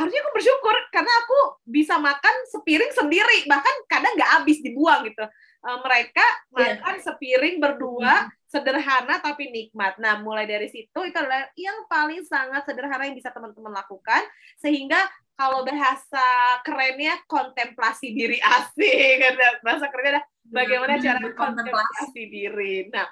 harusnya 0.00 0.20
aku 0.24 0.32
bersyukur 0.32 0.76
karena 0.88 1.12
aku 1.20 1.38
bisa 1.68 2.00
makan 2.00 2.34
sepiring 2.48 2.92
sendiri. 2.96 3.44
Bahkan 3.44 3.74
kadang 3.84 4.16
nggak 4.16 4.32
habis 4.40 4.64
dibuang 4.64 5.04
gitu. 5.04 5.24
Uh, 5.60 5.76
mereka 5.84 6.24
yeah. 6.56 6.80
makan 6.80 7.04
sepiring 7.04 7.60
berdua 7.60 8.24
mm-hmm. 8.24 8.48
sederhana 8.48 9.20
tapi 9.20 9.52
nikmat. 9.52 10.00
Nah 10.00 10.16
mulai 10.24 10.48
dari 10.48 10.72
situ 10.72 10.96
itu 11.04 11.16
adalah 11.20 11.44
yang 11.52 11.84
paling 11.84 12.24
sangat 12.24 12.64
sederhana 12.64 13.04
yang 13.04 13.12
bisa 13.12 13.28
teman-teman 13.28 13.76
lakukan. 13.76 14.24
Sehingga 14.56 15.04
kalau 15.36 15.64
bahasa 15.64 16.28
kerennya 16.64 17.16
kontemplasi 17.24 18.12
diri 18.12 18.36
asing. 18.40 19.24
Bahasa 19.64 19.88
kerennya 19.88 20.20
ada 20.20 20.24
bagaimana 20.44 21.00
cara 21.00 21.20
kontemplasi 21.32 22.28
diri. 22.28 22.92
Nah, 22.92 23.08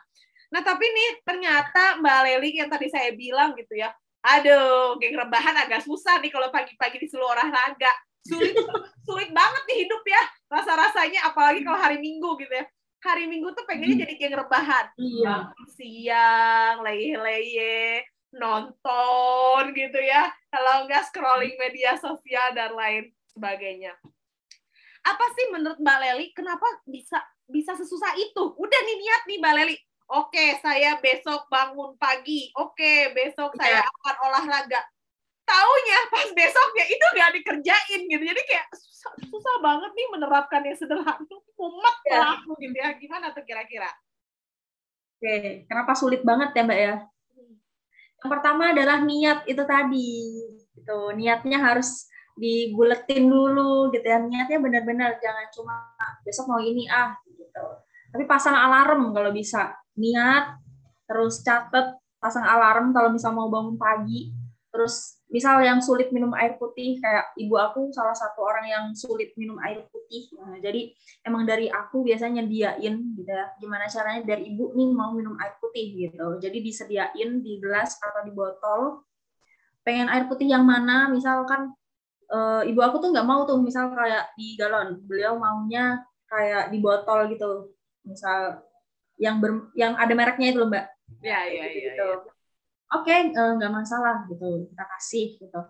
nah 0.52 0.60
tapi 0.60 0.84
nih 0.92 1.24
ternyata 1.24 1.96
Mbak 2.04 2.18
Leli 2.28 2.60
yang 2.60 2.68
tadi 2.68 2.92
saya 2.92 3.16
bilang 3.16 3.56
gitu 3.56 3.80
ya, 3.80 3.88
aduh, 4.22 4.98
geng 4.98 5.14
rebahan 5.14 5.54
agak 5.54 5.82
susah 5.86 6.18
nih 6.18 6.32
kalau 6.32 6.50
pagi-pagi 6.50 6.98
disuruh 7.02 7.30
olahraga. 7.30 7.92
Sulit, 8.26 8.52
sulit 9.08 9.30
banget 9.30 9.62
nih 9.70 9.78
hidup 9.86 10.02
ya, 10.04 10.22
rasa-rasanya 10.50 11.30
apalagi 11.30 11.62
kalau 11.64 11.78
hari 11.78 12.02
Minggu 12.02 12.36
gitu 12.42 12.52
ya. 12.52 12.66
Hari 12.98 13.30
Minggu 13.30 13.54
tuh 13.54 13.62
pengennya 13.62 13.94
hmm. 13.94 14.02
jadi 14.04 14.14
geng 14.18 14.36
rebahan. 14.36 14.86
Iya. 14.98 15.36
siang, 15.78 16.82
leye-leye, 16.82 18.02
nonton 18.34 19.70
gitu 19.72 20.00
ya. 20.02 20.28
Kalau 20.50 20.84
enggak 20.84 21.06
scrolling 21.08 21.54
media 21.56 21.94
sosial 21.96 22.52
dan 22.58 22.74
lain 22.74 23.14
sebagainya. 23.32 23.94
Apa 25.06 25.24
sih 25.38 25.46
menurut 25.54 25.78
Mbak 25.78 25.98
Leli 26.04 26.26
kenapa 26.34 26.66
bisa 26.84 27.22
bisa 27.48 27.72
sesusah 27.78 28.12
itu? 28.18 28.44
Udah 28.58 28.80
nih 28.84 28.96
niat 28.98 29.22
nih 29.30 29.38
Mbak 29.40 29.54
Leli. 29.56 29.76
Oke, 30.08 30.56
saya 30.64 30.96
besok 31.04 31.52
bangun 31.52 31.92
pagi. 32.00 32.48
Oke, 32.56 33.12
besok 33.12 33.52
ya. 33.60 33.60
saya 33.60 33.80
akan 33.84 34.16
olahraga. 34.24 34.80
Taunya 35.44 35.98
pas 36.12 36.28
besoknya 36.32 36.84
itu 36.88 37.04
nggak 37.12 37.32
dikerjain 37.40 38.00
gitu. 38.08 38.22
Jadi 38.24 38.42
kayak 38.48 38.66
susah, 38.72 39.12
susah 39.28 39.56
banget 39.60 39.92
nih 39.92 40.06
menerapkan 40.08 40.64
yang 40.64 40.76
sederhana. 40.80 41.36
Mumet 41.60 41.96
ya. 42.08 42.40
aku 42.40 42.56
gitu 42.56 42.76
ya. 42.76 42.96
Gimana 42.96 43.36
tuh 43.36 43.44
kira-kira? 43.44 43.88
Oke, 45.18 45.68
kenapa 45.68 45.92
sulit 45.92 46.24
banget 46.24 46.56
ya 46.56 46.62
Mbak 46.64 46.80
ya? 46.80 46.94
Yang 48.18 48.30
pertama 48.32 48.72
adalah 48.72 48.98
niat 49.04 49.44
itu 49.44 49.62
tadi. 49.68 50.12
Gitu. 50.72 51.00
Niatnya 51.20 51.58
harus 51.60 52.08
dibuletin 52.32 53.28
dulu 53.28 53.92
gitu 53.92 54.08
ya. 54.08 54.24
Niatnya 54.24 54.56
benar-benar 54.56 55.20
jangan 55.20 55.52
cuma 55.52 55.74
besok 56.24 56.48
mau 56.48 56.60
ini 56.64 56.88
ah 56.88 57.12
gitu. 57.28 57.64
Tapi 58.08 58.24
pasang 58.24 58.56
alarm 58.56 59.12
kalau 59.12 59.36
bisa. 59.36 59.76
Niat 59.98 60.62
terus 61.10 61.42
catet 61.42 61.98
pasang 62.22 62.44
alarm 62.46 62.94
kalau 62.94 63.10
misal 63.10 63.34
mau 63.34 63.50
bangun 63.50 63.74
pagi. 63.74 64.30
Terus 64.68 65.18
misal 65.32 65.64
yang 65.64 65.80
sulit 65.80 66.12
minum 66.12 66.32
air 66.36 66.56
putih 66.60 67.00
kayak 67.00 67.32
ibu 67.36 67.56
aku 67.56 67.88
salah 67.92 68.16
satu 68.16 68.44
orang 68.44 68.66
yang 68.68 68.84
sulit 68.92 69.32
minum 69.36 69.56
air 69.64 69.84
putih. 69.88 70.28
Nah, 70.36 70.60
jadi 70.60 70.92
emang 71.24 71.48
dari 71.48 71.72
aku 71.72 72.04
biasanya 72.04 72.44
diain 72.44 72.94
gitu 73.16 73.28
ya 73.28 73.52
gimana 73.56 73.88
caranya 73.88 74.24
dari 74.24 74.52
ibu 74.52 74.76
nih 74.76 74.88
mau 74.92 75.16
minum 75.16 75.36
air 75.40 75.56
putih 75.60 76.08
gitu. 76.08 76.36
Jadi 76.40 76.58
disediain 76.60 77.30
di 77.40 77.60
gelas 77.60 77.96
atau 77.96 78.20
di 78.24 78.32
botol. 78.32 79.04
Pengen 79.84 80.12
air 80.12 80.28
putih 80.28 80.52
yang 80.52 80.68
mana? 80.68 81.08
Misalkan 81.08 81.72
uh, 82.28 82.60
ibu 82.64 82.80
aku 82.84 83.00
tuh 83.00 83.08
nggak 83.12 83.24
mau 83.24 83.48
tuh 83.48 83.56
misal 83.60 83.88
kayak 83.92 84.36
di 84.36 84.56
galon. 84.60 85.00
Beliau 85.08 85.40
maunya 85.40 86.04
kayak 86.28 86.68
di 86.68 86.78
botol 86.80 87.28
gitu. 87.32 87.72
Misal 88.04 88.67
yang 89.18 89.42
ber, 89.42 89.70
yang 89.74 89.98
ada 89.98 90.14
mereknya 90.14 90.54
itu 90.54 90.58
loh 90.62 90.70
mbak. 90.70 90.86
Ya 91.20 91.42
ya 91.50 91.66
ya, 91.66 91.74
gitu. 91.74 92.06
ya 92.06 92.16
oke 92.94 93.04
okay, 93.04 93.28
eh, 93.28 93.52
nggak 93.58 93.72
masalah 93.72 94.24
gitu. 94.30 94.70
Kita 94.70 94.84
kasih 94.96 95.26
gitu. 95.36 95.60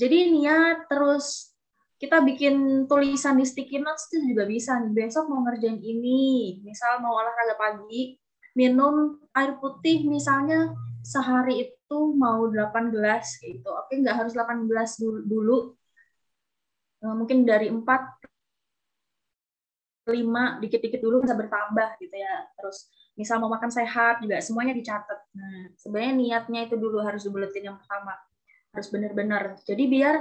Jadi 0.00 0.18
niat 0.32 0.88
terus 0.88 1.52
kita 2.00 2.24
bikin 2.24 2.88
tulisan 2.88 3.36
di 3.36 3.44
sticky 3.44 3.84
notes 3.84 4.08
itu 4.10 4.32
juga 4.32 4.48
bisa 4.48 4.80
nih. 4.80 4.90
Besok 4.96 5.28
mau 5.28 5.44
ngerjain 5.44 5.78
ini. 5.78 6.58
Misal 6.64 7.04
mau 7.04 7.20
olahraga 7.20 7.54
pagi 7.60 8.16
minum 8.56 9.20
air 9.30 9.62
putih 9.62 10.02
misalnya 10.10 10.74
sehari 11.06 11.70
itu 11.70 11.98
mau 12.16 12.48
8 12.50 12.92
gelas 12.92 13.38
gitu. 13.40 13.68
Oke 13.70 14.00
nggak 14.00 14.16
harus 14.24 14.32
8 14.34 14.68
gelas 14.68 14.98
dulu, 15.00 15.76
eh, 17.04 17.14
mungkin 17.16 17.48
dari 17.48 17.70
4 17.72 18.19
lima 20.10 20.58
dikit-dikit 20.58 21.00
dulu 21.00 21.22
bisa 21.22 21.38
bertambah 21.38 21.96
gitu 22.02 22.16
ya 22.18 22.46
terus 22.58 22.90
misal 23.20 23.36
mau 23.36 23.52
makan 23.52 23.68
sehat 23.68 24.24
juga 24.24 24.40
semuanya 24.40 24.72
dicatat. 24.72 25.20
Nah, 25.36 25.68
sebenarnya 25.76 26.14
niatnya 26.16 26.60
itu 26.64 26.80
dulu 26.80 27.04
harus 27.04 27.28
dibuletin 27.28 27.68
yang 27.68 27.76
pertama. 27.76 28.16
Harus 28.72 28.88
benar-benar. 28.88 29.60
Jadi 29.68 29.84
biar 29.84 30.16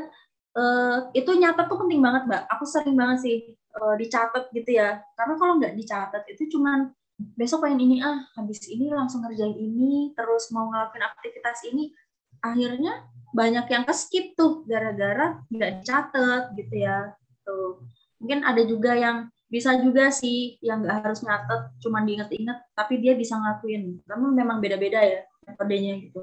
uh, 0.60 1.08
itu 1.16 1.32
nyatet 1.40 1.72
tuh 1.72 1.80
penting 1.80 2.04
banget, 2.04 2.28
Mbak. 2.28 2.44
Aku 2.52 2.64
sering 2.68 3.00
banget 3.00 3.18
sih 3.24 3.38
uh, 3.80 3.96
dicatat 3.96 4.52
gitu 4.52 4.76
ya. 4.76 5.00
Karena 5.16 5.34
kalau 5.40 5.54
nggak 5.64 5.74
dicatat 5.80 6.28
itu 6.28 6.60
cuman 6.60 6.92
besok 7.40 7.68
pengen 7.68 7.84
ini 7.84 7.98
ah, 8.00 8.28
habis 8.36 8.64
ini 8.68 8.92
langsung 8.92 9.24
ngerjain 9.24 9.56
ini, 9.56 10.12
terus 10.16 10.52
mau 10.56 10.72
ngelakuin 10.72 11.04
aktivitas 11.04 11.68
ini, 11.68 11.92
akhirnya 12.40 13.08
banyak 13.36 13.68
yang 13.68 13.84
ke 13.84 13.92
skip 13.92 14.40
tuh 14.40 14.64
gara-gara 14.68 15.40
nggak 15.48 15.72
dicatat 15.84 16.44
gitu 16.60 16.76
ya. 16.76 17.16
Tuh. 17.48 17.80
Mungkin 18.20 18.44
ada 18.44 18.60
juga 18.68 18.96
yang 19.00 19.32
bisa 19.50 19.74
juga 19.82 20.14
sih 20.14 20.62
yang 20.62 20.86
nggak 20.86 21.04
harus 21.04 21.26
nyatet 21.26 21.74
cuma 21.82 22.06
diinget-inget 22.06 22.58
tapi 22.78 23.02
dia 23.02 23.18
bisa 23.18 23.36
ngelakuin. 23.36 24.00
Karena 24.06 24.28
memang 24.30 24.62
beda-beda 24.62 25.02
ya 25.02 25.26
metodenya 25.44 25.98
gitu. 26.00 26.22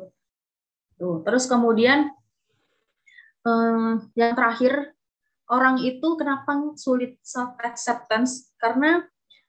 Tuh 0.96 1.20
terus 1.26 1.44
kemudian 1.50 2.08
eh, 3.44 3.92
yang 4.14 4.32
terakhir 4.38 4.94
orang 5.50 5.82
itu 5.82 6.08
kenapa 6.14 6.74
sulit 6.78 7.18
self 7.22 7.58
acceptance 7.62 8.54
karena 8.62 9.02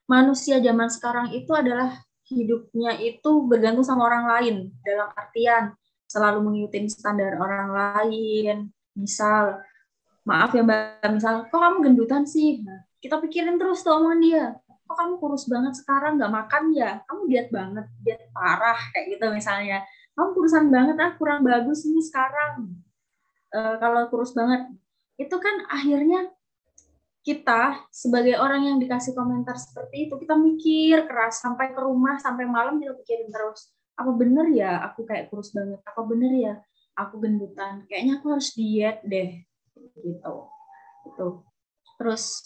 manusia 0.09 0.57
zaman 0.57 0.89
sekarang 0.89 1.33
itu 1.33 1.53
adalah 1.53 1.93
hidupnya 2.27 2.97
itu 2.99 3.47
bergantung 3.47 3.85
sama 3.87 4.07
orang 4.07 4.25
lain 4.27 4.55
dalam 4.83 5.09
artian 5.15 5.77
selalu 6.07 6.39
mengikuti 6.43 6.87
standar 6.87 7.35
orang 7.37 7.69
lain. 7.71 8.57
Misal 8.95 9.61
maaf 10.23 10.51
ya 10.55 10.63
mbak 10.63 11.03
misal 11.13 11.47
kok 11.47 11.59
kamu 11.59 11.77
gendutan 11.91 12.23
sih? 12.27 12.63
Nah, 12.63 12.86
kita 13.01 13.21
pikirin 13.21 13.57
terus 13.61 13.85
tuh 13.85 13.97
omongan 13.97 14.21
dia. 14.21 14.45
Kok 14.87 14.95
kamu 14.95 15.13
kurus 15.19 15.45
banget 15.51 15.73
sekarang? 15.77 16.15
Nggak 16.17 16.33
makan 16.33 16.63
ya? 16.71 17.03
Kamu 17.05 17.21
diet 17.27 17.49
banget 17.51 17.85
diet 18.01 18.23
parah 18.31 18.79
kayak 18.95 19.05
gitu 19.17 19.25
misalnya. 19.35 19.83
Kamu 20.15 20.33
kurusan 20.33 20.71
banget 20.73 20.97
ah 20.97 21.11
kurang 21.19 21.43
bagus 21.43 21.85
nih 21.85 22.01
sekarang. 22.01 22.73
E, 23.51 23.59
kalau 23.77 24.07
kurus 24.09 24.31
banget. 24.33 24.71
Itu 25.19 25.37
kan 25.37 25.67
akhirnya 25.67 26.31
kita 27.21 27.91
sebagai 27.91 28.39
orang 28.39 28.71
yang 28.71 28.77
dikasih 28.79 29.11
komentar 29.11 29.59
seperti 29.59 30.07
itu 30.07 30.15
kita 30.15 30.39
mikir 30.39 31.03
keras 31.11 31.43
sampai 31.43 31.75
ke 31.75 31.79
rumah 31.83 32.15
sampai 32.23 32.47
malam 32.47 32.79
kita 32.79 32.95
pikirin 33.03 33.29
terus. 33.29 33.75
Apa 33.99 34.15
bener 34.15 34.47
ya 34.55 34.79
aku 34.87 35.03
kayak 35.03 35.27
kurus 35.27 35.51
banget? 35.51 35.83
Apa 35.83 36.01
bener 36.07 36.31
ya 36.31 36.53
aku 36.95 37.19
gendutan? 37.19 37.83
Kayaknya 37.85 38.23
aku 38.23 38.25
harus 38.33 38.55
diet 38.55 39.03
deh. 39.03 39.43
Gitu. 39.99 40.33
Itu 41.11 41.43
terus 41.97 42.41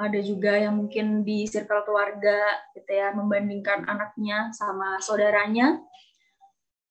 ada 0.00 0.16
juga 0.24 0.56
yang 0.56 0.80
mungkin 0.80 1.20
di 1.20 1.44
circle 1.44 1.84
keluarga 1.84 2.40
gitu 2.72 2.88
ya 2.88 3.12
membandingkan 3.12 3.84
anaknya 3.84 4.48
sama 4.56 4.96
saudaranya. 5.04 5.76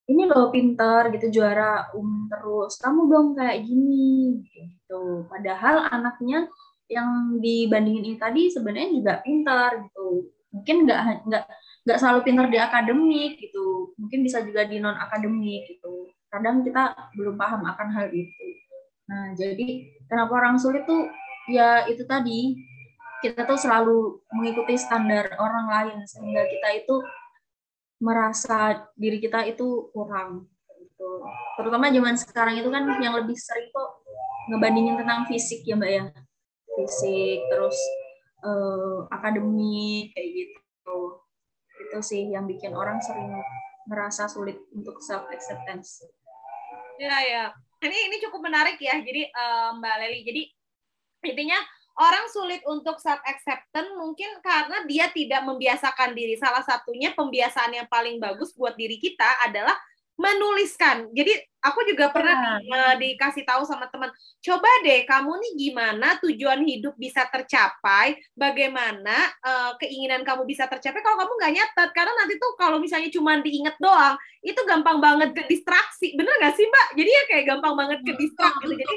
Ini 0.06 0.30
loh 0.30 0.54
pinter 0.54 1.10
gitu 1.14 1.42
juara 1.42 1.90
umum 1.94 2.30
terus. 2.30 2.78
Kamu 2.78 3.10
dong 3.10 3.28
kayak 3.34 3.66
gini 3.66 4.42
gitu. 4.54 5.26
Padahal 5.26 5.90
anaknya 5.90 6.46
yang 6.90 7.38
dibandingin 7.38 8.14
ini 8.14 8.18
tadi 8.18 8.50
sebenarnya 8.50 8.90
juga 8.94 9.12
pintar 9.22 9.70
gitu. 9.90 10.30
Mungkin 10.50 10.76
nggak 10.86 11.02
nggak 11.26 11.44
nggak 11.86 11.98
selalu 11.98 12.20
pintar 12.26 12.46
di 12.50 12.58
akademik 12.58 13.38
gitu. 13.38 13.94
Mungkin 13.98 14.26
bisa 14.26 14.42
juga 14.42 14.66
di 14.66 14.78
non 14.78 14.98
akademik 14.98 15.66
gitu. 15.66 16.10
Kadang 16.30 16.62
kita 16.62 17.10
belum 17.14 17.34
paham 17.34 17.66
akan 17.66 17.88
hal 17.94 18.10
itu. 18.10 18.46
Nah 19.10 19.34
jadi 19.34 19.86
kenapa 20.06 20.30
orang 20.38 20.58
sulit 20.58 20.86
tuh? 20.86 21.10
Ya 21.50 21.86
itu 21.86 22.02
tadi 22.06 22.58
kita 23.20 23.44
tuh 23.44 23.60
selalu 23.60 24.24
mengikuti 24.32 24.74
standar 24.80 25.36
orang 25.36 25.66
lain 25.68 25.98
sehingga 26.08 26.44
kita 26.48 26.68
itu 26.84 26.96
merasa 28.00 28.88
diri 28.96 29.20
kita 29.20 29.44
itu 29.44 29.92
kurang 29.92 30.48
gitu. 30.80 31.24
Terutama 31.60 31.92
zaman 31.92 32.16
sekarang 32.16 32.56
itu 32.56 32.68
kan 32.72 32.88
yang 33.00 33.14
lebih 33.16 33.36
sering 33.36 33.68
tuh 33.72 34.04
ngebandingin 34.48 34.96
tentang 34.96 35.28
fisik 35.28 35.64
ya 35.68 35.76
Mbak 35.76 35.90
ya. 35.92 36.04
Fisik 36.80 37.38
terus 37.52 37.76
uh, 38.40 39.04
akademik 39.12 40.16
kayak 40.16 40.28
gitu. 40.32 41.00
Itu 41.88 41.98
sih 42.00 42.32
yang 42.32 42.48
bikin 42.48 42.72
orang 42.72 43.00
sering 43.04 43.36
merasa 43.84 44.28
sulit 44.28 44.56
untuk 44.72 45.00
self 45.04 45.28
acceptance. 45.28 46.04
Ya 46.96 47.16
ya. 47.24 47.44
Ini 47.80 48.12
ini 48.12 48.16
cukup 48.20 48.44
menarik 48.44 48.76
ya. 48.80 48.96
Jadi 49.00 49.28
uh, 49.28 49.76
Mbak 49.76 49.94
Leli. 50.04 50.20
Jadi 50.24 50.42
intinya 51.32 51.60
orang 51.98 52.24
sulit 52.30 52.62
untuk 52.68 53.00
self 53.02 53.18
acceptance 53.26 53.90
mungkin 53.98 54.28
karena 54.44 54.84
dia 54.86 55.10
tidak 55.10 55.42
membiasakan 55.42 56.14
diri. 56.14 56.38
Salah 56.38 56.62
satunya 56.62 57.10
pembiasaan 57.16 57.74
yang 57.74 57.88
paling 57.90 58.22
bagus 58.22 58.54
buat 58.54 58.78
diri 58.78 59.00
kita 59.00 59.26
adalah 59.46 59.74
menuliskan. 60.20 61.08
Jadi 61.16 61.50
Aku 61.60 61.84
juga 61.84 62.08
pernah 62.08 62.56
ya. 62.56 62.72
uh, 62.72 62.94
dikasih 62.96 63.44
tahu 63.44 63.68
sama 63.68 63.84
teman, 63.92 64.08
coba 64.40 64.70
deh 64.80 65.04
kamu 65.04 65.28
nih 65.28 65.52
gimana 65.68 66.16
tujuan 66.24 66.64
hidup 66.64 66.96
bisa 66.96 67.28
tercapai, 67.28 68.16
bagaimana 68.32 69.28
uh, 69.44 69.76
keinginan 69.76 70.24
kamu 70.24 70.48
bisa 70.48 70.64
tercapai 70.64 71.04
kalau 71.04 71.20
kamu 71.20 71.32
nggak 71.36 71.52
nyatet, 71.60 71.90
karena 71.92 72.12
nanti 72.16 72.40
tuh 72.40 72.56
kalau 72.56 72.80
misalnya 72.80 73.12
cuma 73.12 73.36
diinget 73.44 73.76
doang, 73.76 74.16
itu 74.40 74.56
gampang 74.64 75.04
banget 75.04 75.36
ke 75.36 75.44
distraksi, 75.52 76.16
bener 76.16 76.32
nggak 76.40 76.56
sih 76.56 76.64
mbak? 76.64 76.88
Jadi 76.96 77.10
ya 77.12 77.22
kayak 77.28 77.44
gampang 77.52 77.74
banget 77.76 77.98
ke 78.08 78.12
distraksi. 78.16 78.64
gitu. 78.72 78.80
Jadi 78.80 78.96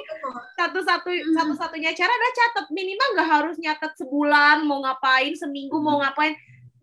satu-satu 0.56 1.10
hmm. 1.12 1.36
satu-satunya 1.36 1.92
cara 1.92 2.12
adalah 2.16 2.34
catat 2.40 2.66
minimal 2.72 3.08
nggak 3.20 3.30
harus 3.30 3.56
nyatet 3.60 3.92
sebulan 4.00 4.64
mau 4.64 4.80
ngapain, 4.88 5.36
seminggu 5.36 5.84
mau 5.84 6.00
ngapain 6.00 6.32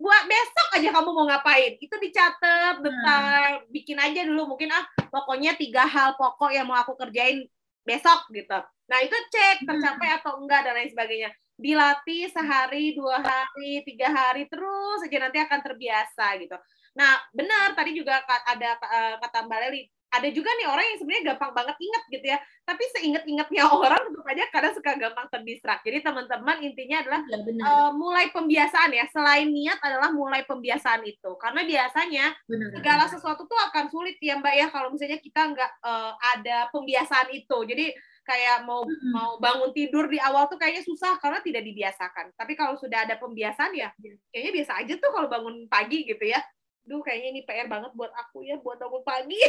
buat 0.01 0.23
besok 0.25 0.69
aja 0.81 0.89
kamu 0.97 1.11
mau 1.13 1.29
ngapain 1.29 1.77
itu 1.77 1.93
dicatat 1.93 2.81
bentar 2.81 3.61
hmm. 3.61 3.69
bikin 3.69 4.01
aja 4.01 4.25
dulu 4.25 4.57
mungkin 4.57 4.73
ah 4.73 4.85
pokoknya 5.13 5.61
tiga 5.61 5.85
hal 5.85 6.17
pokok 6.17 6.57
yang 6.57 6.65
mau 6.65 6.81
aku 6.81 6.97
kerjain 6.97 7.45
besok 7.85 8.25
gitu 8.33 8.57
nah 8.89 8.99
itu 9.05 9.13
cek 9.13 9.61
hmm. 9.61 9.69
tercapai 9.69 10.09
hmm. 10.09 10.19
atau 10.25 10.33
enggak 10.41 10.61
dan 10.65 10.73
lain 10.81 10.89
sebagainya 10.89 11.31
dilatih 11.61 12.33
sehari 12.33 12.97
dua 12.97 13.21
hari 13.21 13.85
tiga 13.85 14.09
hari 14.09 14.49
terus 14.49 15.05
aja 15.05 15.19
nanti 15.21 15.37
akan 15.37 15.61
terbiasa 15.61 16.27
gitu 16.41 16.57
nah 16.97 17.21
benar 17.37 17.77
tadi 17.77 17.93
juga 17.93 18.25
ada 18.25 18.81
eh, 18.81 19.15
kata 19.21 19.45
mbak 19.45 19.59
Leli 19.69 19.85
ada 20.11 20.29
juga 20.35 20.51
nih 20.59 20.67
orang 20.67 20.85
yang 20.91 20.99
sebenarnya 20.99 21.25
gampang 21.33 21.53
banget 21.55 21.77
inget 21.79 22.03
gitu 22.11 22.27
ya. 22.35 22.39
Tapi 22.67 22.83
seinget-ingetnya 22.99 23.63
orang 23.87 24.03
tentu 24.11 24.21
aja 24.27 24.45
kadang 24.51 24.75
suka 24.75 24.93
gampang 24.99 25.27
terdistrak 25.31 25.81
jadi 25.87 26.03
teman-teman 26.03 26.59
intinya 26.67 27.03
adalah 27.07 27.21
ya, 27.31 27.39
uh, 27.39 27.91
mulai 27.95 28.27
pembiasaan 28.35 28.91
ya. 28.91 29.07
Selain 29.15 29.47
niat 29.47 29.79
adalah 29.79 30.11
mulai 30.11 30.43
pembiasaan 30.43 31.07
itu. 31.07 31.31
Karena 31.39 31.63
biasanya 31.63 32.35
benar, 32.51 32.69
segala 32.75 33.05
sesuatu 33.07 33.47
tuh 33.47 33.59
akan 33.71 33.87
sulit 33.89 34.19
ya 34.19 34.37
mbak 34.43 34.55
ya. 34.59 34.67
Kalau 34.69 34.91
misalnya 34.91 35.23
kita 35.23 35.41
nggak 35.55 35.73
uh, 35.87 36.13
ada 36.37 36.67
pembiasaan 36.75 37.31
itu. 37.31 37.59
Jadi 37.71 37.95
kayak 38.21 38.63
mau 38.63 38.87
hmm. 38.87 39.11
mau 39.11 39.31
bangun 39.43 39.75
tidur 39.75 40.07
di 40.07 40.21
awal 40.21 40.47
tuh 40.47 40.59
kayaknya 40.59 40.83
susah 40.83 41.19
karena 41.23 41.39
tidak 41.43 41.63
dibiasakan. 41.63 42.35
Tapi 42.35 42.53
kalau 42.59 42.75
sudah 42.75 43.07
ada 43.07 43.15
pembiasaan 43.15 43.73
ya 43.79 43.95
kayaknya 44.35 44.53
biasa 44.63 44.73
aja 44.83 44.95
tuh 44.99 45.11
kalau 45.15 45.31
bangun 45.31 45.71
pagi 45.71 46.03
gitu 46.03 46.27
ya 46.27 46.43
duh 46.85 47.01
kayaknya 47.05 47.29
ini 47.37 47.41
PR 47.45 47.69
banget 47.69 47.93
buat 47.97 48.13
aku 48.15 48.45
ya 48.45 48.57
buat 48.61 48.81
bangun 48.81 49.03
pagi. 49.05 49.39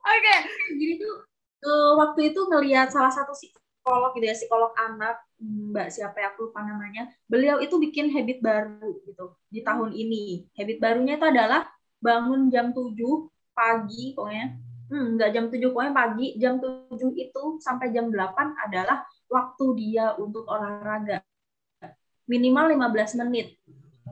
Oke 0.00 0.16
okay. 0.22 0.38
jadi 0.78 0.92
tuh 1.02 1.14
uh, 1.66 1.92
waktu 1.98 2.30
itu 2.30 2.40
ngelihat 2.46 2.94
salah 2.94 3.10
satu 3.10 3.34
psikolog 3.34 4.14
gitu 4.14 4.26
ya 4.26 4.36
psikolog 4.38 4.70
anak 4.78 5.18
mbak 5.40 5.90
siapa 5.90 6.14
ya 6.20 6.30
aku 6.30 6.48
lupa 6.48 6.62
namanya 6.62 7.10
beliau 7.26 7.58
itu 7.58 7.74
bikin 7.80 8.12
habit 8.12 8.38
baru 8.38 9.02
gitu 9.04 9.34
di 9.50 9.60
tahun 9.66 9.90
ini. 9.92 10.46
Habit 10.54 10.78
barunya 10.78 11.18
itu 11.18 11.26
adalah 11.26 11.66
bangun 12.00 12.48
jam 12.48 12.72
7 12.72 12.96
pagi 13.52 14.14
pokoknya. 14.14 14.46
Hmm, 14.90 15.06
nggak 15.18 15.30
jam 15.34 15.44
7 15.50 15.70
pokoknya 15.74 15.92
pagi. 15.92 16.26
Jam 16.38 16.62
7 16.62 16.96
itu 17.18 17.42
sampai 17.60 17.90
jam 17.90 18.08
8 18.08 18.56
adalah 18.70 19.04
waktu 19.26 19.66
dia 19.76 20.14
untuk 20.16 20.46
olahraga. 20.46 21.20
Minimal 22.30 22.78
15 22.78 23.20
menit 23.26 23.58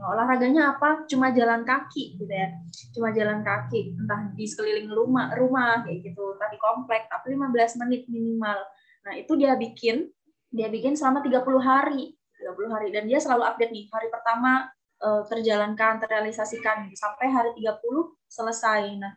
olahraganya 0.02 0.76
apa? 0.76 1.04
Cuma 1.10 1.34
jalan 1.34 1.66
kaki 1.66 2.18
gitu 2.18 2.30
ya. 2.30 2.54
Cuma 2.94 3.10
jalan 3.10 3.42
kaki, 3.42 3.98
entah 3.98 4.30
di 4.34 4.44
sekeliling 4.46 4.90
rumah, 4.90 5.34
rumah 5.34 5.82
kayak 5.82 6.12
gitu, 6.12 6.38
tadi 6.38 6.56
komplek, 6.58 7.10
tapi 7.10 7.34
15 7.34 7.80
menit 7.82 8.06
minimal. 8.06 8.58
Nah, 9.06 9.12
itu 9.18 9.32
dia 9.34 9.58
bikin, 9.58 10.06
dia 10.52 10.68
bikin 10.70 10.94
selama 10.94 11.24
30 11.24 11.42
hari. 11.58 12.14
30 12.38 12.70
hari 12.70 12.88
dan 12.94 13.10
dia 13.10 13.18
selalu 13.18 13.42
update 13.42 13.74
nih. 13.74 13.86
Hari 13.90 14.08
pertama 14.14 14.70
uh, 15.02 15.22
terjalankan, 15.26 15.98
terrealisasikan 15.98 16.86
sampai 16.94 17.26
hari 17.30 17.50
30 17.58 17.82
selesai. 18.30 18.94
Nah, 18.98 19.12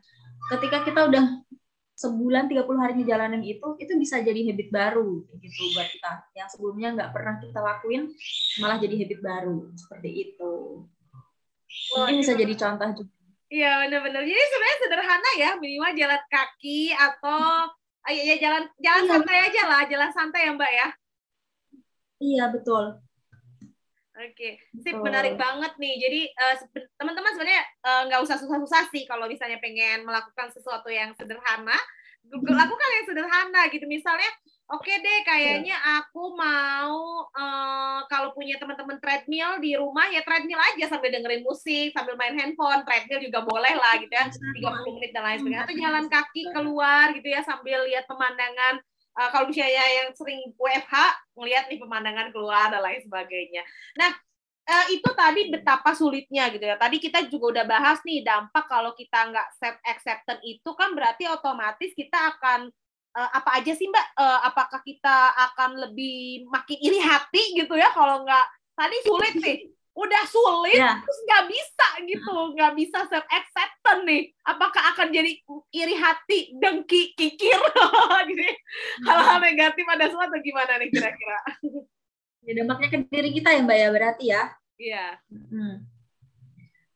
ketika 0.57 0.81
kita 0.81 1.05
udah 1.05 1.25
sebulan 2.01 2.49
30 2.49 2.81
hari 2.81 2.93
ngejalanin 2.97 3.45
itu 3.45 3.77
itu 3.77 3.93
bisa 4.01 4.17
jadi 4.25 4.41
habit 4.49 4.73
baru 4.73 5.21
gitu 5.37 5.61
buat 5.77 5.87
kita. 5.93 6.11
Yang 6.33 6.57
sebelumnya 6.57 6.89
nggak 6.97 7.11
pernah 7.13 7.35
kita 7.37 7.59
lakuin 7.61 8.09
malah 8.57 8.81
jadi 8.81 8.95
habit 9.05 9.19
baru. 9.21 9.69
Seperti 9.77 10.09
itu. 10.09 10.53
Mungkin 11.93 12.15
bisa 12.25 12.33
jadi 12.33 12.53
contoh 12.57 12.89
juga. 13.05 13.13
Iya 13.51 13.71
benar-benar. 13.85 14.21
Jadi 14.25 14.41
sebenarnya 14.47 14.77
sederhana 14.79 15.31
ya 15.37 15.49
minimal 15.59 15.91
jalan 15.93 16.21
kaki 16.31 16.81
atau 16.95 17.69
ayo 18.01 18.17
ah, 18.17 18.25
ya 18.33 18.35
jalan 18.41 18.63
jalan 18.81 19.03
iya. 19.05 19.11
santai 19.13 19.37
aja 19.45 19.63
lah 19.69 19.81
jalan 19.85 20.09
santai 20.09 20.41
ya 20.49 20.51
mbak 20.57 20.71
ya. 20.71 20.87
Iya 22.21 22.43
betul 22.49 23.10
Oke, 24.21 24.61
sip 24.85 24.97
menarik 25.01 25.33
banget 25.33 25.73
nih. 25.81 25.95
Jadi 25.97 26.21
uh, 26.37 26.55
teman-teman 27.01 27.33
sebenarnya 27.33 27.63
uh, 27.81 28.01
nggak 28.05 28.21
usah 28.21 28.37
susah-susah 28.37 28.93
sih 28.93 29.09
kalau 29.09 29.25
misalnya 29.25 29.57
pengen 29.57 30.05
melakukan 30.05 30.53
sesuatu 30.53 30.93
yang 30.93 31.09
sederhana. 31.17 31.77
Lakukan 32.29 32.89
yang 33.01 33.05
sederhana 33.09 33.61
gitu. 33.73 33.89
Misalnya, 33.89 34.29
oke 34.69 34.85
okay 34.85 35.01
deh, 35.01 35.19
kayaknya 35.25 35.73
aku 35.73 36.37
mau 36.37 37.25
uh, 37.33 38.05
kalau 38.05 38.29
punya 38.37 38.61
teman-teman 38.61 39.01
treadmill 39.01 39.57
di 39.57 39.73
rumah 39.73 40.05
ya 40.13 40.21
treadmill 40.21 40.61
aja 40.61 40.85
sambil 40.85 41.09
dengerin 41.09 41.41
musik, 41.41 41.89
sambil 41.97 42.13
main 42.13 42.37
handphone. 42.37 42.85
Treadmill 42.85 43.25
juga 43.25 43.41
boleh 43.41 43.73
lah 43.73 43.97
gitu 43.97 44.13
ya, 44.13 44.29
30 44.29 44.95
menit 45.01 45.11
dan 45.17 45.23
lain 45.25 45.37
sebagainya. 45.41 45.65
Atau 45.65 45.75
jalan 45.81 46.05
kaki 46.13 46.41
keluar 46.53 47.05
gitu 47.17 47.25
ya 47.25 47.41
sambil 47.41 47.89
lihat 47.89 48.05
pemandangan 48.05 48.85
uh, 49.17 49.29
kalau 49.31 49.49
misalnya 49.51 49.85
yang 50.03 50.09
sering 50.15 50.51
WFH 50.55 50.95
melihat 51.35 51.65
nih 51.67 51.79
pemandangan 51.79 52.27
keluar 52.31 52.71
dan 52.71 52.81
lain 52.83 53.01
sebagainya. 53.03 53.63
Nah, 53.99 54.11
uh, 54.67 54.85
itu 54.93 55.09
tadi 55.11 55.41
betapa 55.51 55.91
sulitnya 55.95 56.47
gitu 56.53 56.63
ya. 56.63 56.75
Tadi 56.79 56.97
kita 57.01 57.27
juga 57.27 57.59
udah 57.59 57.65
bahas 57.67 57.99
nih 58.07 58.23
dampak 58.23 58.65
kalau 58.69 58.95
kita 58.95 59.31
nggak 59.31 59.47
self 59.57 59.77
acceptance 59.83 60.43
itu 60.43 60.69
kan 60.77 60.95
berarti 60.95 61.27
otomatis 61.27 61.91
kita 61.95 62.37
akan 62.37 62.71
uh, 63.17 63.29
apa 63.35 63.59
aja 63.59 63.73
sih 63.75 63.87
Mbak? 63.89 64.07
Uh, 64.15 64.39
apakah 64.47 64.79
kita 64.85 65.35
akan 65.51 65.81
lebih 65.89 66.47
makin 66.47 66.77
iri 66.79 66.99
hati 67.01 67.57
gitu 67.57 67.75
ya 67.75 67.91
kalau 67.91 68.23
nggak 68.23 68.45
tadi 68.77 68.97
sulit 69.03 69.35
sih 69.39 69.57
udah 69.91 70.23
sulit 70.23 70.79
yeah. 70.79 71.03
terus 71.03 71.19
nggak 71.27 71.43
bisa 71.51 71.87
gitu 72.07 72.33
nggak 72.55 72.73
bisa 72.79 72.97
self 73.11 73.27
acceptance 73.27 74.03
nih. 74.07 74.31
Apakah 74.47 74.95
akan 74.95 75.11
jadi 75.11 75.31
iri 75.75 75.95
hati 75.99 76.55
dengki 76.55 77.11
kikir? 77.15 77.59
Gitu 78.31 78.45
hal-hal 79.03 79.43
negatif 79.43 79.83
ada 79.89 80.07
sesuatu 80.07 80.39
gimana 80.39 80.79
nih 80.79 80.89
kira-kira? 80.91 81.39
Ya 82.41 82.57
dampaknya 82.57 82.89
ke 82.89 82.97
diri 83.05 83.37
kita 83.37 83.53
ya 83.53 83.61
mbak 83.61 83.77
ya 83.77 83.87
berarti 83.93 84.25
ya. 84.33 84.41
Iya. 84.81 85.05
Yeah. 85.05 85.11
hmm. 85.29 85.75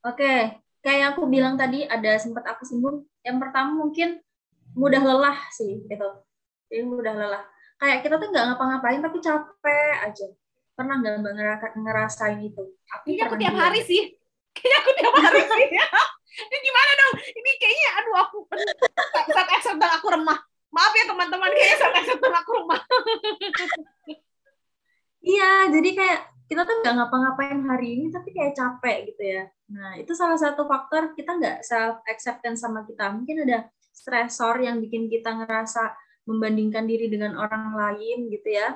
oke 0.02 0.18
okay. 0.18 0.58
kayak 0.82 1.14
aku 1.14 1.30
bilang 1.30 1.54
tadi 1.54 1.86
ada 1.86 2.18
sempat 2.18 2.50
aku 2.50 2.66
singgung. 2.66 3.06
Yang 3.22 3.38
pertama 3.46 3.78
mungkin 3.78 4.26
mudah 4.74 5.06
lelah 5.06 5.38
sih 5.54 5.86
gitu. 5.86 6.10
Jadi 6.66 6.82
mudah 6.82 7.14
lelah. 7.14 7.46
Kayak 7.78 8.02
kita 8.02 8.18
tuh 8.18 8.34
nggak 8.34 8.46
ngapa-ngapain 8.58 9.06
tapi 9.06 9.18
capek 9.22 9.94
aja 10.02 10.28
pernah 10.76 10.96
nggak 11.00 11.16
mbak 11.24 11.34
ngerasain 11.80 12.40
itu? 12.44 12.64
Aku 12.92 13.04
Kayaknya 13.08 13.24
aku 13.32 13.36
tiap 13.40 13.56
hari 13.56 13.80
sih. 13.88 14.04
Kayaknya 14.56 14.78
aku 14.84 14.92
tiap 15.00 15.16
hari 15.16 15.42
sih. 15.48 15.68
ini 16.46 16.58
gimana 16.68 16.92
dong? 17.00 17.14
Ini 17.32 17.52
kayaknya 17.64 17.90
aduh 17.96 18.16
aku 18.28 18.38
saat 19.36 19.50
acceptance 19.56 19.96
aku 19.96 20.08
remah. 20.12 20.40
Maaf 20.68 20.92
ya 20.92 21.08
teman-teman, 21.08 21.48
kayaknya 21.56 21.78
saat 21.80 21.96
acceptance 22.04 22.38
aku 22.44 22.52
remah. 22.60 22.82
iya, 25.24 25.72
jadi 25.72 25.90
kayak 25.96 26.20
kita 26.52 26.62
tuh 26.68 26.76
nggak 26.84 26.96
ngapa-ngapain 27.00 27.60
hari 27.72 27.88
ini 27.96 28.06
tapi 28.12 28.36
kayak 28.36 28.54
capek 28.60 29.16
gitu 29.16 29.24
ya. 29.24 29.44
Nah, 29.72 29.96
itu 29.96 30.12
salah 30.12 30.36
satu 30.36 30.68
faktor 30.68 31.16
kita 31.16 31.40
nggak 31.40 31.64
self 31.64 32.04
acceptance 32.04 32.60
sama 32.60 32.84
kita. 32.84 33.16
Mungkin 33.16 33.48
ada 33.48 33.72
stresor 33.96 34.60
yang 34.60 34.84
bikin 34.84 35.08
kita 35.08 35.32
ngerasa 35.32 35.96
membandingkan 36.28 36.84
diri 36.84 37.08
dengan 37.08 37.40
orang 37.40 37.72
lain 37.72 38.28
gitu 38.28 38.50
ya 38.52 38.76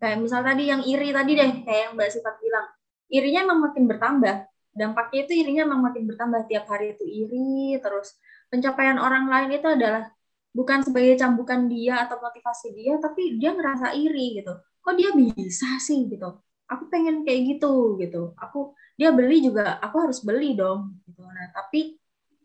Kayak 0.00 0.18
misal 0.24 0.40
tadi 0.40 0.62
yang 0.72 0.80
iri 0.80 1.12
tadi 1.12 1.32
deh, 1.36 1.50
kayak 1.60 1.80
yang 1.84 1.92
Mbak 1.96 2.08
Sifat 2.08 2.34
bilang, 2.40 2.66
irinya 3.12 3.40
emang 3.44 3.60
makin 3.68 3.84
bertambah. 3.84 4.36
Dampaknya 4.72 5.20
itu 5.28 5.32
irinya 5.44 5.62
emang 5.68 5.80
makin 5.92 6.04
bertambah 6.08 6.40
tiap 6.48 6.64
hari 6.72 6.96
itu 6.96 7.04
iri, 7.04 7.76
terus 7.84 8.16
pencapaian 8.48 8.96
orang 8.96 9.28
lain 9.28 9.60
itu 9.60 9.68
adalah 9.68 10.08
bukan 10.56 10.80
sebagai 10.82 11.14
cambukan 11.20 11.68
dia 11.68 12.08
atau 12.08 12.16
motivasi 12.16 12.72
dia, 12.72 12.96
tapi 12.96 13.36
dia 13.36 13.52
ngerasa 13.52 13.92
iri 13.92 14.40
gitu. 14.40 14.56
Kok 14.80 14.94
dia 14.96 15.10
bisa 15.12 15.76
sih 15.76 16.08
gitu? 16.08 16.32
Aku 16.70 16.88
pengen 16.88 17.20
kayak 17.26 17.40
gitu 17.58 18.00
gitu. 18.00 18.32
Aku 18.40 18.72
dia 18.96 19.12
beli 19.12 19.44
juga, 19.44 19.76
aku 19.84 20.08
harus 20.08 20.24
beli 20.24 20.56
dong 20.56 20.96
gitu. 21.04 21.20
Nah, 21.28 21.52
tapi 21.52 21.99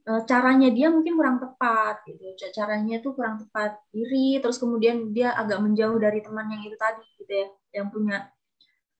caranya 0.05 0.69
dia 0.69 0.93
mungkin 0.93 1.17
kurang 1.17 1.41
tepat 1.41 2.05
gitu. 2.05 2.21
Caranya 2.53 3.01
itu 3.01 3.09
kurang 3.17 3.41
tepat 3.41 3.81
diri 3.89 4.37
terus 4.37 4.61
kemudian 4.61 5.09
dia 5.09 5.33
agak 5.33 5.57
menjauh 5.65 5.97
dari 5.97 6.21
teman 6.21 6.45
yang 6.53 6.61
itu 6.61 6.77
tadi 6.77 7.05
gitu 7.17 7.33
ya 7.33 7.47
yang 7.81 7.87
punya 7.89 8.29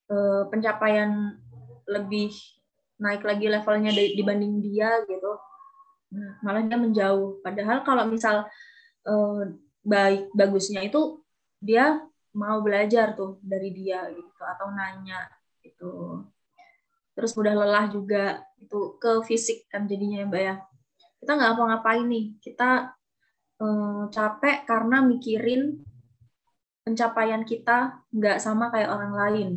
uh, 0.10 0.50
pencapaian 0.50 1.38
lebih 1.86 2.34
naik 2.98 3.22
lagi 3.22 3.46
levelnya 3.46 3.94
dibanding 3.94 4.66
dia 4.66 5.06
gitu. 5.06 5.32
Nah, 6.18 6.42
malah 6.42 6.66
dia 6.66 6.80
menjauh. 6.82 7.38
Padahal 7.46 7.86
kalau 7.86 8.10
misal 8.10 8.50
uh, 9.06 9.42
baik 9.86 10.34
bagusnya 10.34 10.82
itu 10.82 11.22
dia 11.62 12.02
mau 12.34 12.66
belajar 12.66 13.14
tuh 13.14 13.38
dari 13.46 13.70
dia 13.72 14.10
gitu 14.10 14.42
atau 14.42 14.74
nanya 14.74 15.30
gitu. 15.62 16.26
Terus 17.14 17.32
mudah 17.38 17.54
lelah 17.54 17.86
juga 17.94 18.42
itu 18.58 18.98
ke 18.98 19.22
fisik 19.30 19.70
kan 19.70 19.86
jadinya 19.86 20.26
ya 20.26 20.28
mbak 20.28 20.42
ya 20.42 20.56
kita 21.26 21.42
nggak 21.42 21.54
apa-ngapain 21.58 22.06
nih. 22.06 22.38
Kita 22.38 22.94
eh, 23.58 24.04
capek 24.14 24.58
karena 24.70 25.02
mikirin 25.02 25.82
pencapaian 26.86 27.42
kita 27.42 28.06
nggak 28.14 28.38
sama 28.38 28.70
kayak 28.70 28.94
orang 28.94 29.14
lain 29.18 29.50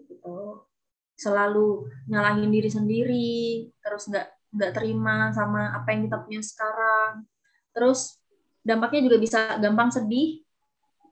gitu. 0.00 0.64
Selalu 1.12 1.92
nyalahin 2.08 2.48
diri 2.48 2.72
sendiri 2.72 3.36
terus 3.84 4.08
nggak 4.08 4.32
nggak 4.56 4.72
terima 4.72 5.28
sama 5.36 5.76
apa 5.76 5.92
yang 5.92 6.08
kita 6.08 6.24
punya 6.24 6.40
sekarang. 6.40 7.28
Terus 7.76 8.16
dampaknya 8.64 9.12
juga 9.12 9.20
bisa 9.20 9.60
gampang 9.60 9.92
sedih 9.92 10.40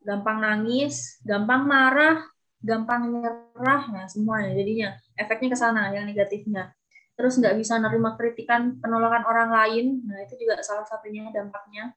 gampang 0.09 0.41
nangis 0.41 1.21
gampang 1.21 1.69
marah 1.69 2.17
gampang 2.65 3.13
nyerah 3.13 3.83
nah 3.93 4.09
semuanya 4.09 4.57
jadinya. 4.57 4.89
Efeknya 5.21 5.53
ke 5.53 5.59
sana 5.61 5.93
yang 5.93 6.09
negatifnya 6.09 6.73
terus 7.19 7.35
nggak 7.35 7.59
bisa 7.59 7.83
nerima 7.83 8.15
kritikan 8.15 8.79
penolakan 8.79 9.27
orang 9.27 9.51
lain. 9.51 10.07
Nah 10.07 10.23
itu 10.23 10.39
juga 10.39 10.63
salah 10.63 10.87
satunya 10.87 11.27
dampaknya. 11.35 11.91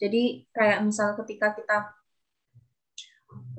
Jadi 0.00 0.48
kayak 0.48 0.80
misal 0.80 1.12
ketika 1.20 1.52
kita 1.52 1.92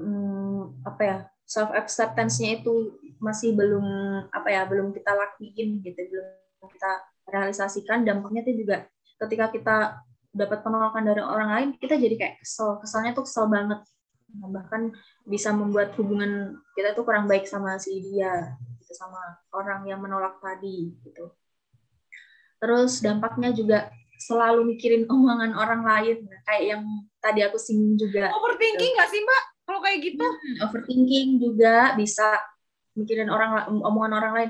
hmm, 0.02 0.82
apa 0.82 1.02
ya 1.06 1.18
self 1.46 1.70
acceptance-nya 1.70 2.66
itu 2.66 2.98
masih 3.22 3.54
belum 3.54 3.86
apa 4.34 4.50
ya 4.50 4.66
belum 4.66 4.90
kita 4.90 5.14
lakuin 5.14 5.86
gitu 5.86 6.02
belum 6.02 6.68
kita 6.68 6.92
realisasikan 7.30 8.02
dampaknya 8.02 8.42
itu 8.50 8.66
juga 8.66 8.90
ketika 9.22 9.54
kita 9.54 9.78
dapat 10.34 10.66
penolakan 10.66 11.06
dari 11.06 11.22
orang 11.22 11.50
lain 11.54 11.70
kita 11.78 11.94
jadi 11.94 12.18
kayak 12.18 12.36
kesel. 12.42 12.82
Kesalnya 12.82 13.14
tuh 13.14 13.30
kesel 13.30 13.46
banget. 13.54 13.86
Bahkan 14.34 14.98
bisa 15.30 15.54
membuat 15.54 15.94
hubungan 16.02 16.58
kita 16.74 16.98
tuh 16.98 17.06
kurang 17.06 17.30
baik 17.30 17.46
sama 17.46 17.78
si 17.78 18.02
dia 18.02 18.58
gitu 18.84 18.92
sama 18.92 19.40
orang 19.56 19.88
yang 19.88 20.04
menolak 20.04 20.38
tadi 20.44 20.92
gitu. 21.08 21.32
Terus 22.60 23.00
dampaknya 23.00 23.56
juga 23.56 23.88
selalu 24.20 24.76
mikirin 24.76 25.04
omongan 25.08 25.52
orang 25.56 25.84
lain 25.84 26.24
nah, 26.28 26.40
kayak 26.48 26.64
yang 26.76 26.84
tadi 27.20 27.44
aku 27.44 27.60
singgung 27.60 28.00
juga 28.00 28.32
overthinking 28.32 28.92
nggak 28.96 29.10
gitu. 29.12 29.16
sih 29.20 29.22
mbak? 29.24 29.44
Kalau 29.64 29.80
kayak 29.80 30.00
gitu? 30.04 30.28
Hmm, 30.28 30.56
overthinking 30.68 31.28
juga 31.40 31.76
bisa 31.96 32.40
mikirin 33.00 33.32
orang 33.32 33.72
omongan 33.72 34.14
orang 34.20 34.34
lain. 34.36 34.50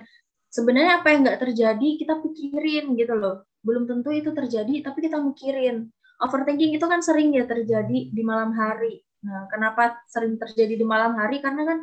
Sebenarnya 0.49 1.01
apa 1.01 1.07
yang 1.13 1.21
nggak 1.25 1.41
terjadi 1.41 1.89
kita 2.01 2.13
pikirin 2.21 2.85
gitu 2.97 3.13
loh. 3.17 3.45
Belum 3.61 3.85
tentu 3.85 4.09
itu 4.13 4.29
terjadi 4.33 4.85
tapi 4.85 5.05
kita 5.05 5.17
mikirin. 5.21 5.89
Overthinking 6.21 6.77
itu 6.77 6.85
kan 6.85 7.01
sering 7.01 7.33
ya 7.33 7.45
terjadi 7.49 8.13
di 8.13 8.21
malam 8.25 8.53
hari. 8.53 9.01
Nah 9.25 9.49
kenapa 9.49 10.01
sering 10.05 10.37
terjadi 10.37 10.77
di 10.77 10.85
malam 10.85 11.17
hari? 11.17 11.41
Karena 11.41 11.65
kan 11.65 11.81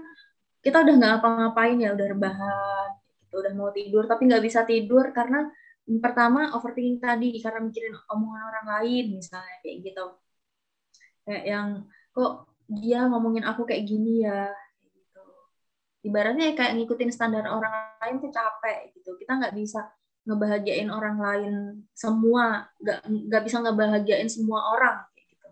kita 0.60 0.84
udah 0.84 0.94
nggak 1.00 1.14
apa-ngapain 1.20 1.76
ya 1.80 1.96
udah 1.96 2.06
rebahan 2.12 2.88
gitu, 3.24 3.34
udah 3.40 3.52
mau 3.56 3.70
tidur 3.72 4.04
tapi 4.04 4.28
nggak 4.28 4.44
bisa 4.44 4.60
tidur 4.68 5.08
karena 5.16 5.48
pertama 5.98 6.54
overthinking 6.54 7.02
tadi 7.02 7.40
karena 7.42 7.60
mikirin 7.64 7.96
omongan 8.12 8.42
orang 8.46 8.66
lain 8.78 9.18
misalnya 9.18 9.56
kayak 9.64 9.76
gitu. 9.82 10.06
Kayak 11.26 11.44
yang 11.48 11.68
kok 12.14 12.46
dia 12.70 13.00
ngomongin 13.10 13.42
aku 13.42 13.66
kayak 13.66 13.82
gini 13.88 14.22
ya? 14.22 14.54
Gitu. 14.94 15.22
Ibaratnya 16.06 16.54
kayak 16.54 16.78
ngikutin 16.78 17.10
standar 17.10 17.48
orang 17.50 17.98
lain 17.98 18.22
tuh 18.22 18.30
capek 18.30 18.94
gitu. 18.94 19.18
Kita 19.18 19.40
nggak 19.40 19.54
bisa 19.56 19.90
ngebahagiain 20.28 20.90
orang 20.92 21.16
lain 21.18 21.52
semua 21.96 22.68
nggak 22.78 23.00
nggak 23.08 23.42
bisa 23.42 23.56
ngebahagiain 23.64 24.30
semua 24.30 24.60
orang 24.76 24.98
gitu. 25.18 25.48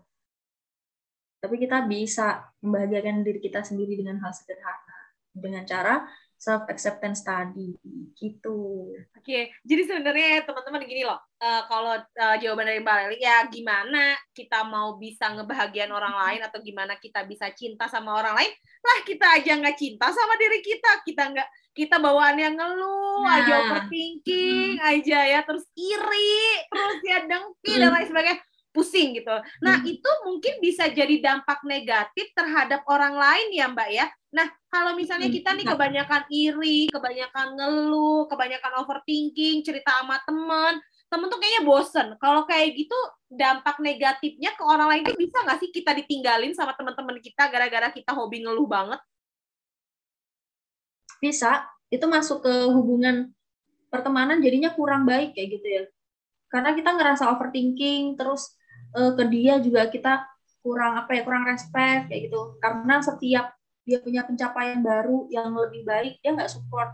Tapi 1.43 1.55
kita 1.59 1.83
bisa 1.83 2.47
membahagiakan 2.63 3.27
diri 3.27 3.43
kita 3.43 3.59
sendiri 3.65 3.99
dengan 3.99 4.23
hal 4.23 4.31
sederhana 4.31 4.88
dengan 5.41 5.63
cara 5.65 6.05
self 6.39 6.63
acceptance 6.71 7.19
tadi 7.19 7.75
gitu. 8.15 8.95
Oke, 8.95 9.19
okay. 9.19 9.43
jadi 9.67 9.83
sebenarnya 9.83 10.47
teman-teman 10.47 10.87
gini 10.87 11.03
loh, 11.03 11.19
uh, 11.43 11.67
kalau 11.67 11.99
uh, 11.99 12.35
jawaban 12.39 12.71
dari 12.71 12.79
Mbak 12.79 12.97
Leli 13.11 13.19
ya 13.19 13.43
gimana 13.51 14.15
kita 14.31 14.63
mau 14.63 14.95
bisa 14.95 15.35
ngebahagiain 15.35 15.91
orang 15.91 16.15
lain 16.15 16.41
atau 16.47 16.63
gimana 16.63 16.95
kita 16.95 17.27
bisa 17.27 17.51
cinta 17.51 17.91
sama 17.91 18.15
orang 18.15 18.39
lain, 18.39 18.51
lah 18.55 18.97
kita 19.03 19.27
aja 19.35 19.51
nggak 19.59 19.75
cinta 19.75 20.07
sama 20.15 20.39
diri 20.39 20.63
kita, 20.63 21.03
kita 21.03 21.23
nggak 21.27 21.49
kita 21.75 21.95
bawaannya 21.99 22.55
ngeluh, 22.55 23.27
nah. 23.27 23.35
aja 23.43 23.53
overthinking, 23.67 24.79
hmm. 24.79 24.89
aja 24.95 25.19
ya 25.27 25.39
terus 25.43 25.67
iri, 25.75 26.39
terus 26.71 26.99
ya 27.03 27.19
dengki 27.27 27.71
hmm. 27.75 27.81
dan 27.83 27.89
lain 27.91 28.07
sebagainya 28.07 28.39
pusing 28.69 29.17
gitu. 29.17 29.33
Nah, 29.65 29.81
hmm. 29.81 29.89
itu 29.89 30.09
mungkin 30.25 30.53
bisa 30.61 30.85
jadi 30.89 31.17
dampak 31.21 31.65
negatif 31.65 32.29
terhadap 32.37 32.85
orang 32.85 33.17
lain 33.17 33.47
ya, 33.51 33.65
Mbak 33.69 33.89
ya. 33.89 34.05
Nah, 34.29 34.45
kalau 34.69 34.93
misalnya 34.93 35.25
hmm, 35.25 35.37
kita 35.41 35.49
nih 35.57 35.65
kebanyakan 35.65 36.23
iri, 36.29 36.85
kebanyakan 36.93 37.57
ngeluh, 37.57 38.29
kebanyakan 38.29 38.73
overthinking, 38.85 39.65
cerita 39.65 39.89
sama 39.97 40.21
temen, 40.21 40.77
temen 41.09 41.27
tuh 41.33 41.39
kayaknya 41.41 41.63
bosen. 41.65 42.07
Kalau 42.21 42.45
kayak 42.45 42.77
gitu, 42.77 42.99
dampak 43.29 43.81
negatifnya 43.81 44.53
ke 44.53 44.63
orang 44.65 44.87
lain 44.93 45.01
itu 45.09 45.17
bisa 45.17 45.41
nggak 45.41 45.59
sih 45.61 45.69
kita 45.73 45.97
ditinggalin 45.97 46.53
sama 46.53 46.77
teman-teman 46.77 47.17
kita 47.21 47.49
gara-gara 47.49 47.89
kita 47.89 48.13
hobi 48.13 48.45
ngeluh 48.45 48.69
banget? 48.69 49.01
Bisa. 51.17 51.65
Itu 51.89 52.05
masuk 52.05 52.45
ke 52.45 52.53
hubungan 52.69 53.33
pertemanan 53.89 54.37
jadinya 54.45 54.69
kurang 54.77 55.09
baik 55.09 55.33
kayak 55.33 55.49
gitu 55.57 55.67
ya. 55.67 55.83
Karena 56.53 56.77
kita 56.77 56.93
ngerasa 56.93 57.33
overthinking, 57.33 58.13
terus 58.13 58.53
uh, 58.95 59.11
ke 59.17 59.23
dia 59.29 59.61
juga 59.61 59.89
kita 59.89 60.25
kurang 60.59 60.99
apa 60.99 61.15
ya 61.15 61.21
kurang 61.23 61.47
respect 61.47 62.11
kayak 62.11 62.29
gitu. 62.29 62.59
Karena 62.59 63.01
setiap 63.01 63.55
dia 63.87 63.97
punya 64.03 64.21
pencapaian 64.27 64.79
baru 64.85 65.25
yang 65.33 65.53
lebih 65.55 65.81
baik 65.87 66.21
dia 66.21 66.35
nggak 66.35 66.51
support. 66.51 66.93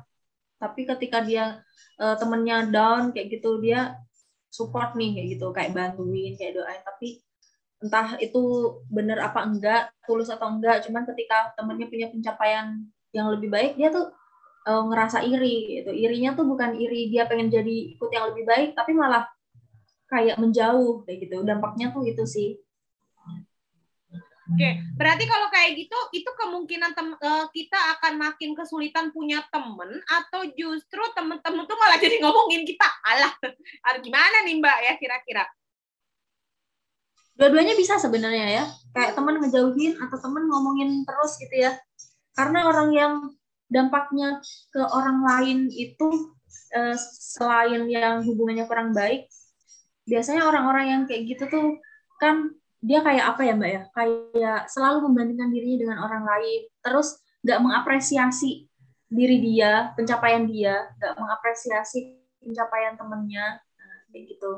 Tapi 0.61 0.87
ketika 0.87 1.19
dia 1.23 1.59
uh, 1.99 2.15
temennya 2.15 2.67
down 2.71 3.11
kayak 3.11 3.39
gitu 3.39 3.59
dia 3.59 3.99
support 4.47 4.95
nih 4.95 5.19
kayak 5.19 5.27
gitu. 5.37 5.47
Kayak 5.51 5.71
bantuin 5.75 6.33
kayak 6.39 6.53
doain. 6.55 6.81
Tapi 6.85 7.19
entah 7.83 8.15
itu 8.23 8.43
bener 8.87 9.19
apa 9.19 9.43
enggak 9.43 9.91
tulus 10.07 10.31
atau 10.31 10.47
enggak. 10.47 10.85
Cuman 10.87 11.03
ketika 11.03 11.51
temennya 11.59 11.87
punya 11.91 12.07
pencapaian 12.13 12.67
yang 13.11 13.27
lebih 13.31 13.49
baik 13.51 13.79
dia 13.79 13.91
tuh 13.91 14.11
uh, 14.67 14.83
ngerasa 14.87 15.23
iri 15.25 15.81
gitu. 15.81 15.91
Irinya 15.91 16.35
tuh 16.37 16.45
bukan 16.47 16.75
iri 16.75 17.11
dia 17.11 17.27
pengen 17.27 17.51
jadi 17.51 17.75
ikut 17.95 18.09
yang 18.11 18.31
lebih 18.31 18.43
baik 18.47 18.69
tapi 18.75 18.91
malah 18.95 19.34
kayak 20.05 20.37
menjauh 20.37 21.01
kayak 21.05 21.25
gitu 21.25 21.41
dampaknya 21.41 21.89
tuh 21.91 22.05
itu 22.05 22.23
sih 22.25 22.49
Oke, 24.45 24.77
berarti 24.93 25.25
kalau 25.25 25.49
kayak 25.49 25.73
gitu, 25.73 25.97
itu 26.13 26.29
kemungkinan 26.37 26.93
tem 26.93 27.09
uh, 27.17 27.49
kita 27.49 27.97
akan 27.97 28.13
makin 28.21 28.53
kesulitan 28.53 29.09
punya 29.09 29.41
temen, 29.49 29.97
atau 30.05 30.45
justru 30.53 31.01
temen-temen 31.17 31.65
tuh 31.65 31.73
malah 31.73 31.97
jadi 31.97 32.21
ngomongin 32.21 32.61
kita, 32.61 32.85
alah, 33.09 33.33
gimana 34.05 34.45
nih 34.45 34.61
mbak 34.61 34.77
ya 34.85 34.93
kira-kira? 35.01 35.49
Dua-duanya 37.33 37.73
bisa 37.73 37.97
sebenarnya 37.97 38.61
ya, 38.61 38.65
kayak 38.93 39.17
temen 39.17 39.41
ngejauhin 39.41 39.97
atau 39.97 40.17
temen 40.21 40.45
ngomongin 40.45 41.01
terus 41.09 41.41
gitu 41.41 41.65
ya. 41.65 41.73
Karena 42.37 42.69
orang 42.69 42.93
yang 42.93 43.13
dampaknya 43.65 44.45
ke 44.69 44.81
orang 44.93 45.25
lain 45.25 45.73
itu 45.73 46.37
uh, 46.77 46.95
selain 47.17 47.89
yang 47.89 48.21
hubungannya 48.21 48.69
kurang 48.69 48.93
baik, 48.93 49.25
biasanya 50.05 50.45
orang-orang 50.45 50.85
yang 50.89 51.01
kayak 51.09 51.25
gitu 51.25 51.43
tuh 51.49 51.67
kan 52.21 52.53
dia 52.85 53.01
kayak 53.01 53.33
apa 53.33 53.41
ya 53.41 53.53
mbak 53.57 53.71
ya? 53.73 53.81
Kayak 53.91 54.61
selalu 54.69 55.09
membandingkan 55.09 55.49
dirinya 55.49 55.77
dengan 55.81 55.97
orang 56.05 56.23
lain. 56.23 56.69
Terus 56.85 57.17
nggak 57.41 57.59
mengapresiasi 57.61 58.69
diri 59.09 59.37
dia 59.41 59.91
pencapaian 59.97 60.45
dia. 60.45 60.93
Nggak 61.01 61.13
mengapresiasi 61.17 62.21
pencapaian 62.37 62.93
temennya. 62.93 63.57
Nah, 63.57 63.97
kayak 64.13 64.23
gitu. 64.37 64.51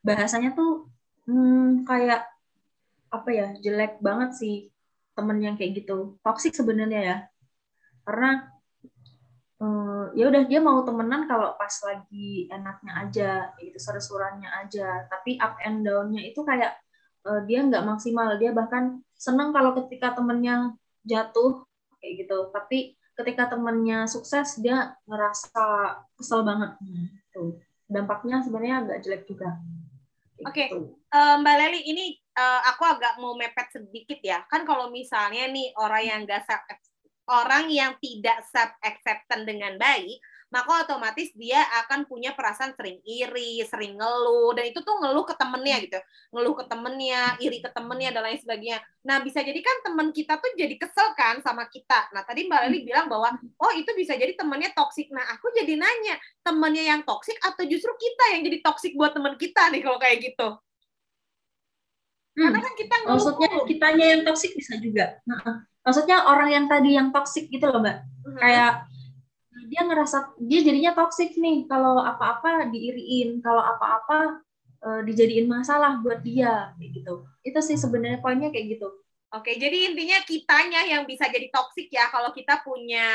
Bahasanya 0.00 0.56
tuh 0.56 0.88
hmm, 1.28 1.84
kayak 1.84 2.24
apa 3.12 3.28
ya? 3.28 3.48
Jelek 3.60 4.00
banget 4.00 4.32
sih 4.40 4.56
temen 5.12 5.36
yang 5.44 5.60
kayak 5.60 5.84
gitu. 5.84 6.16
Toksik 6.24 6.56
sebenarnya 6.56 7.00
ya. 7.04 7.16
Karena 8.08 8.55
uh, 9.60 10.12
ya 10.12 10.28
udah 10.28 10.42
dia 10.44 10.60
mau 10.60 10.82
temenan 10.84 11.24
kalau 11.28 11.56
pas 11.56 11.72
lagi 11.84 12.48
enaknya 12.52 12.92
aja 13.00 13.30
gitu 13.60 13.78
seru-seruannya 13.80 14.50
aja 14.64 15.06
tapi 15.08 15.40
up 15.40 15.56
and 15.64 15.84
downnya 15.84 16.22
itu 16.24 16.40
kayak 16.44 16.76
uh, 17.24 17.40
dia 17.44 17.64
nggak 17.64 17.84
maksimal 17.84 18.36
dia 18.36 18.52
bahkan 18.52 19.00
senang 19.16 19.52
kalau 19.52 19.72
ketika 19.84 20.12
temennya 20.16 20.76
jatuh 21.06 21.64
kayak 22.00 22.26
gitu 22.26 22.38
tapi 22.52 22.96
ketika 23.16 23.48
temennya 23.48 24.04
sukses 24.04 24.60
dia 24.60 24.92
ngerasa 25.08 25.96
kesel 26.20 26.44
banget 26.44 26.76
gitu. 27.32 27.56
dampaknya 27.88 28.44
sebenarnya 28.44 28.84
agak 28.84 28.98
jelek 29.04 29.24
juga 29.24 29.56
Oke, 30.44 30.52
okay. 30.52 30.68
gitu. 30.68 30.92
uh, 31.16 31.40
Mbak 31.40 31.56
Leli, 31.56 31.80
ini 31.88 32.04
uh, 32.36 32.60
aku 32.68 32.84
agak 32.84 33.16
mau 33.16 33.32
mepet 33.40 33.72
sedikit 33.72 34.20
ya. 34.20 34.44
Kan 34.52 34.68
kalau 34.68 34.92
misalnya 34.92 35.48
nih 35.48 35.72
orang 35.80 36.02
yang 36.04 36.20
nggak 36.28 36.44
orang 37.26 37.66
yang 37.70 37.98
tidak 37.98 38.46
self 38.46 38.72
acceptance 38.82 39.44
dengan 39.46 39.74
baik, 39.76 40.18
maka 40.46 40.86
otomatis 40.86 41.34
dia 41.34 41.58
akan 41.84 42.06
punya 42.06 42.30
perasaan 42.30 42.70
sering 42.78 43.02
iri, 43.02 43.58
sering 43.66 43.98
ngeluh, 43.98 44.54
dan 44.54 44.70
itu 44.70 44.78
tuh 44.78 44.94
ngeluh 45.02 45.26
ke 45.26 45.34
temennya 45.34 45.76
gitu, 45.82 45.98
ngeluh 46.30 46.54
ke 46.54 46.64
temennya, 46.70 47.34
iri 47.42 47.58
ke 47.58 47.70
temennya 47.74 48.14
dan 48.14 48.22
lain 48.30 48.38
sebagainya. 48.38 48.78
Nah 49.02 49.18
bisa 49.26 49.42
jadi 49.42 49.58
kan 49.58 49.76
temen 49.82 50.14
kita 50.14 50.38
tuh 50.38 50.54
jadi 50.54 50.74
kesel 50.78 51.18
kan 51.18 51.42
sama 51.42 51.66
kita. 51.66 52.14
Nah 52.14 52.22
tadi 52.22 52.46
Mbak 52.46 52.60
Leli 52.70 52.80
bilang 52.86 53.10
bahwa 53.10 53.34
oh 53.58 53.72
itu 53.74 53.90
bisa 53.98 54.14
jadi 54.14 54.38
temennya 54.38 54.70
toksik. 54.70 55.10
Nah 55.10 55.26
aku 55.34 55.50
jadi 55.50 55.74
nanya 55.74 56.14
temennya 56.46 56.94
yang 56.94 57.00
toksik 57.02 57.36
atau 57.42 57.66
justru 57.66 57.90
kita 57.98 58.38
yang 58.38 58.46
jadi 58.46 58.58
toksik 58.62 58.94
buat 58.94 59.18
temen 59.18 59.34
kita 59.34 59.74
nih 59.74 59.82
kalau 59.82 59.98
kayak 59.98 60.22
gitu. 60.22 60.48
Karena 62.36 62.58
hmm. 62.60 62.66
kan 62.68 62.74
kita 62.76 62.94
ngeluh. 63.00 63.12
Maksudnya 63.16 63.50
kitanya 63.64 64.06
yang 64.12 64.22
toksik 64.28 64.52
bisa 64.52 64.76
juga. 64.76 65.16
Nah, 65.24 65.64
maksudnya 65.86 66.26
orang 66.26 66.50
yang 66.50 66.66
tadi 66.66 66.98
yang 66.98 67.14
toksik 67.14 67.46
gitu 67.46 67.70
loh 67.70 67.78
mbak 67.78 68.02
hmm. 68.02 68.38
kayak 68.42 68.90
dia 69.70 69.82
ngerasa 69.86 70.34
dia 70.42 70.60
jadinya 70.66 70.92
toksik 70.98 71.38
nih 71.38 71.70
kalau 71.70 72.02
apa-apa 72.02 72.66
diiriin 72.74 73.38
kalau 73.38 73.62
apa-apa 73.62 74.42
uh, 74.82 75.00
dijadiin 75.06 75.46
masalah 75.46 76.02
buat 76.02 76.26
dia 76.26 76.74
kayak 76.74 76.90
gitu 76.90 77.14
itu 77.46 77.60
sih 77.62 77.78
sebenarnya 77.78 78.18
poinnya 78.18 78.50
kayak 78.50 78.76
gitu 78.76 78.90
Oke, 79.34 79.58
jadi 79.58 79.90
intinya 79.90 80.22
kitanya 80.22 80.86
yang 80.86 81.02
bisa 81.02 81.26
jadi 81.26 81.50
toksik 81.50 81.90
ya 81.90 82.08
kalau 82.14 82.30
kita 82.30 82.62
punya 82.62 83.10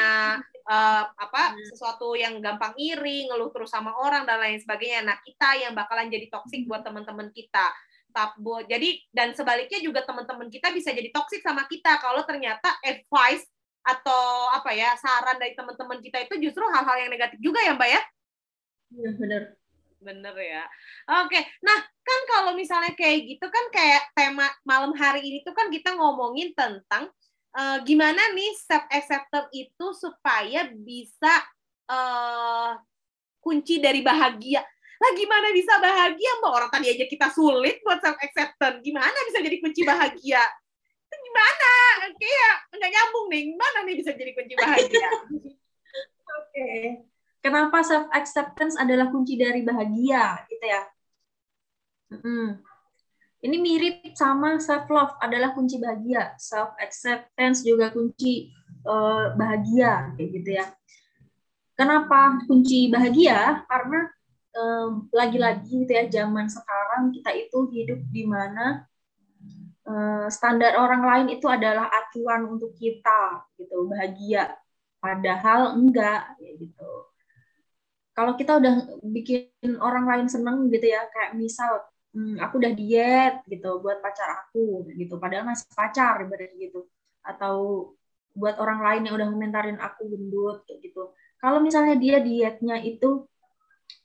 uh, 0.67 1.03
apa 1.07 1.55
hmm. 1.55 1.71
sesuatu 1.71 2.19
yang 2.19 2.37
gampang 2.43 2.75
iri, 2.75 3.31
ngeluh 3.31 3.47
terus 3.49 3.71
sama 3.71 3.95
orang 3.95 4.27
dan 4.27 4.43
lain 4.43 4.59
sebagainya. 4.59 5.07
Nah, 5.07 5.17
kita 5.23 5.63
yang 5.63 5.71
bakalan 5.71 6.11
jadi 6.11 6.27
toksik 6.27 6.67
buat 6.67 6.83
teman-teman 6.83 7.31
kita 7.31 7.63
tabbo. 8.11 8.61
Jadi 8.67 9.01
dan 9.09 9.33
sebaliknya 9.33 9.79
juga 9.81 10.05
teman-teman 10.05 10.51
kita 10.51 10.69
bisa 10.75 10.91
jadi 10.91 11.09
toksik 11.09 11.41
sama 11.41 11.65
kita 11.65 11.97
kalau 11.97 12.21
ternyata 12.27 12.67
advice 12.83 13.47
atau 13.81 14.53
apa 14.53 14.77
ya 14.77 14.93
saran 14.99 15.41
dari 15.41 15.57
teman-teman 15.57 15.97
kita 16.05 16.21
itu 16.21 16.37
justru 16.49 16.61
hal-hal 16.69 17.07
yang 17.07 17.11
negatif 17.11 17.39
juga 17.41 17.59
ya 17.65 17.73
Mbak 17.73 17.89
ya? 17.89 18.01
Iya 18.91 19.11
benar. 19.17 19.43
Bener 20.01 20.33
ya. 20.33 20.65
Oke, 21.21 21.37
nah 21.61 21.77
kan 21.77 22.21
kalau 22.25 22.51
misalnya 22.57 22.97
kayak 22.97 23.37
gitu 23.37 23.45
kan 23.45 23.65
kayak 23.69 24.09
tema 24.17 24.49
malam 24.65 24.97
hari 24.97 25.21
ini 25.21 25.45
tuh 25.45 25.53
kan 25.53 25.69
kita 25.69 25.93
ngomongin 25.93 26.57
tentang 26.57 27.05
uh, 27.53 27.77
gimana 27.85 28.33
nih 28.33 28.51
self 28.57 28.85
acceptance 28.89 29.53
itu 29.53 29.87
supaya 29.93 30.65
bisa 30.73 31.33
uh, 31.85 32.81
kunci 33.37 33.77
dari 33.77 34.01
bahagia 34.01 34.65
lah 35.01 35.11
gimana 35.17 35.47
bisa 35.49 35.73
bahagia? 35.81 36.31
Mbak 36.37 36.51
orang 36.53 36.69
tadi 36.69 36.87
aja 36.93 37.05
kita 37.09 37.27
sulit 37.33 37.81
buat 37.81 37.97
self 38.05 38.21
acceptance 38.21 38.85
gimana 38.85 39.17
bisa 39.25 39.41
jadi 39.41 39.57
kunci 39.57 39.81
bahagia? 39.81 40.43
Gimana? 41.09 41.73
Kayak 42.21 42.55
nggak 42.77 42.91
nyambung 42.93 43.25
nih. 43.33 43.41
Gimana 43.49 43.77
nih 43.89 43.95
bisa 43.97 44.11
jadi 44.13 44.31
kunci 44.37 44.53
bahagia? 44.53 45.09
Oke. 45.25 46.53
Okay. 46.53 46.81
kenapa 47.41 47.81
self 47.81 48.07
acceptance 48.13 48.77
adalah 48.77 49.09
kunci 49.09 49.41
dari 49.41 49.65
bahagia? 49.65 50.45
Gitu 50.45 50.65
ya. 50.69 50.81
Hmm. 52.11 52.59
ini 53.41 53.57
mirip 53.57 54.13
sama 54.13 54.61
self 54.61 54.85
love 54.85 55.17
adalah 55.17 55.57
kunci 55.57 55.81
bahagia. 55.81 56.37
Self 56.37 56.77
acceptance 56.77 57.65
juga 57.65 57.89
kunci 57.89 58.53
uh, 58.85 59.33
bahagia 59.33 60.13
kayak 60.13 60.29
gitu 60.29 60.49
ya. 60.61 60.69
Kenapa 61.73 62.37
kunci 62.45 62.93
bahagia? 62.93 63.65
Karena 63.65 64.05
lagi-lagi 65.15 65.87
gitu 65.87 65.91
ya 65.91 66.05
zaman 66.11 66.51
sekarang 66.51 67.15
kita 67.15 67.31
itu 67.31 67.57
hidup 67.71 67.99
di 68.11 68.23
mana 68.27 68.83
uh, 69.87 70.27
standar 70.27 70.77
orang 70.77 71.03
lain 71.03 71.27
itu 71.39 71.47
adalah 71.47 71.87
acuan 71.87 72.47
untuk 72.47 72.75
kita 72.75 73.47
gitu 73.57 73.87
bahagia. 73.87 74.55
Padahal 75.01 75.75
enggak 75.79 76.37
ya 76.37 76.51
gitu. 76.61 76.91
Kalau 78.11 78.35
kita 78.37 78.59
udah 78.59 78.73
bikin 79.07 79.79
orang 79.81 80.05
lain 80.05 80.27
seneng 80.27 80.67
gitu 80.69 80.83
ya 80.83 81.07
kayak 81.09 81.33
misal 81.39 81.87
hmm, 82.13 82.37
aku 82.43 82.59
udah 82.59 82.73
diet 82.75 83.41
gitu 83.47 83.81
buat 83.81 84.03
pacar 84.03 84.29
aku 84.45 84.91
gitu. 84.93 85.17
Padahal 85.17 85.47
masih 85.47 85.65
pacar 85.73 86.21
ibaratnya 86.21 86.59
gitu. 86.59 86.85
Atau 87.25 87.55
buat 88.31 88.55
orang 88.59 88.79
lain 88.83 89.01
yang 89.09 89.15
udah 89.17 89.27
komentarin 89.31 89.79
aku 89.81 90.07
gendut 90.11 90.63
gitu. 90.69 91.11
Kalau 91.41 91.57
misalnya 91.59 91.97
dia 91.97 92.21
dietnya 92.21 92.77
itu 92.79 93.25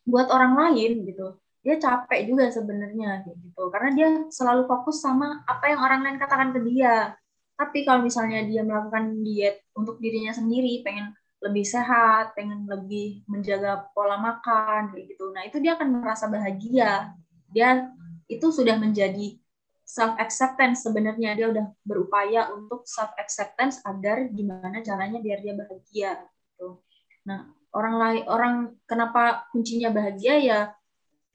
buat 0.07 0.31
orang 0.31 0.55
lain 0.55 1.05
gitu. 1.05 1.37
Dia 1.67 1.77
capek 1.83 2.31
juga 2.31 2.47
sebenarnya 2.49 3.27
gitu. 3.27 3.63
Karena 3.75 3.91
dia 3.95 4.09
selalu 4.31 4.71
fokus 4.71 5.03
sama 5.03 5.43
apa 5.45 5.67
yang 5.67 5.81
orang 5.83 6.01
lain 6.07 6.19
katakan 6.23 6.55
ke 6.55 6.63
dia. 6.63 7.19
Tapi 7.57 7.83
kalau 7.89 8.05
misalnya 8.05 8.45
dia 8.47 8.63
melakukan 8.63 9.25
diet 9.25 9.65
untuk 9.75 9.99
dirinya 9.99 10.31
sendiri 10.31 10.85
pengen 10.85 11.17
lebih 11.37 11.69
sehat 11.69 12.33
pengen 12.33 12.65
lebih 12.65 13.23
menjaga 13.29 13.87
pola 13.93 14.17
makan 14.17 14.97
gitu. 14.97 15.31
Nah 15.37 15.45
itu 15.45 15.61
dia 15.61 15.77
akan 15.77 16.01
merasa 16.01 16.27
bahagia. 16.27 17.13
Dia 17.53 17.93
itu 18.27 18.51
sudah 18.51 18.75
menjadi 18.81 19.37
self 19.87 20.17
acceptance 20.19 20.83
sebenarnya. 20.83 21.37
Dia 21.37 21.47
udah 21.53 21.67
berupaya 21.85 22.51
untuk 22.57 22.89
self 22.89 23.13
acceptance 23.21 23.79
agar 23.85 24.27
gimana 24.33 24.81
caranya 24.81 25.21
biar 25.21 25.39
dia 25.45 25.55
bahagia 25.55 26.13
gitu. 26.53 26.81
Nah 27.29 27.53
orang 27.77 27.95
lain 28.01 28.23
orang 28.27 28.55
kenapa 28.89 29.45
kuncinya 29.53 29.93
bahagia? 29.93 30.35
Ya 30.41 30.61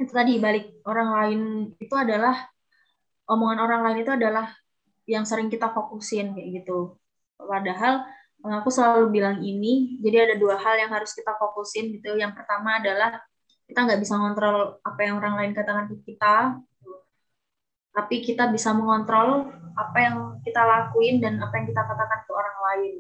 itu 0.01 0.09
tadi 0.09 0.41
balik. 0.41 0.81
Orang 0.81 1.13
lain 1.13 1.41
itu 1.77 1.93
adalah 1.93 2.49
omongan 3.29 3.59
orang 3.61 3.81
lain 3.85 3.97
itu 4.01 4.11
adalah 4.11 4.49
yang 5.05 5.23
sering 5.29 5.53
kita 5.53 5.69
fokusin 5.69 6.33
kayak 6.33 6.65
gitu. 6.65 6.97
Padahal 7.37 8.01
aku 8.41 8.73
selalu 8.73 9.13
bilang 9.13 9.37
ini 9.45 10.01
jadi 10.01 10.25
ada 10.25 10.35
dua 10.41 10.57
hal 10.57 10.81
yang 10.81 10.89
harus 10.89 11.13
kita 11.13 11.37
fokusin 11.37 11.93
gitu. 11.93 12.17
Yang 12.17 12.33
pertama 12.41 12.81
adalah 12.81 13.21
kita 13.69 13.87
nggak 13.87 14.01
bisa 14.01 14.17
ngontrol 14.17 14.81
apa 14.81 14.99
yang 15.05 15.15
orang 15.21 15.33
lain 15.37 15.51
katakan 15.53 15.85
ke 15.93 16.11
kita 16.11 16.59
tapi 17.91 18.23
kita 18.23 18.47
bisa 18.51 18.71
mengontrol 18.71 19.51
apa 19.75 19.97
yang 19.99 20.15
kita 20.43 20.63
lakuin 20.63 21.19
dan 21.19 21.39
apa 21.43 21.59
yang 21.59 21.67
kita 21.67 21.83
katakan 21.83 22.19
ke 22.23 22.31
orang 22.31 22.57
lain 22.71 22.93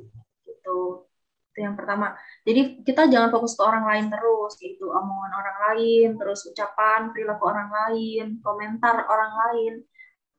gitu 0.47 1.07
itu 1.51 1.67
yang 1.67 1.75
pertama. 1.75 2.15
Jadi 2.47 2.79
kita 2.87 3.11
jangan 3.11 3.27
fokus 3.27 3.59
ke 3.59 3.63
orang 3.67 3.83
lain 3.83 4.07
terus 4.07 4.55
gitu. 4.55 4.87
Omongan 4.87 5.31
orang 5.35 5.57
lain 5.67 6.09
terus 6.15 6.47
ucapan 6.47 7.11
perilaku 7.11 7.43
orang 7.51 7.69
lain 7.69 8.39
komentar 8.39 9.03
orang 9.11 9.31
lain. 9.35 9.73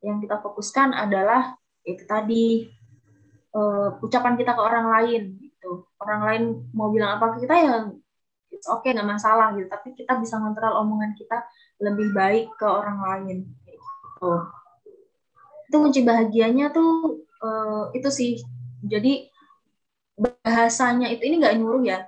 Yang 0.01 0.27
kita 0.27 0.37
fokuskan 0.41 0.97
adalah 0.97 1.53
itu 1.85 2.03
tadi 2.09 2.65
uh, 3.53 4.01
ucapan 4.01 4.41
kita 4.41 4.57
ke 4.57 4.63
orang 4.65 4.89
lain 4.89 5.23
gitu. 5.37 5.85
Orang 6.01 6.21
lain 6.25 6.43
mau 6.73 6.89
bilang 6.89 7.21
apa 7.21 7.37
ke 7.37 7.45
kita 7.45 7.55
ya 7.61 7.77
it's 8.49 8.65
okay 8.73 8.97
nggak 8.97 9.13
masalah 9.13 9.53
gitu. 9.53 9.69
Tapi 9.69 9.93
kita 9.93 10.17
bisa 10.17 10.41
mengontrol 10.41 10.81
omongan 10.81 11.13
kita 11.13 11.45
lebih 11.85 12.09
baik 12.17 12.57
ke 12.57 12.65
orang 12.65 13.05
lain 13.05 13.53
gitu. 13.69 14.33
Itu 15.69 15.77
kunci 15.77 16.01
bahagianya 16.09 16.73
tuh 16.73 17.21
uh, 17.45 17.93
itu 17.93 18.09
sih. 18.09 18.41
Jadi 18.81 19.32
bahasanya 20.17 21.09
itu 21.13 21.23
ini 21.29 21.41
nggak 21.41 21.57
nyuruh 21.59 21.83
ya? 21.85 21.99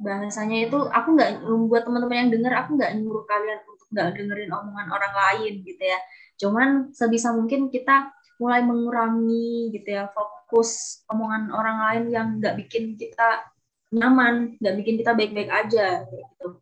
Bahasanya 0.00 0.66
itu 0.66 0.78
aku 0.88 1.08
nggak 1.14 1.30
membuat 1.46 1.82
teman-teman 1.86 2.26
yang 2.26 2.30
dengar 2.32 2.52
aku 2.64 2.70
nggak 2.74 2.92
nyuruh 2.98 3.24
kalian 3.28 3.60
untuk 3.68 3.88
nggak 3.92 4.08
dengerin 4.16 4.50
omongan 4.50 4.88
orang 4.90 5.14
lain 5.14 5.52
gitu 5.62 5.82
ya. 5.82 5.98
Cuman 6.40 6.68
sebisa 6.96 7.30
mungkin 7.36 7.68
kita 7.68 8.10
mulai 8.40 8.64
mengurangi 8.66 9.70
gitu 9.70 9.88
ya 9.94 10.10
fokus 10.10 11.02
omongan 11.06 11.54
orang 11.54 11.78
lain 11.86 12.04
yang 12.10 12.28
nggak 12.42 12.58
bikin 12.58 12.98
kita 12.98 13.46
nyaman 13.92 14.56
nggak 14.58 14.76
bikin 14.82 14.94
kita 14.98 15.12
baik-baik 15.14 15.52
aja 15.52 16.02
gitu. 16.08 16.58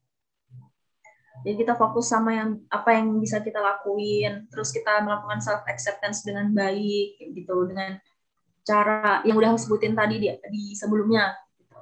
Jadi 1.41 1.57
kita 1.57 1.72
fokus 1.72 2.12
sama 2.12 2.36
yang 2.36 2.61
apa 2.68 3.01
yang 3.01 3.16
bisa 3.16 3.41
kita 3.41 3.64
lakuin 3.64 4.45
terus 4.53 4.76
kita 4.76 5.01
melakukan 5.01 5.41
self 5.41 5.64
acceptance 5.64 6.20
dengan 6.20 6.53
baik 6.53 7.16
gitu 7.32 7.64
dengan 7.64 7.97
cara 8.70 9.26
yang 9.26 9.34
udah 9.34 9.58
sebutin 9.58 9.98
tadi 9.98 10.22
di, 10.22 10.28
di 10.30 10.62
sebelumnya 10.78 11.34
gitu. 11.58 11.78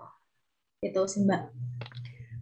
Itu 0.81 1.03
sih 1.05 1.29
Mbak. 1.29 1.43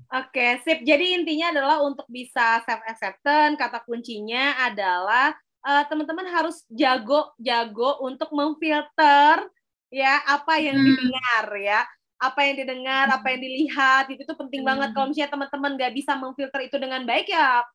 Oke, 0.07 0.63
sip. 0.63 0.87
Jadi 0.87 1.19
intinya 1.19 1.51
adalah 1.51 1.83
untuk 1.83 2.07
bisa 2.07 2.63
self 2.63 2.83
acceptance, 2.87 3.59
kata 3.59 3.83
kuncinya 3.83 4.55
adalah 4.63 5.35
uh, 5.67 5.83
teman-teman 5.91 6.31
harus 6.31 6.63
jago-jago 6.71 7.99
untuk 8.07 8.31
memfilter 8.31 9.43
ya 9.91 10.23
apa 10.31 10.63
yang 10.63 10.79
hmm. 10.79 10.87
didengar 10.87 11.47
ya 11.59 11.81
apa 12.17 12.49
yang 12.49 12.57
didengar, 12.65 13.07
apa 13.13 13.27
yang 13.29 13.41
dilihat 13.45 14.05
itu 14.09 14.25
tuh 14.25 14.39
penting 14.39 14.63
hmm. 14.65 14.71
banget. 14.73 14.89
Kalau 14.95 15.07
misalnya 15.11 15.31
teman-teman 15.35 15.71
nggak 15.75 15.93
bisa 15.93 16.13
memfilter 16.15 16.61
itu 16.65 16.77
dengan 16.79 17.03
baik 17.03 17.29
ya 17.29 17.67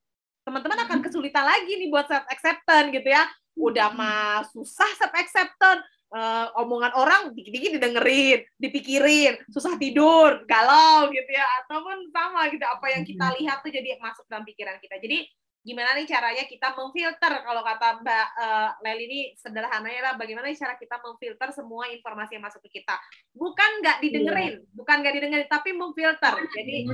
teman-teman 0.41 0.79
akan 0.89 0.97
hmm. 1.01 1.05
kesulitan 1.05 1.45
lagi 1.45 1.71
nih 1.77 1.89
buat 1.93 2.09
self 2.09 2.25
acceptance 2.31 2.89
gitu 2.89 3.09
ya. 3.11 3.23
Udah 3.59 3.91
hmm. 3.91 3.99
mah 3.99 4.41
susah 4.49 4.89
self 4.97 5.13
acceptance, 5.13 5.83
uh, 6.11 6.47
omongan 6.59 6.91
orang 6.93 7.21
dikit-dikit 7.33 7.79
didengerin, 7.79 8.43
dipikirin, 8.59 9.33
susah 9.49 9.79
tidur, 9.79 10.43
galau 10.45 11.09
gitu 11.09 11.31
ya, 11.31 11.47
ataupun 11.65 12.11
sama 12.11 12.51
gitu 12.51 12.63
apa 12.67 12.85
yang 12.91 13.03
kita 13.07 13.25
lihat 13.39 13.63
tuh 13.63 13.71
jadi 13.71 13.97
masuk 13.97 14.27
dalam 14.27 14.43
pikiran 14.43 14.77
kita. 14.83 14.99
Jadi 14.99 15.25
gimana 15.61 15.93
nih 15.93 16.09
caranya 16.09 16.43
kita 16.49 16.73
memfilter? 16.73 17.33
Kalau 17.45 17.61
kata 17.61 18.01
Mbak 18.01 18.27
uh, 18.37 18.69
Leli 18.81 19.05
ini 19.07 19.19
sederhananya 19.37 20.01
lah 20.11 20.13
bagaimana 20.17 20.49
cara 20.57 20.75
kita 20.75 20.97
memfilter 20.99 21.49
semua 21.53 21.85
informasi 21.89 22.37
yang 22.37 22.45
masuk 22.45 22.61
ke 22.69 22.81
kita? 22.81 22.97
Bukan 23.33 23.85
nggak 23.85 23.97
didengerin 24.01 24.53
iya. 24.57 24.73
bukan 24.73 24.95
nggak 25.05 25.15
didengerin 25.21 25.49
tapi 25.49 25.69
memfilter. 25.77 26.33
Jadi 26.49 26.89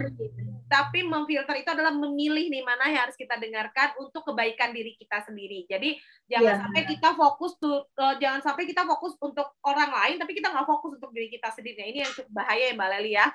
tapi 0.68 1.04
memfilter 1.04 1.56
itu 1.64 1.70
adalah 1.72 1.96
memilih 1.96 2.52
nih 2.52 2.64
mana 2.64 2.92
yang 2.92 3.08
harus 3.08 3.16
kita 3.16 3.40
dengarkan 3.40 3.96
untuk 4.04 4.24
kebaikan 4.28 4.76
diri 4.76 4.94
kita 5.00 5.24
sendiri 5.24 5.64
jadi 5.66 5.96
jangan 6.28 6.54
iya. 6.56 6.62
sampai 6.64 6.82
kita 6.86 7.10
fokus 7.16 7.56
tuh 7.58 7.88
uh, 7.98 8.16
jangan 8.20 8.44
sampai 8.44 8.64
kita 8.68 8.84
fokus 8.84 9.16
untuk 9.24 9.48
orang 9.64 9.92
lain 9.92 10.16
tapi 10.20 10.36
kita 10.36 10.52
nggak 10.52 10.68
fokus 10.68 11.00
untuk 11.00 11.12
diri 11.16 11.32
kita 11.32 11.50
sendiri 11.56 11.80
nah, 11.80 11.88
ini 11.88 12.00
yang 12.04 12.14
cukup 12.14 12.32
bahaya 12.32 12.64
ya 12.70 12.74
Mbak 12.76 12.90
Leli 12.94 13.12
ya 13.16 13.28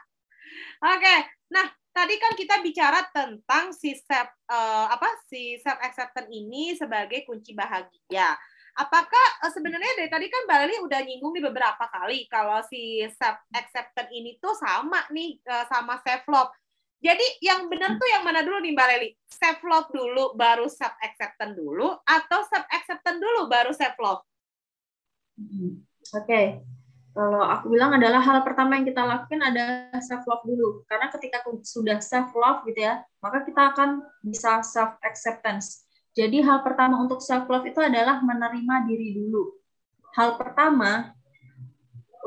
oke 0.85 1.16
nah 1.53 1.66
tadi 1.93 2.14
kan 2.16 2.33
kita 2.33 2.64
bicara 2.64 3.05
tentang 3.12 3.70
si 3.76 3.93
self 4.01 4.33
uh, 4.49 4.89
apa 4.89 5.09
si 5.28 5.61
self 5.61 5.78
acceptance 5.85 6.33
ini 6.33 6.74
sebagai 6.74 7.22
kunci 7.28 7.53
bahagia. 7.53 8.33
Apakah 8.72 9.45
uh, 9.45 9.53
sebenarnya 9.53 9.93
dari 10.01 10.09
tadi 10.09 10.26
kan 10.33 10.49
Mbak 10.49 10.59
Lili 10.64 10.76
udah 10.80 11.01
nyinggung 11.05 11.33
nih 11.37 11.45
beberapa 11.45 11.85
kali 11.93 12.24
kalau 12.33 12.64
si 12.64 13.05
self 13.12 13.45
acceptance 13.53 14.09
ini 14.11 14.41
tuh 14.41 14.57
sama 14.57 15.05
nih 15.12 15.37
uh, 15.45 15.68
sama 15.68 16.01
self 16.01 16.24
love. 16.33 16.53
Jadi 17.03 17.26
yang 17.42 17.66
benar 17.66 17.98
tuh 17.98 18.09
yang 18.14 18.22
mana 18.22 18.46
dulu 18.46 18.62
nih 18.62 18.72
Mbak 18.78 18.86
Leli? 18.94 19.11
Self 19.26 19.59
love 19.66 19.90
dulu 19.90 20.38
baru 20.38 20.70
self 20.70 20.94
acceptance 21.03 21.59
dulu 21.59 21.98
atau 22.07 22.40
self 22.46 22.66
acceptance 22.70 23.18
dulu 23.18 23.50
baru 23.50 23.74
self 23.74 23.98
love? 23.98 24.22
Hmm, 25.34 25.82
oke. 26.14 26.22
Okay 26.22 26.62
kalau 27.12 27.44
aku 27.44 27.76
bilang 27.76 27.92
adalah 27.92 28.24
hal 28.24 28.40
pertama 28.40 28.80
yang 28.80 28.88
kita 28.88 29.05
lakukan 29.05 29.40
adalah 29.44 30.00
self 30.00 30.24
love 30.24 30.44
dulu 30.48 30.80
karena 30.88 31.12
ketika 31.12 31.44
sudah 31.61 32.00
self 32.00 32.32
love 32.32 32.64
gitu 32.64 32.88
ya 32.88 33.05
maka 33.20 33.44
kita 33.44 33.76
akan 33.76 34.00
bisa 34.24 34.64
self 34.64 34.96
acceptance 35.05 35.84
jadi 36.16 36.40
hal 36.40 36.64
pertama 36.64 37.05
untuk 37.05 37.20
self 37.20 37.44
love 37.53 37.68
itu 37.68 37.78
adalah 37.84 38.24
menerima 38.24 38.88
diri 38.88 39.12
dulu 39.12 39.61
hal 40.16 40.40
pertama 40.40 41.12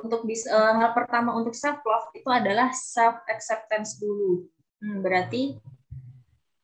untuk 0.05 0.21
bisa 0.29 0.53
uh, 0.53 0.73
hal 0.77 0.93
pertama 0.93 1.33
untuk 1.33 1.57
self 1.57 1.81
love 1.81 2.13
itu 2.13 2.29
adalah 2.29 2.69
self 2.69 3.25
acceptance 3.25 3.97
dulu 3.97 4.45
hmm, 4.81 4.99
berarti 5.03 5.55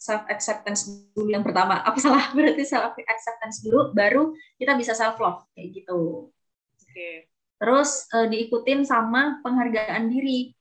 self 0.01 0.25
acceptance 0.27 1.11
dulu 1.13 1.29
yang 1.29 1.45
pertama. 1.45 1.83
Apa 1.85 1.99
salah 2.01 2.31
berarti 2.37 2.63
self 2.65 2.97
acceptance 2.97 3.61
dulu 3.61 3.93
baru 3.93 4.33
kita 4.57 4.73
bisa 4.75 4.97
self 4.97 5.19
love 5.21 5.45
kayak 5.53 5.83
gitu. 5.83 6.27
Oke. 6.31 6.89
Okay 6.91 7.31
terus 7.61 8.09
uh, 8.17 8.25
diikutin 8.25 8.81
sama 8.81 9.37
penghargaan 9.45 10.09
diri. 10.09 10.57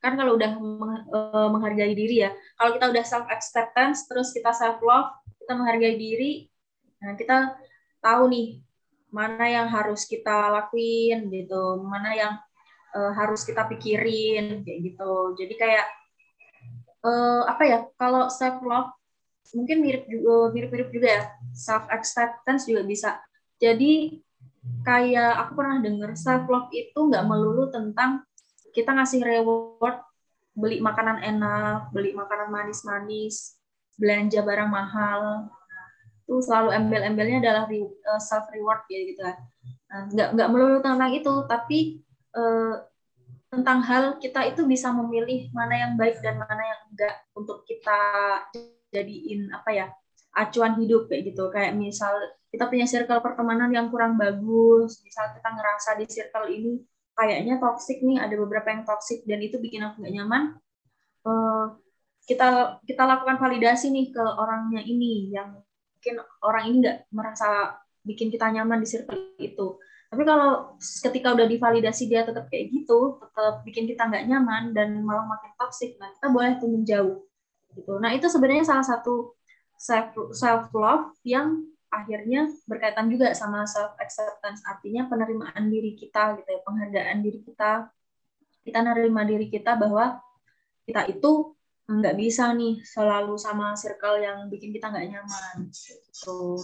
Kan 0.00 0.16
kalau 0.16 0.40
udah 0.40 0.56
uh, 1.12 1.48
menghargai 1.52 1.94
diri 1.94 2.26
ya 2.26 2.34
kalau 2.58 2.74
kita 2.74 2.90
udah 2.90 3.04
self 3.06 3.28
acceptance 3.30 4.08
terus 4.10 4.34
kita 4.34 4.50
self 4.50 4.82
love 4.82 5.14
kita 5.38 5.54
menghargai 5.54 5.94
diri 5.94 6.50
nah 6.98 7.14
kita 7.14 7.54
tahu 8.02 8.26
nih 8.26 8.58
mana 9.14 9.46
yang 9.46 9.68
harus 9.70 10.02
kita 10.10 10.50
lakuin 10.50 11.30
gitu 11.30 11.86
mana 11.86 12.18
yang 12.18 12.34
uh, 12.98 13.12
harus 13.14 13.46
kita 13.46 13.68
pikirin 13.68 14.66
kayak 14.66 14.80
gitu. 14.90 15.38
Jadi 15.38 15.54
kayak 15.54 15.86
uh, 17.04 17.42
apa 17.46 17.62
ya 17.66 17.78
kalau 17.98 18.26
self 18.32 18.62
love 18.64 18.90
mungkin 19.52 19.84
mirip 19.84 20.08
juga 20.08 20.54
mirip 20.54 20.70
mirip 20.72 20.88
juga 20.94 21.08
ya 21.10 21.22
self 21.52 21.84
acceptance 21.92 22.64
juga 22.64 22.82
bisa 22.86 23.10
jadi 23.60 24.16
kayak 24.86 25.32
aku 25.46 25.52
pernah 25.58 25.78
dengar 25.82 26.10
self 26.14 26.46
love 26.48 26.70
itu 26.72 26.96
nggak 26.96 27.26
melulu 27.26 27.68
tentang 27.68 28.22
kita 28.72 28.96
ngasih 28.96 29.20
reward 29.20 30.00
beli 30.52 30.84
makanan 30.84 31.20
enak, 31.24 31.88
beli 31.92 32.12
makanan 32.12 32.52
manis-manis, 32.52 33.56
belanja 33.96 34.44
barang 34.44 34.68
mahal. 34.68 35.48
Itu 36.24 36.44
selalu 36.44 36.76
embel-embelnya 36.76 37.38
adalah 37.40 37.64
eh, 37.68 38.20
self 38.20 38.48
reward 38.52 38.84
ya 38.92 39.00
gitu 39.08 39.20
kan. 39.24 39.36
Nah, 39.92 40.00
nggak 40.12 40.28
nggak 40.36 40.48
melulu 40.48 40.78
tentang 40.80 41.12
itu, 41.12 41.34
tapi 41.44 41.78
uh, 42.32 42.80
tentang 43.52 43.84
hal 43.84 44.16
kita 44.16 44.48
itu 44.48 44.64
bisa 44.64 44.88
memilih 44.96 45.52
mana 45.52 45.76
yang 45.76 45.92
baik 46.00 46.24
dan 46.24 46.40
mana 46.40 46.64
yang 46.64 46.80
enggak 46.88 47.14
untuk 47.36 47.68
kita 47.68 48.00
jadiin 48.88 49.52
apa 49.52 49.70
ya 49.70 49.86
acuan 50.32 50.80
hidup 50.80 51.12
kayak 51.12 51.28
gitu 51.28 51.52
kayak 51.52 51.76
misal 51.76 52.16
kita 52.48 52.68
punya 52.68 52.84
circle 52.84 53.24
pertemanan 53.24 53.72
yang 53.72 53.88
kurang 53.88 54.20
bagus, 54.20 55.00
misal 55.00 55.32
kita 55.32 55.48
ngerasa 55.56 55.90
di 55.96 56.04
circle 56.04 56.48
ini 56.52 56.72
kayaknya 57.16 57.56
toxic 57.56 58.04
nih, 58.04 58.20
ada 58.20 58.36
beberapa 58.36 58.68
yang 58.72 58.84
toxic 58.84 59.24
dan 59.24 59.40
itu 59.40 59.56
bikin 59.56 59.80
aku 59.84 60.04
nggak 60.04 60.14
nyaman, 60.20 60.42
uh, 61.24 61.76
kita 62.28 62.80
kita 62.84 63.02
lakukan 63.08 63.40
validasi 63.40 63.88
nih 63.88 64.12
ke 64.12 64.20
orangnya 64.20 64.84
ini 64.84 65.32
yang 65.32 65.64
mungkin 65.96 66.14
orang 66.44 66.64
ini 66.68 66.76
nggak 66.84 66.98
merasa 67.08 67.76
bikin 68.04 68.28
kita 68.28 68.52
nyaman 68.52 68.84
di 68.84 68.88
circle 68.88 69.16
itu. 69.40 69.80
Tapi 70.12 70.28
kalau 70.28 70.76
ketika 70.76 71.32
udah 71.32 71.48
divalidasi 71.48 72.04
dia 72.04 72.20
tetap 72.20 72.52
kayak 72.52 72.68
gitu, 72.68 73.16
tetap 73.16 73.64
bikin 73.64 73.88
kita 73.88 74.12
nggak 74.12 74.28
nyaman 74.28 74.76
dan 74.76 75.00
malah 75.00 75.24
makin 75.24 75.56
toxic, 75.56 75.96
nah 75.96 76.12
kita 76.12 76.28
boleh 76.28 76.60
tuh 76.60 76.68
menjauh. 76.68 77.16
Gitu. 77.72 77.92
Nah 77.96 78.12
itu 78.12 78.28
sebenarnya 78.28 78.68
salah 78.68 78.84
satu 78.84 79.32
self 79.80 80.12
self 80.36 80.68
love 80.76 81.16
yang 81.24 81.64
akhirnya 81.88 82.48
berkaitan 82.68 83.08
juga 83.08 83.32
sama 83.32 83.64
self 83.64 83.96
acceptance 83.96 84.60
artinya 84.68 85.08
penerimaan 85.08 85.72
diri 85.72 85.96
kita 85.96 86.36
gitu 86.40 86.48
ya 86.48 86.60
penghargaan 86.64 87.18
diri 87.20 87.40
kita 87.44 87.88
kita 88.64 88.78
nerima 88.80 89.24
diri 89.28 89.48
kita 89.52 89.76
bahwa 89.76 90.20
kita 90.88 91.08
itu 91.08 91.52
nggak 91.84 92.16
bisa 92.16 92.54
nih 92.56 92.80
selalu 92.80 93.36
sama 93.36 93.76
circle 93.76 94.22
yang 94.22 94.48
bikin 94.48 94.72
kita 94.72 94.88
nggak 94.88 95.08
nyaman 95.18 95.68
gitu 95.68 96.56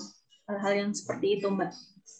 hal-hal 0.48 0.72
yang 0.72 0.90
seperti 0.96 1.42
itu 1.42 1.50
mbak 1.52 1.74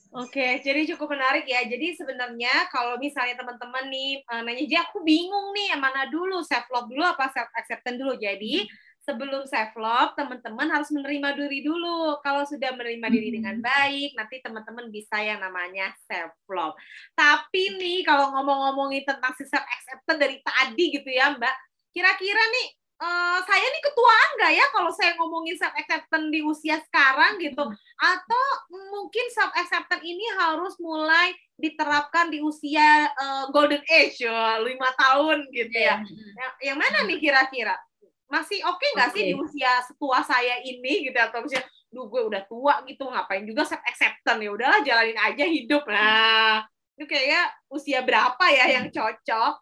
Oke, 0.09 0.64
jadi 0.64 0.88
cukup 0.94 1.12
menarik 1.12 1.44
ya. 1.44 1.68
Jadi 1.68 1.92
sebenarnya 1.92 2.72
kalau 2.72 2.96
misalnya 2.96 3.36
teman-teman 3.36 3.92
nih 3.92 4.24
uh, 4.24 4.40
nanya, 4.40 4.64
jadi 4.64 4.80
aku 4.88 5.04
bingung 5.04 5.52
nih 5.52 5.76
yang 5.76 5.84
mana 5.84 6.09
dulu, 6.09 6.40
self 6.40 6.64
love 6.72 6.88
dulu 6.88 7.04
apa 7.04 7.28
self 7.28 7.52
acceptance 7.52 8.00
dulu. 8.00 8.16
Jadi 8.16 8.64
sebelum 9.04 9.44
self 9.44 9.76
love, 9.76 10.16
teman-teman 10.16 10.72
harus 10.72 10.88
menerima 10.96 11.36
diri 11.36 11.61
dulu. 11.61 12.16
Kalau 12.24 12.48
sudah 12.48 12.72
menerima 12.72 13.09
diri 13.12 13.28
dengan 13.36 13.61
hmm. 13.61 13.64
baik, 13.68 14.11
nanti 14.16 14.40
teman-teman 14.40 14.88
bisa 14.88 15.20
yang 15.20 15.44
namanya 15.44 15.92
self 16.09 16.32
love. 16.48 16.72
Tapi 17.12 17.76
nih 17.76 18.00
kalau 18.09 18.32
ngomong-ngomongin 18.32 19.04
tentang 19.04 19.36
self 19.36 19.61
acceptance 19.61 20.20
dari 20.20 20.40
tadi 20.40 20.84
gitu 20.88 21.11
ya, 21.12 21.36
Mbak, 21.36 21.56
kira-kira 21.92 22.42
nih 22.48 22.78
Uh, 22.99 23.38
saya 23.46 23.62
nih 23.62 23.82
ketuaan 23.86 24.28
nggak 24.34 24.53
ya 24.59 24.66
kalau 24.74 24.90
saya 24.90 25.14
ngomongin 25.22 25.55
self 25.55 25.70
acceptance 25.78 26.34
di 26.34 26.42
usia 26.42 26.82
sekarang 26.82 27.38
gitu. 27.38 27.62
Hmm. 27.62 27.74
atau 27.94 28.46
mungkin 28.90 29.22
self 29.30 29.55
acceptance 29.55 30.03
ini 30.03 30.26
harus 30.34 30.74
mulai 30.82 31.30
diterapkan 31.55 32.30
di 32.30 32.42
usia 32.42 33.07
uh, 33.14 33.51
golden 33.55 33.82
age 33.86 34.26
ya 34.26 34.59
lima 34.59 34.90
tahun 34.99 35.46
gitu 35.55 35.78
ya. 35.78 36.03
Iya. 36.03 36.26
yang, 36.38 36.53
yang 36.74 36.76
mana 36.78 37.07
nih 37.07 37.18
kira-kira? 37.22 37.78
Masih 38.26 38.66
oke 38.66 38.82
okay 38.82 38.88
nggak 38.94 39.11
okay. 39.11 39.16
sih 39.18 39.22
di 39.30 39.34
usia 39.34 39.72
setua 39.86 40.18
saya 40.26 40.59
ini 40.66 41.07
gitu? 41.07 41.18
Atau 41.18 41.46
misalnya 41.46 41.70
duh 41.94 42.07
gue 42.11 42.22
udah 42.34 42.42
tua 42.51 42.82
gitu 42.82 43.07
ngapain 43.07 43.46
juga 43.46 43.62
self 43.62 43.82
acceptance 43.86 44.42
ya? 44.42 44.51
Udahlah 44.51 44.82
jalanin 44.82 45.18
aja 45.22 45.44
hidup. 45.46 45.86
Nah 45.86 46.66
itu 46.99 47.07
kayaknya 47.07 47.46
usia 47.70 48.03
berapa 48.03 48.44
ya 48.51 48.74
yang 48.74 48.90
cocok 48.90 49.55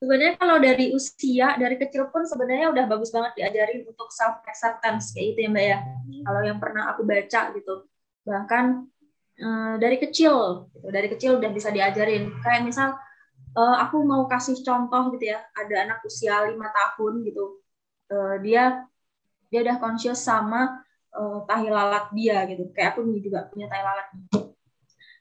sebenarnya 0.00 0.34
kalau 0.40 0.56
dari 0.56 0.96
usia 0.96 1.60
dari 1.60 1.76
kecil 1.76 2.08
pun 2.08 2.24
sebenarnya 2.24 2.72
udah 2.72 2.84
bagus 2.88 3.12
banget 3.12 3.36
diajarin 3.36 3.84
untuk 3.84 4.08
self 4.08 4.40
acceptance 4.48 5.12
kayak 5.12 5.36
itu 5.36 5.38
ya 5.44 5.48
mbak 5.52 5.64
ya. 5.68 5.78
Kalau 6.24 6.40
yang 6.40 6.58
pernah 6.58 6.84
aku 6.96 7.04
baca 7.04 7.40
gitu. 7.52 7.74
Bahkan 8.24 8.64
eh, 9.36 9.74
dari 9.76 9.96
kecil 10.00 10.66
gitu, 10.72 10.88
dari 10.88 11.08
kecil 11.12 11.30
udah 11.36 11.50
bisa 11.52 11.68
diajarin. 11.68 12.32
Kayak 12.40 12.62
misal 12.64 12.88
uh, 13.56 13.76
aku 13.82 14.02
mau 14.02 14.26
kasih 14.30 14.58
contoh 14.62 15.10
gitu 15.16 15.34
ya 15.34 15.42
ada 15.54 15.74
anak 15.86 15.98
usia 16.08 16.48
lima 16.48 16.70
tahun 16.70 17.26
gitu. 17.26 17.60
Uh, 18.10 18.42
dia 18.42 18.88
dia 19.50 19.60
udah 19.66 19.76
conscious 19.78 20.22
sama 20.22 20.82
uh, 21.14 21.44
tahi 21.46 21.68
lalat 21.68 22.08
dia 22.16 22.46
gitu. 22.48 22.70
Kayak 22.72 22.96
aku 22.96 23.06
juga 23.20 23.46
punya 23.50 23.66
tahi 23.68 23.82
lalat. 23.82 24.08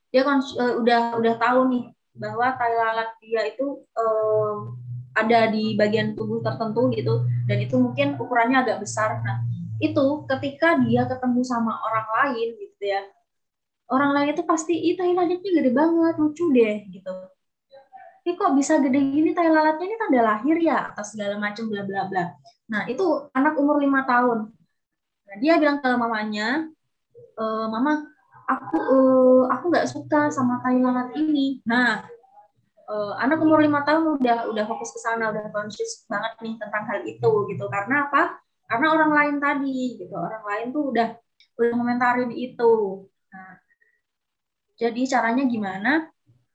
Dia 0.09 0.21
uh, 0.25 0.73
udah 0.81 1.01
udah 1.19 1.35
tahu 1.37 1.59
nih 1.69 1.83
bahwa 2.19 2.53
tahi 2.59 2.75
lalat 2.75 3.09
dia 3.23 3.41
itu 3.47 3.81
uh, 3.95 4.75
ada 5.15 5.49
di 5.49 5.73
bagian 5.79 6.13
tubuh 6.13 6.43
tertentu 6.43 6.91
gitu. 6.93 7.23
Dan 7.47 7.57
itu 7.63 7.75
mungkin 7.79 8.19
ukurannya 8.19 8.61
agak 8.61 8.83
besar. 8.83 9.23
Nah 9.23 9.41
itu 9.79 10.27
ketika 10.27 10.75
dia 10.83 11.07
ketemu 11.07 11.41
sama 11.47 11.71
orang 11.79 12.07
lain 12.19 12.47
gitu 12.59 12.83
ya 12.83 13.01
orang 13.89 14.11
lain 14.13 14.29
itu 14.37 14.43
pasti 14.45 14.73
itu 14.77 15.01
tahi 15.01 15.17
lalatnya 15.17 15.41
gede 15.41 15.71
banget 15.73 16.15
lucu 16.21 16.45
deh 16.53 16.85
gitu. 16.93 17.13
Ini 18.23 18.37
kok 18.37 18.53
bisa 18.53 18.77
gede 18.77 18.99
gini? 19.01 19.33
Tai 19.33 19.49
lalatnya 19.49 19.85
ini 19.89 19.97
tanda 19.97 20.21
lahir 20.21 20.57
ya? 20.61 20.93
Atau 20.93 21.05
segala 21.05 21.41
macam 21.41 21.65
bla 21.65 21.81
bla 21.81 22.05
bla. 22.05 22.23
Nah 22.69 22.85
itu 22.85 23.03
anak 23.33 23.57
umur 23.57 23.81
lima 23.81 24.05
tahun. 24.05 24.53
Nah, 25.29 25.35
dia 25.41 25.61
bilang 25.61 25.77
ke 25.81 25.89
mamanya, 25.93 26.65
e, 27.37 27.43
mama 27.69 28.01
aku 28.49 28.77
uh, 28.81 29.41
aku 29.53 29.69
nggak 29.69 29.89
suka 29.89 30.33
sama 30.33 30.57
tai 30.65 30.81
lalat 30.81 31.13
ini. 31.13 31.61
Nah 31.69 32.01
uh, 32.89 33.13
anak 33.21 33.37
umur 33.45 33.61
lima 33.61 33.85
tahun 33.85 34.17
udah 34.17 34.49
udah 34.49 34.65
fokus 34.65 34.89
ke 34.89 34.99
sana, 35.05 35.29
udah 35.29 35.53
conscious 35.53 36.09
banget 36.09 36.33
nih 36.41 36.57
tentang 36.57 36.83
hal 36.89 36.99
itu 37.05 37.31
gitu. 37.53 37.65
Karena 37.69 38.09
apa? 38.09 38.41
karena 38.69 38.87
orang 38.93 39.11
lain 39.11 39.35
tadi 39.41 39.97
gitu 39.97 40.13
orang 40.13 40.45
lain 40.45 40.67
tuh 40.69 40.93
udah 40.93 41.09
udah 41.57 41.71
komentarin 41.73 42.29
itu 42.29 42.73
nah 43.33 43.57
jadi 44.77 45.01
caranya 45.09 45.43
gimana 45.49 46.05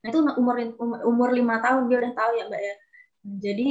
nah, 0.00 0.06
itu 0.06 0.22
umur 0.38 0.56
umur 1.02 1.28
lima 1.34 1.58
tahun 1.58 1.90
dia 1.90 1.98
udah 1.98 2.14
tahu 2.14 2.30
ya 2.38 2.44
mbak 2.46 2.62
ya 2.62 2.74
jadi 3.42 3.68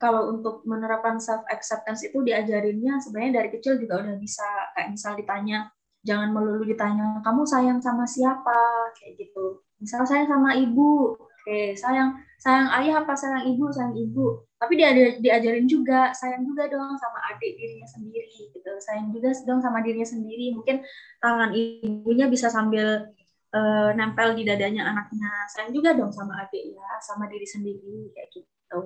kalau 0.00 0.32
untuk 0.32 0.64
menerapkan 0.66 1.20
self 1.20 1.44
acceptance 1.52 2.02
itu 2.02 2.18
diajarinnya 2.24 2.98
sebenarnya 3.04 3.44
dari 3.44 3.48
kecil 3.52 3.76
juga 3.76 4.00
udah 4.00 4.16
bisa 4.16 4.48
kayak 4.74 4.88
misal 4.96 5.12
ditanya 5.14 5.68
jangan 6.04 6.30
melulu 6.36 6.62
ditanya 6.68 7.18
kamu 7.24 7.42
sayang 7.48 7.80
sama 7.80 8.04
siapa? 8.04 8.92
Kayak 8.94 9.24
gitu. 9.24 9.64
Misal 9.80 10.04
sayang 10.04 10.28
sama 10.28 10.52
ibu. 10.54 11.16
Oke 11.16 11.76
sayang 11.76 12.20
sayang 12.40 12.68
ayah 12.80 13.04
apa 13.04 13.12
sayang 13.16 13.48
ibu? 13.48 13.72
Sayang 13.72 13.96
ibu. 13.96 14.44
Tapi 14.60 14.72
dia 14.76 14.92
diajarin 15.20 15.64
juga 15.68 16.12
sayang 16.12 16.44
juga 16.44 16.68
dong 16.68 16.96
sama 17.00 17.18
adik 17.32 17.56
dirinya 17.56 17.88
sendiri 17.88 18.28
gitu. 18.52 18.70
Sayang 18.80 19.12
juga 19.16 19.32
dong 19.48 19.60
sama 19.64 19.80
dirinya 19.80 20.08
sendiri. 20.08 20.52
Mungkin 20.52 20.84
tangan 21.20 21.50
ibunya 21.56 22.28
bisa 22.28 22.52
sambil 22.52 23.08
uh, 23.56 23.90
nempel 23.96 24.36
di 24.36 24.44
dadanya 24.44 24.92
anaknya. 24.92 25.32
Sayang 25.56 25.72
juga 25.72 25.96
dong 25.96 26.12
sama 26.12 26.44
adik 26.44 26.76
ya 26.76 26.88
sama 27.00 27.28
diri 27.32 27.48
sendiri 27.48 28.12
kayak 28.12 28.28
gitu. 28.32 28.80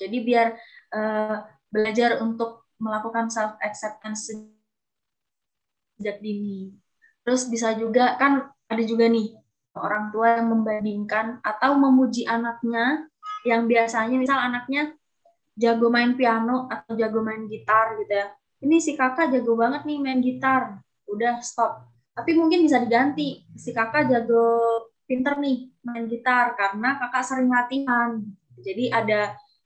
Jadi 0.00 0.16
biar 0.24 0.56
uh, 0.96 1.36
belajar 1.68 2.20
untuk 2.20 2.68
melakukan 2.82 3.30
self 3.30 3.56
acceptance 3.62 4.28
sejak 6.02 6.18
dini. 6.18 6.74
Terus 7.22 7.46
bisa 7.46 7.78
juga 7.78 8.18
kan 8.18 8.50
ada 8.66 8.82
juga 8.82 9.06
nih 9.06 9.38
orang 9.78 10.10
tua 10.10 10.42
yang 10.42 10.50
membandingkan 10.50 11.38
atau 11.46 11.78
memuji 11.78 12.26
anaknya 12.26 13.06
yang 13.46 13.70
biasanya 13.70 14.18
misal 14.18 14.42
anaknya 14.42 14.98
jago 15.54 15.86
main 15.86 16.18
piano 16.18 16.66
atau 16.66 16.98
jago 16.98 17.22
main 17.22 17.46
gitar 17.46 17.94
gitu 18.02 18.10
ya. 18.10 18.34
Ini 18.66 18.82
si 18.82 18.98
kakak 18.98 19.30
jago 19.30 19.54
banget 19.54 19.86
nih 19.86 19.98
main 20.02 20.18
gitar. 20.18 20.82
Udah 21.06 21.38
stop. 21.38 21.86
Tapi 22.18 22.34
mungkin 22.34 22.66
bisa 22.66 22.82
diganti. 22.82 23.46
Si 23.54 23.70
kakak 23.70 24.10
jago 24.10 24.58
pinter 25.06 25.38
nih 25.38 25.70
main 25.86 26.10
gitar 26.10 26.58
karena 26.58 26.98
kakak 26.98 27.22
sering 27.22 27.46
latihan 27.46 28.18
jadi 28.62 28.84
ada 28.94 29.20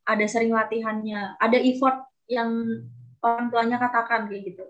ada 0.07 0.27
sering 0.27 0.55
latihannya, 0.55 1.37
ada 1.37 1.59
effort 1.61 2.07
yang 2.31 2.51
orang 3.21 3.51
tuanya 3.51 3.77
katakan 3.77 4.31
kayak 4.31 4.55
gitu. 4.55 4.65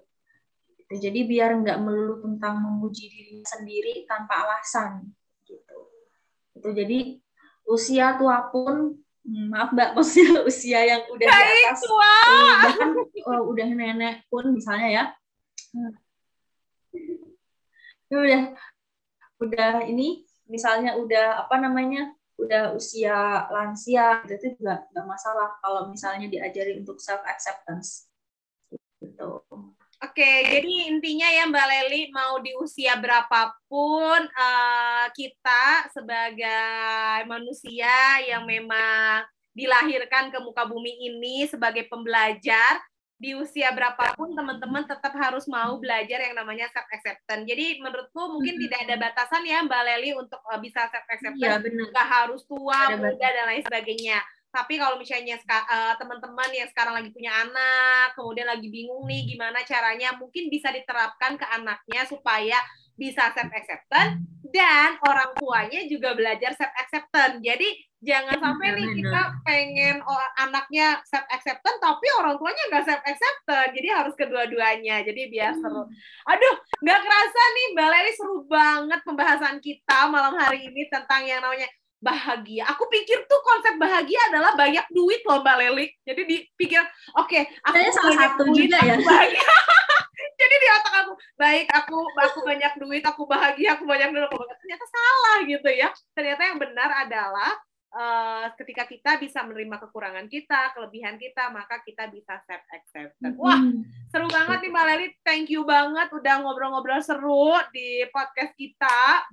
Jadi 0.87 1.27
biar 1.27 1.51
nggak 1.59 1.83
melulu 1.83 2.23
tentang 2.23 2.63
memuji 2.63 3.11
diri 3.11 3.43
sendiri 3.43 4.07
tanpa 4.07 4.47
alasan 4.47 5.11
gitu. 5.43 5.79
Itu 6.55 6.71
jadi 6.71 7.19
usia 7.67 8.15
tua 8.15 8.47
pun 8.55 8.95
hmm, 9.27 9.47
maaf 9.51 9.75
mbak 9.75 9.91
usia 10.03 10.47
usia 10.47 10.81
yang 10.87 11.03
udah 11.11 11.27
di 11.27 11.63
atas 11.67 11.83
tua. 11.83 12.15
bahkan 12.63 12.91
oh, 13.27 13.43
udah 13.51 13.67
nenek 13.67 14.23
pun 14.31 14.55
misalnya 14.55 14.89
ya 14.89 15.05
hmm. 15.75 15.93
udah 18.15 18.43
udah 19.43 19.73
ini 19.91 20.23
misalnya 20.47 20.95
udah 20.95 21.43
apa 21.43 21.59
namanya 21.59 22.15
udah 22.39 22.77
usia 22.79 23.49
lansia 23.51 24.23
itu 24.31 24.55
juga 24.61 24.87
nggak 24.95 25.07
masalah 25.09 25.59
kalau 25.59 25.91
misalnya 25.91 26.31
diajari 26.31 26.79
untuk 26.79 27.03
self 27.03 27.25
acceptance 27.27 28.07
gitu. 29.03 29.43
Oke, 29.97 30.45
jadi 30.45 30.93
intinya 30.93 31.25
ya 31.25 31.49
Mbak 31.49 31.67
Leli 31.73 32.13
mau 32.13 32.37
di 32.45 32.53
usia 32.61 33.01
berapapun 33.01 34.29
uh, 34.29 35.09
kita 35.17 35.89
sebagai 35.89 37.25
manusia 37.25 38.21
yang 38.29 38.45
memang 38.45 39.25
dilahirkan 39.57 40.29
ke 40.29 40.37
muka 40.45 40.69
bumi 40.69 40.93
ini 41.01 41.49
sebagai 41.49 41.89
pembelajar 41.89 42.77
di 43.17 43.33
usia 43.33 43.73
berapapun 43.73 44.37
teman-teman 44.37 44.85
tetap 44.85 45.17
harus 45.17 45.49
mau 45.49 45.81
belajar 45.81 46.21
yang 46.21 46.37
namanya 46.37 46.69
self 46.69 46.85
acceptance. 46.93 47.49
Jadi 47.49 47.81
menurutku 47.81 48.37
mungkin 48.37 48.61
mm-hmm. 48.61 48.65
tidak 48.69 48.81
ada 48.85 48.97
batasan 49.01 49.43
ya 49.49 49.65
Mbak 49.65 49.83
Leli 49.89 50.11
untuk 50.13 50.45
uh, 50.45 50.61
bisa 50.61 50.93
self 50.93 51.09
acceptance. 51.09 51.41
Ya, 51.41 51.89
Gak 51.97 52.09
harus 52.13 52.45
tua, 52.45 52.93
muda 53.01 53.29
dan 53.33 53.49
lain 53.49 53.65
sebagainya. 53.65 54.21
Tapi 54.57 54.81
kalau 54.81 54.97
misalnya 54.97 55.37
uh, 55.37 55.93
teman-teman 56.01 56.49
yang 56.49 56.65
sekarang 56.73 56.97
lagi 56.97 57.13
punya 57.13 57.45
anak, 57.45 58.17
kemudian 58.17 58.49
lagi 58.49 58.73
bingung 58.73 59.05
nih 59.05 59.29
gimana 59.29 59.61
caranya, 59.69 60.17
mungkin 60.17 60.49
bisa 60.49 60.73
diterapkan 60.73 61.37
ke 61.37 61.45
anaknya 61.45 62.09
supaya 62.09 62.57
bisa 62.97 63.29
self 63.37 63.53
acceptance 63.53 64.25
dan 64.49 64.97
orang 65.05 65.37
tuanya 65.37 65.85
juga 65.85 66.17
belajar 66.17 66.57
self 66.57 66.73
acceptance. 66.81 67.45
Jadi 67.45 67.69
jangan 68.01 68.41
sampai 68.41 68.73
nih 68.73 68.89
kita 68.97 69.23
pengen 69.45 70.01
anaknya 70.41 71.05
self 71.05 71.29
acceptance 71.29 71.77
tapi 71.77 72.07
orang 72.17 72.41
tuanya 72.41 72.63
nggak 72.73 72.85
self 72.89 73.03
acceptance 73.05 73.77
jadi 73.77 73.89
harus 73.93 74.15
kedua-duanya. 74.17 75.05
Jadi 75.05 75.29
biar 75.29 75.53
hmm. 75.53 75.61
seru. 75.61 75.85
Aduh 76.33 76.57
nggak 76.81 77.01
kerasa 77.05 77.43
nih 77.53 77.67
mbak 77.77 77.89
Leli 77.93 78.13
seru 78.17 78.37
banget 78.49 79.01
pembahasan 79.05 79.57
kita 79.61 80.09
malam 80.09 80.33
hari 80.41 80.65
ini 80.65 80.89
tentang 80.89 81.29
yang 81.29 81.45
namanya 81.45 81.69
bahagia. 82.01 82.69
Aku 82.77 82.87
pikir 82.93 83.25
tuh 83.25 83.41
konsep 83.41 83.75
bahagia 83.81 84.21
adalah 84.33 84.53
banyak 84.55 84.85
duit 84.93 85.25
loh 85.25 85.41
mbak 85.41 85.57
Leli 85.61 85.87
jadi 86.05 86.23
dipikir 86.29 86.83
oke 87.17 87.27
okay, 87.27 87.49
aku 87.65 87.77
salah 87.93 88.15
satu 88.15 88.43
duit, 88.53 88.69
juga 88.69 88.79
ya. 88.85 88.97
bahagia. 89.01 89.47
Jadi 90.37 90.55
di 90.61 90.69
otak 90.69 90.95
aku 91.01 91.13
baik 91.41 91.67
aku 91.73 91.97
aku 92.13 92.39
banyak 92.45 92.73
duit 92.77 93.05
aku 93.05 93.25
bahagia 93.25 93.77
aku 93.77 93.89
banyak 93.89 94.13
duit. 94.13 94.29
Aku 94.29 94.37
ternyata 94.45 94.85
salah 94.85 95.39
gitu 95.49 95.69
ya. 95.73 95.89
Ternyata 96.13 96.43
yang 96.45 96.59
benar 96.61 96.91
adalah 97.09 97.53
uh, 97.97 98.47
ketika 98.61 98.85
kita 98.85 99.17
bisa 99.17 99.41
menerima 99.45 99.77
kekurangan 99.89 100.29
kita, 100.29 100.77
kelebihan 100.77 101.17
kita, 101.17 101.49
maka 101.49 101.81
kita 101.85 102.13
bisa 102.13 102.37
self 102.45 102.65
acceptance. 102.69 103.37
Wah, 103.41 103.61
seru 104.13 104.29
banget 104.29 104.59
nih 104.65 104.71
Mbak 104.73 104.85
Leli. 104.93 105.09
Thank 105.25 105.49
you 105.53 105.65
banget 105.65 106.09
udah 106.13 106.35
ngobrol-ngobrol 106.45 107.01
seru 107.01 107.57
di 107.73 108.05
podcast 108.13 108.53
kita. 108.57 109.25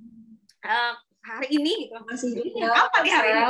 Uh, 0.64 0.96
hari 1.24 1.48
ini 1.56 1.88
gitu. 1.88 1.96
Masih 2.04 2.30
apa 2.68 2.96
nih 3.00 3.12
hari 3.12 3.28
ini? 3.32 3.44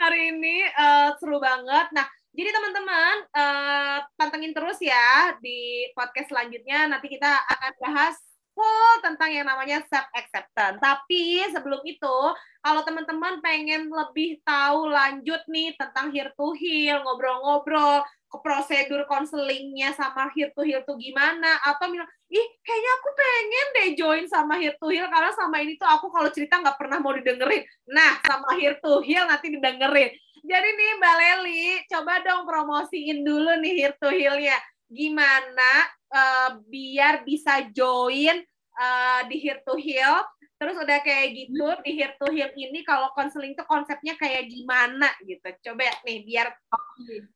Hari 0.00 0.20
ini 0.32 0.56
uh, 0.72 1.08
seru 1.20 1.36
banget. 1.36 1.92
Nah, 1.92 2.08
jadi 2.32 2.50
teman-teman 2.56 3.14
uh, 3.36 3.98
pantengin 4.16 4.56
terus 4.56 4.80
ya 4.80 5.36
di 5.44 5.92
podcast 5.92 6.32
selanjutnya. 6.32 6.88
Nanti 6.88 7.12
kita 7.12 7.28
akan 7.28 7.72
bahas 7.84 8.16
full 8.56 8.92
tentang 9.04 9.30
yang 9.30 9.46
namanya 9.46 9.84
self 9.86 10.08
acceptance. 10.16 10.80
Tapi 10.80 11.44
sebelum 11.52 11.84
itu, 11.84 12.18
kalau 12.64 12.80
teman-teman 12.82 13.44
pengen 13.44 13.92
lebih 13.92 14.40
tahu 14.42 14.88
lanjut 14.88 15.44
nih 15.52 15.76
tentang 15.76 16.08
here 16.10 16.32
to 16.34 16.56
heal, 16.56 17.04
ngobrol-ngobrol 17.04 18.02
prosedur 18.38 19.02
konselingnya 19.10 19.90
sama 19.98 20.30
here 20.30 20.54
to 20.54 20.62
heal 20.62 20.86
tuh 20.86 20.94
gimana? 20.94 21.58
Atau 21.66 21.90
bilang 21.90 22.06
ih 22.30 22.46
kayaknya 22.62 22.90
aku 23.02 23.08
pengen 23.18 23.66
deh 23.74 23.88
join 23.98 24.24
sama 24.30 24.54
here 24.62 24.78
to 24.78 24.86
heal 24.86 25.10
karena 25.10 25.34
sama 25.34 25.58
ini 25.58 25.74
tuh 25.74 25.90
aku 25.90 26.06
kalau 26.14 26.30
cerita 26.30 26.62
nggak 26.62 26.78
pernah 26.78 27.02
mau 27.02 27.10
didengerin. 27.10 27.66
Nah 27.90 28.22
sama 28.22 28.54
here 28.54 28.78
to 28.78 29.02
heal 29.02 29.26
nanti 29.26 29.50
didengerin. 29.50 30.14
Jadi 30.40 30.68
nih 30.72 30.90
Mbak 31.02 31.14
Leli 31.18 31.66
coba 31.90 32.22
dong 32.22 32.46
promosiin 32.46 33.26
dulu 33.26 33.58
nih 33.58 33.74
here 33.76 33.96
to 33.98 34.08
heal-nya 34.08 34.56
gimana 34.90 35.86
uh, 36.10 36.50
biar 36.66 37.22
bisa 37.22 37.62
join 37.70 38.42
uh, 38.74 39.20
di 39.30 39.36
Here 39.38 39.62
to 39.62 39.78
Heal. 39.78 40.18
Terus 40.60 40.76
udah 40.76 40.98
kayak 41.00 41.28
gitu 41.32 41.64
hmm. 41.64 41.80
di 41.80 41.90
Here 41.96 42.12
to 42.20 42.28
Heal 42.28 42.52
ini 42.52 42.84
kalau 42.84 43.08
konseling 43.16 43.56
tuh 43.56 43.64
konsepnya 43.64 44.12
kayak 44.20 44.44
gimana 44.44 45.08
gitu. 45.24 45.48
Coba 45.64 45.88
nih 46.04 46.20
biar 46.28 46.52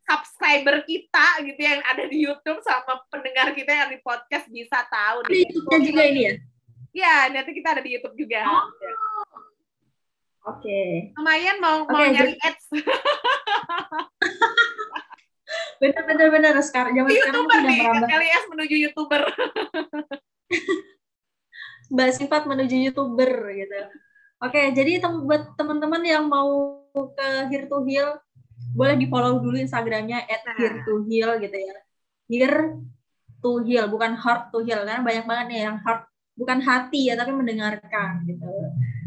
subscriber 0.04 0.84
kita 0.84 1.40
gitu 1.40 1.56
yang 1.56 1.80
ada 1.88 2.04
di 2.04 2.20
YouTube 2.20 2.60
sama 2.60 3.00
pendengar 3.08 3.56
kita 3.56 3.72
yang 3.72 3.88
di 3.88 3.96
podcast 4.04 4.44
bisa 4.52 4.84
tahu. 4.92 5.24
Di 5.24 5.40
YouTube-nya 5.40 5.80
juga 5.80 6.02
ini 6.04 6.20
ya? 6.20 6.34
Ya, 6.94 7.14
nanti 7.32 7.56
kita 7.56 7.72
ada 7.72 7.80
di 7.80 7.96
YouTube 7.96 8.12
juga. 8.12 8.44
Oh. 8.44 8.68
Oke. 10.52 10.68
Okay. 10.68 11.16
Lumayan 11.16 11.56
mau 11.64 11.88
okay, 11.88 11.96
mau 11.96 12.04
nyari 12.04 12.36
jadi... 12.36 12.48
ads. 12.52 12.64
bener 15.80 16.02
bener 16.06 16.28
bener 16.28 16.54
sekarang 16.60 16.92
zaman 16.92 17.08
YouTuber 17.08 17.40
sekarang 17.40 17.64
nih, 17.72 17.78
merambah. 17.80 18.08
Kalian 18.12 18.42
menuju 18.52 18.76
YouTuber. 18.84 19.22
Mbak 21.92 22.10
Sifat 22.16 22.42
menuju 22.48 22.76
YouTuber 22.90 23.32
gitu. 23.52 23.80
Oke, 24.44 24.72
jadi 24.76 25.00
tem 25.00 25.12
buat 25.24 25.56
teman-teman 25.56 26.02
yang 26.04 26.28
mau 26.28 26.80
ke 26.92 27.28
Here 27.48 27.64
to 27.68 27.80
Heal, 27.88 28.20
boleh 28.76 28.96
di 28.98 29.06
follow 29.08 29.40
dulu 29.40 29.56
Instagramnya 29.56 30.24
at 30.28 30.42
nah. 30.44 30.56
Here 30.56 30.78
to 30.84 30.94
Heal 31.08 31.30
gitu 31.40 31.56
ya. 31.56 31.76
Here 32.28 32.60
to 33.40 33.50
Heal, 33.64 33.86
bukan 33.88 34.16
heart 34.16 34.52
to 34.52 34.64
heal 34.64 34.84
karena 34.84 35.04
banyak 35.04 35.24
banget 35.24 35.46
nih 35.52 35.60
yang 35.68 35.76
heart 35.84 36.08
bukan 36.34 36.58
hati 36.64 37.12
ya 37.12 37.14
tapi 37.14 37.30
mendengarkan 37.30 38.24
gitu. 38.26 38.48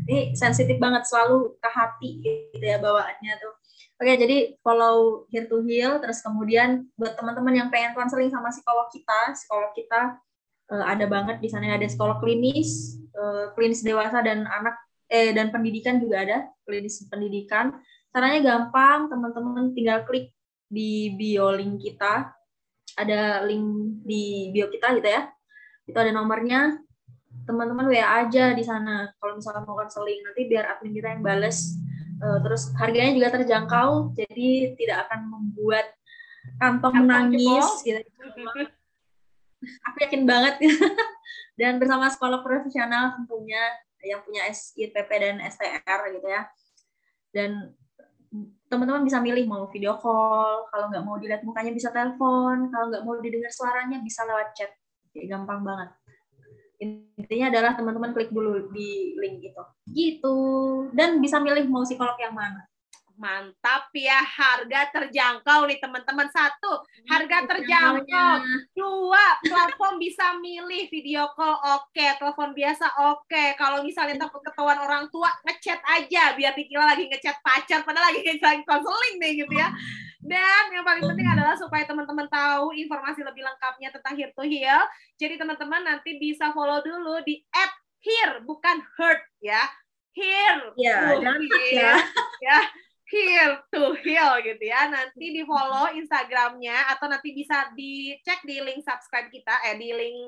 Ini 0.08 0.34
sensitif 0.40 0.80
banget 0.80 1.04
selalu 1.04 1.60
ke 1.60 1.70
hati 1.70 2.10
gitu 2.24 2.64
ya 2.64 2.80
bawaannya 2.80 3.34
tuh. 3.42 3.54
Oke, 3.98 4.14
jadi 4.14 4.54
follow 4.62 5.26
Here 5.34 5.50
to 5.50 5.66
Heal, 5.66 5.98
terus 5.98 6.22
kemudian 6.22 6.86
buat 6.94 7.18
teman-teman 7.18 7.54
yang 7.54 7.68
pengen 7.74 7.98
konseling 7.98 8.30
sama 8.30 8.54
psikolog 8.54 8.88
kita, 8.94 9.34
psikolog 9.34 9.74
kita 9.74 10.22
uh, 10.72 10.86
ada 10.86 11.06
banget 11.08 11.40
di 11.40 11.50
sana 11.52 11.76
ada 11.76 11.88
sekolah 11.88 12.20
klinis, 12.20 13.00
uh, 13.16 13.52
klinis 13.56 13.84
dewasa 13.84 14.20
dan 14.24 14.48
anak 14.48 14.76
eh 15.08 15.32
dan 15.32 15.56
pendidikan 15.56 16.04
juga 16.04 16.24
ada 16.24 16.38
klinis 16.68 17.04
pendidikan. 17.08 17.76
Caranya 18.12 18.40
gampang, 18.44 19.08
teman-teman 19.08 19.72
tinggal 19.72 20.04
klik 20.04 20.36
di 20.68 21.16
bio 21.16 21.56
link 21.56 21.80
kita 21.80 22.36
ada 23.00 23.46
link 23.46 24.02
di 24.04 24.52
bio 24.52 24.68
kita 24.68 24.98
gitu 25.00 25.08
ya. 25.08 25.30
Itu 25.88 25.98
ada 25.98 26.12
nomornya. 26.12 26.82
Teman-teman 27.48 27.88
WA 27.88 28.28
aja 28.28 28.52
di 28.52 28.64
sana 28.66 29.14
kalau 29.22 29.40
misalkan 29.40 29.64
mau 29.64 29.80
konseling 29.80 30.20
nanti 30.26 30.50
biar 30.50 30.68
admin 30.68 30.92
kita 30.92 31.08
yang 31.16 31.24
bales. 31.24 31.78
Uh, 32.18 32.42
terus 32.42 32.74
harganya 32.82 33.14
juga 33.14 33.30
terjangkau, 33.38 34.18
jadi 34.18 34.74
tidak 34.74 35.06
akan 35.06 35.30
membuat 35.30 35.86
kantong 36.58 37.06
menangis 37.06 37.86
gitu. 37.86 38.02
Aku 39.92 39.98
yakin 40.04 40.24
banget. 40.24 40.62
dan 41.60 41.82
bersama 41.82 42.08
sekolah 42.08 42.46
profesional 42.46 43.18
tentunya 43.18 43.62
yang 44.06 44.22
punya 44.22 44.46
SIPP 44.50 45.10
dan 45.10 45.42
STR 45.42 46.00
gitu 46.14 46.28
ya. 46.28 46.46
Dan 47.34 47.74
teman-teman 48.68 49.08
bisa 49.08 49.18
milih 49.24 49.48
mau 49.48 49.66
video 49.72 49.96
call, 49.98 50.68
kalau 50.70 50.92
nggak 50.92 51.04
mau 51.04 51.16
dilihat 51.18 51.42
mukanya 51.42 51.72
bisa 51.72 51.90
telepon, 51.90 52.68
kalau 52.70 52.92
nggak 52.92 53.04
mau 53.04 53.16
didengar 53.20 53.50
suaranya 53.50 54.00
bisa 54.04 54.28
lewat 54.28 54.54
chat. 54.54 54.72
Jadi 55.16 55.26
gampang 55.32 55.66
banget 55.66 55.90
intinya 57.18 57.50
adalah 57.50 57.74
teman-teman 57.74 58.14
klik 58.14 58.30
dulu 58.30 58.70
di 58.70 59.18
link 59.18 59.50
itu 59.50 59.64
gitu 59.90 60.38
dan 60.94 61.18
bisa 61.18 61.42
milih 61.42 61.66
mau 61.66 61.82
psikolog 61.82 62.14
yang 62.22 62.38
mana 62.38 62.62
mantap 63.18 63.90
ya 63.98 64.22
harga 64.22 64.94
terjangkau 64.94 65.66
nih 65.66 65.82
teman-teman 65.82 66.30
satu 66.30 66.86
harga 67.10 67.50
terjangkau 67.50 68.34
dua 68.78 69.26
platform 69.42 69.98
bisa 69.98 70.38
milih 70.38 70.86
video 70.94 71.26
call 71.34 71.58
oke 71.58 71.90
okay. 71.90 72.14
telepon 72.22 72.54
biasa 72.54 72.86
oke 73.10 73.26
okay. 73.26 73.58
kalau 73.58 73.82
misalnya 73.82 74.22
takut 74.22 74.40
ketahuan 74.46 74.78
orang 74.78 75.10
tua 75.10 75.34
ngechat 75.50 75.82
aja 75.98 76.38
biar 76.38 76.54
dikira 76.54 76.86
lagi 76.86 77.10
ngechat 77.10 77.42
pacar 77.42 77.82
padahal 77.82 78.14
lagi 78.14 78.22
ngechat 78.22 78.62
konseling 78.70 79.18
nih 79.18 79.44
gitu 79.44 79.54
ya 79.58 79.74
dan 80.22 80.64
yang 80.76 80.86
paling 80.86 81.02
penting 81.02 81.28
adalah 81.30 81.56
supaya 81.58 81.88
teman-teman 81.88 82.28
tahu 82.30 82.76
informasi 82.76 83.24
lebih 83.24 83.48
lengkapnya 83.48 83.96
tentang 83.96 84.14
Here 84.18 84.34
to 84.36 84.44
Heal. 84.44 84.82
Jadi 85.16 85.40
teman-teman 85.40 85.88
nanti 85.88 86.20
bisa 86.20 86.52
follow 86.52 86.84
dulu 86.84 87.24
di 87.24 87.40
at 87.56 87.72
here 88.04 88.44
bukan 88.44 88.84
hurt 89.00 89.24
ya. 89.40 89.64
Here. 90.12 90.74
Ya, 90.76 91.16
ya. 91.72 91.94
ya 92.44 92.60
Heal 93.08 93.64
to 93.72 93.96
Heal 94.04 94.44
gitu 94.44 94.64
ya. 94.68 94.92
Nanti 94.92 95.32
di 95.32 95.42
follow 95.48 95.96
Instagramnya 95.96 96.92
atau 96.92 97.08
nanti 97.08 97.32
bisa 97.32 97.72
dicek 97.72 98.44
di 98.44 98.60
link 98.60 98.84
subscribe 98.84 99.32
kita, 99.32 99.64
eh 99.68 99.80
di 99.80 99.96
link 99.96 100.20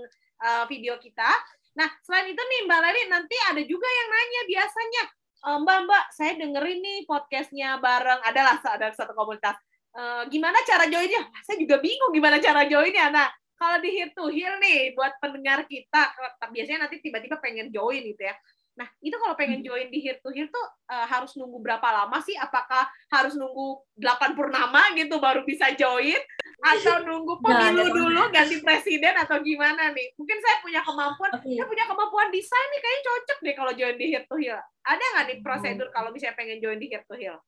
uh, 0.43 0.63
video 0.67 0.95
kita. 0.95 1.27
Nah 1.75 1.87
selain 2.03 2.31
itu 2.31 2.39
nih 2.39 2.59
Mbak 2.67 2.79
Leli 2.83 3.01
nanti 3.11 3.35
ada 3.47 3.61
juga 3.63 3.87
yang 3.87 4.09
nanya 4.09 4.41
biasanya 4.51 5.03
e, 5.39 5.49
Mbak 5.63 5.79
Mbak 5.85 6.05
saya 6.11 6.31
dengerin 6.35 6.79
nih 6.81 6.97
podcastnya 7.07 7.69
bareng 7.79 8.21
adalah 8.25 8.59
ada 8.59 8.91
satu 8.91 9.15
komunitas. 9.15 9.55
E, 9.95 10.01
gimana 10.27 10.59
cara 10.67 10.91
joinnya? 10.91 11.23
Saya 11.47 11.55
juga 11.61 11.79
bingung 11.79 12.11
gimana 12.11 12.41
cara 12.43 12.65
joinnya. 12.67 13.07
Nah 13.13 13.27
kalau 13.55 13.79
di 13.79 13.95
Heal 13.95 14.11
to 14.11 14.27
Heal 14.27 14.59
nih 14.59 14.91
buat 14.91 15.19
pendengar 15.23 15.67
kita 15.71 16.15
biasanya 16.51 16.87
nanti 16.87 16.99
tiba-tiba 16.99 17.39
pengen 17.39 17.71
join 17.71 18.03
gitu 18.03 18.23
ya 18.27 18.35
Nah, 18.79 18.87
itu 19.03 19.11
kalau 19.19 19.35
pengen 19.35 19.59
hmm. 19.59 19.67
join 19.67 19.87
di 19.91 19.99
Here 19.99 20.23
to 20.23 20.31
Here 20.31 20.47
tuh 20.47 20.63
uh, 20.87 21.03
harus 21.03 21.35
nunggu 21.35 21.59
berapa 21.59 21.83
lama 21.83 22.15
sih? 22.23 22.31
Apakah 22.39 22.87
harus 23.11 23.35
nunggu 23.35 23.83
8 23.99 24.39
purnama 24.39 24.95
gitu 24.95 25.19
baru 25.19 25.43
bisa 25.43 25.75
join? 25.75 26.15
Atau 26.63 27.03
nunggu 27.03 27.43
pemilu 27.43 27.91
dulu 27.91 28.31
ganti 28.31 28.63
presiden 28.63 29.19
atau 29.19 29.43
gimana 29.43 29.91
nih? 29.91 30.15
Mungkin 30.15 30.37
saya 30.39 30.63
punya 30.63 30.79
kemampuan, 30.79 31.31
okay. 31.35 31.59
saya 31.59 31.67
punya 31.67 31.85
kemampuan 31.91 32.31
desain 32.31 32.67
nih 32.71 32.79
kayaknya 32.79 33.03
cocok 33.03 33.39
deh 33.43 33.55
kalau 33.59 33.71
join 33.75 33.95
di 33.99 34.05
Here 34.15 34.23
to 34.23 34.35
Here. 34.39 34.63
Ada 34.87 35.03
nggak 35.03 35.25
nih 35.27 35.37
prosedur 35.43 35.87
hmm. 35.91 35.95
kalau 35.99 36.09
misalnya 36.15 36.35
pengen 36.39 36.57
join 36.63 36.79
di 36.79 36.87
Here 36.87 37.03
to 37.03 37.15
Here? 37.19 37.39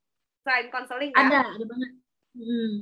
Selain 0.43 0.67
konseling 0.67 1.15
ya? 1.15 1.23
Ada, 1.31 1.39
ada 1.55 1.63
banget. 1.63 1.91
Hmm. 2.35 2.73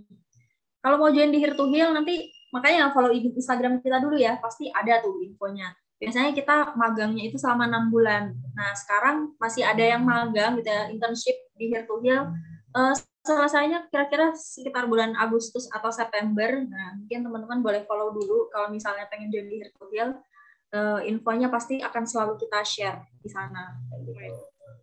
Kalau 0.82 0.98
mau 0.98 1.14
join 1.14 1.30
di 1.30 1.38
Here 1.38 1.54
to 1.54 1.70
Heal 1.70 1.94
nanti 1.94 2.34
makanya 2.50 2.90
follow 2.98 3.14
Instagram 3.14 3.78
kita 3.86 4.02
dulu 4.02 4.18
ya, 4.18 4.42
pasti 4.42 4.74
ada 4.74 5.06
tuh 5.06 5.22
infonya 5.22 5.70
biasanya 6.00 6.32
kita 6.32 6.56
magangnya 6.80 7.28
itu 7.28 7.36
selama 7.36 7.68
enam 7.68 7.92
bulan. 7.92 8.32
Nah 8.56 8.72
sekarang 8.74 9.36
masih 9.36 9.68
ada 9.68 9.84
yang 9.84 10.02
magang 10.08 10.56
gitu 10.58 10.72
ya 10.72 10.88
internship 10.88 11.36
di 11.60 11.68
Here 11.68 11.84
to 11.84 12.00
Heal. 12.00 12.32
Uh, 12.72 12.96
selesainya 13.28 13.92
kira-kira 13.92 14.32
sekitar 14.32 14.88
bulan 14.88 15.14
Agustus 15.20 15.68
atau 15.70 15.92
September. 15.92 16.64
Nah 16.64 16.96
mungkin 16.96 17.20
teman-teman 17.28 17.60
boleh 17.60 17.82
follow 17.84 18.16
dulu 18.16 18.48
kalau 18.50 18.72
misalnya 18.72 19.12
pengen 19.12 19.28
join 19.28 19.52
di 19.52 19.60
Here 19.60 19.76
to 19.76 19.86
Heal. 19.92 20.10
Uh, 20.70 21.02
infonya 21.04 21.52
pasti 21.52 21.82
akan 21.84 22.08
selalu 22.08 22.40
kita 22.40 22.64
share 22.64 23.04
di 23.20 23.28
sana. 23.28 23.76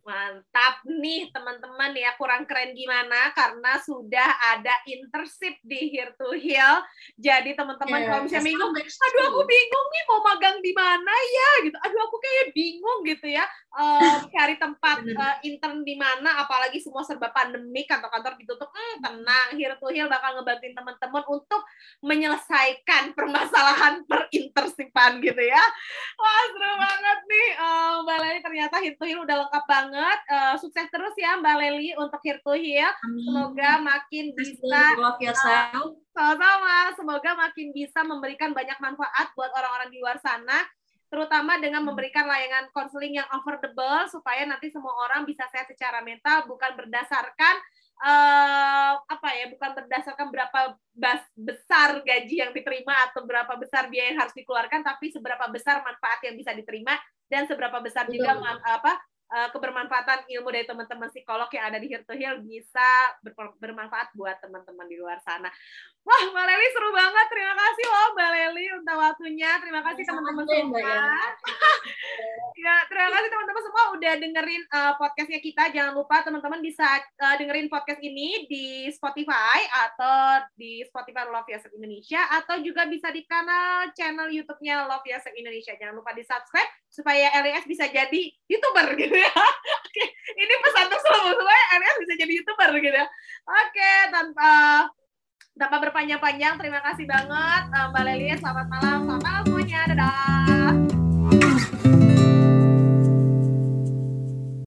Mantap 0.07 0.87
nih 0.87 1.35
teman-teman 1.35 1.91
ya, 1.99 2.15
kurang 2.15 2.47
keren 2.47 2.79
gimana 2.79 3.35
karena 3.35 3.75
sudah 3.83 4.55
ada 4.55 4.71
internship 4.87 5.59
di 5.67 5.91
Here 5.91 6.15
to 6.15 6.31
Heal. 6.31 6.79
Jadi 7.19 7.59
teman-teman 7.59 8.07
yeah, 8.07 8.09
kalau 8.15 8.23
misalnya 8.23 8.47
bingung, 8.47 8.71
aduh 8.71 9.25
aku 9.35 9.43
bingung 9.51 9.87
nih 9.91 10.03
mau 10.07 10.21
magang 10.31 10.57
di 10.63 10.71
mana 10.71 11.11
ya 11.11 11.51
gitu. 11.67 11.75
Aduh 11.83 12.01
aku 12.07 12.17
kayak 12.23 12.55
bingung 12.55 13.03
gitu 13.03 13.27
ya. 13.35 13.51
Uh, 13.75 14.23
cari 14.39 14.55
tempat 14.63 15.03
uh, 15.11 15.37
intern 15.43 15.83
di 15.83 15.99
mana 15.99 16.39
apalagi 16.39 16.79
semua 16.79 17.03
serba 17.03 17.35
pandemi 17.35 17.83
kantor-kantor 17.83 18.39
ditutup. 18.39 18.71
Hmm, 18.71 19.03
tenang, 19.03 19.59
Here 19.59 19.75
to 19.75 19.91
Heal 19.91 20.07
bakal 20.07 20.39
ngebantuin 20.39 20.71
teman-teman 20.71 21.27
untuk 21.27 21.67
menyelesaikan 22.07 23.11
permasalahan 23.11 24.01
perintersipan 24.07 25.19
gitu 25.19 25.43
ya. 25.43 25.63
Wah, 26.15 26.43
seru 26.47 26.79
banget 26.79 27.19
nih. 27.27 27.49
Uh, 27.59 27.93
Mbak 28.07 28.19
Leli 28.23 28.41
ternyata 28.47 28.79
Here 28.79 28.95
to 28.95 29.03
Heal 29.03 29.27
udah 29.27 29.43
lengkap 29.43 29.67
banget 29.67 29.95
banget. 29.97 30.21
Uh, 30.29 30.55
sukses 30.61 30.87
terus 30.93 31.15
ya 31.17 31.41
Mbak 31.41 31.57
Leli 31.57 31.91
untuk 31.97 32.21
Here 32.21 32.41
to 32.45 32.53
Heal. 32.53 32.93
Semoga 33.01 33.81
makin 33.81 34.25
bisa 34.37 34.83
yourself. 35.25 35.97
sama-sama. 36.13 36.93
Semoga 36.93 37.31
makin 37.33 37.73
bisa 37.73 38.05
memberikan 38.05 38.53
banyak 38.53 38.77
manfaat 38.77 39.33
buat 39.33 39.49
orang-orang 39.57 39.89
di 39.89 39.99
luar 40.05 40.21
sana 40.21 40.69
terutama 41.07 41.55
dengan 41.63 41.87
memberikan 41.87 42.27
layanan 42.27 42.67
konseling 42.75 43.15
yang 43.23 43.29
affordable 43.31 44.11
supaya 44.11 44.43
nanti 44.43 44.75
semua 44.75 44.91
orang 45.07 45.23
bisa 45.23 45.47
sehat 45.55 45.71
secara 45.71 46.03
mental 46.03 46.51
bukan 46.51 46.75
berdasarkan 46.75 47.63
uh, 48.03 48.99
apa 49.07 49.29
ya 49.39 49.47
bukan 49.47 49.71
berdasarkan 49.71 50.35
berapa 50.35 50.75
bas, 50.99 51.23
besar 51.39 52.03
gaji 52.03 52.43
yang 52.43 52.51
diterima 52.51 53.07
atau 53.07 53.23
berapa 53.23 53.55
besar 53.55 53.87
biaya 53.87 54.13
yang 54.13 54.19
harus 54.19 54.35
dikeluarkan 54.35 54.83
tapi 54.83 55.15
seberapa 55.15 55.47
besar 55.47 55.79
manfaat 55.87 56.27
yang 56.27 56.35
bisa 56.35 56.51
diterima 56.51 56.99
dan 57.31 57.47
seberapa 57.47 57.79
besar 57.79 58.11
Betul. 58.11 58.27
juga 58.27 58.43
man, 58.43 58.59
apa 58.67 58.99
uh, 59.31 59.49
kebermanfaatan 59.51 60.27
ilmu 60.31 60.49
dari 60.55 60.67
teman-teman 60.67 61.11
psikolog 61.11 61.51
yang 61.51 61.65
ada 61.73 61.79
di 61.83 61.91
Heal 61.91 62.43
bisa 62.43 62.89
ber 63.23 63.35
bermanfaat 63.59 64.15
buat 64.15 64.39
teman-teman 64.39 64.87
di 64.87 64.97
luar 64.99 65.19
sana. 65.23 65.51
Wah, 66.07 66.23
Mbak 66.31 66.45
Leli 66.47 66.67
seru 66.71 66.91
banget. 66.95 67.27
Terima 67.35 67.55
kasih 67.59 67.85
loh 67.91 68.07
Mbak 68.15 68.29
Leli 68.31 68.67
untuk 68.79 68.95
waktunya. 68.95 69.51
Terima 69.59 69.81
kasih 69.83 70.03
teman-teman 70.07 70.47
semua. 70.47 70.79
Ya. 70.79 71.03
ya, 72.63 72.77
terima 72.87 73.11
kasih 73.11 73.29
teman-teman 73.35 73.63
semua 73.67 73.85
udah 73.91 74.13
dengerin 74.15 74.63
uh, 74.71 74.93
podcastnya 75.03 75.43
kita. 75.43 75.75
Jangan 75.75 75.99
lupa 75.99 76.23
teman-teman 76.23 76.63
bisa 76.63 76.87
uh, 77.03 77.35
dengerin 77.43 77.67
podcast 77.67 77.99
ini 78.07 78.47
di 78.47 78.87
Spotify 78.95 79.67
atau 79.67 80.47
di 80.55 80.87
Spotify 80.87 81.27
Love 81.27 81.51
Yourself 81.51 81.75
Indonesia 81.75 82.23
atau 82.39 82.63
juga 82.63 82.87
bisa 82.87 83.11
di 83.11 83.27
kanal 83.27 83.91
channel 83.99 84.31
YouTube-nya 84.31 84.87
Love 84.87 85.11
Yourself 85.11 85.35
Indonesia. 85.35 85.75
Jangan 85.75 85.99
lupa 85.99 86.15
di 86.15 86.23
subscribe 86.23 86.71
supaya 86.87 87.35
LES 87.43 87.67
bisa 87.67 87.91
jadi 87.91 88.23
youtuber 88.47 88.95
gitu 88.95 89.11
ya. 89.11 89.35
Oke, 89.83 90.05
ini 90.39 90.55
pesan 90.63 90.87
untuk 90.87 91.03
semua 91.03 91.35
supaya 91.35 91.63
LES 91.83 91.97
bisa 92.07 92.15
jadi 92.15 92.31
youtuber 92.31 92.71
gitu 92.79 92.95
ya. 92.95 93.11
Oke, 93.43 93.91
tanpa 94.15 94.55
tanpa 95.57 95.81
berpanjang-panjang, 95.81 96.61
terima 96.61 96.85
kasih 96.85 97.09
banget 97.09 97.63
Mbak 97.73 98.03
Leli. 98.05 98.29
Selamat 98.37 98.67
malam, 98.69 98.99
selamat 99.09 99.23
malam 99.25 99.43
semuanya. 99.49 99.81
Dadah. 99.89 100.86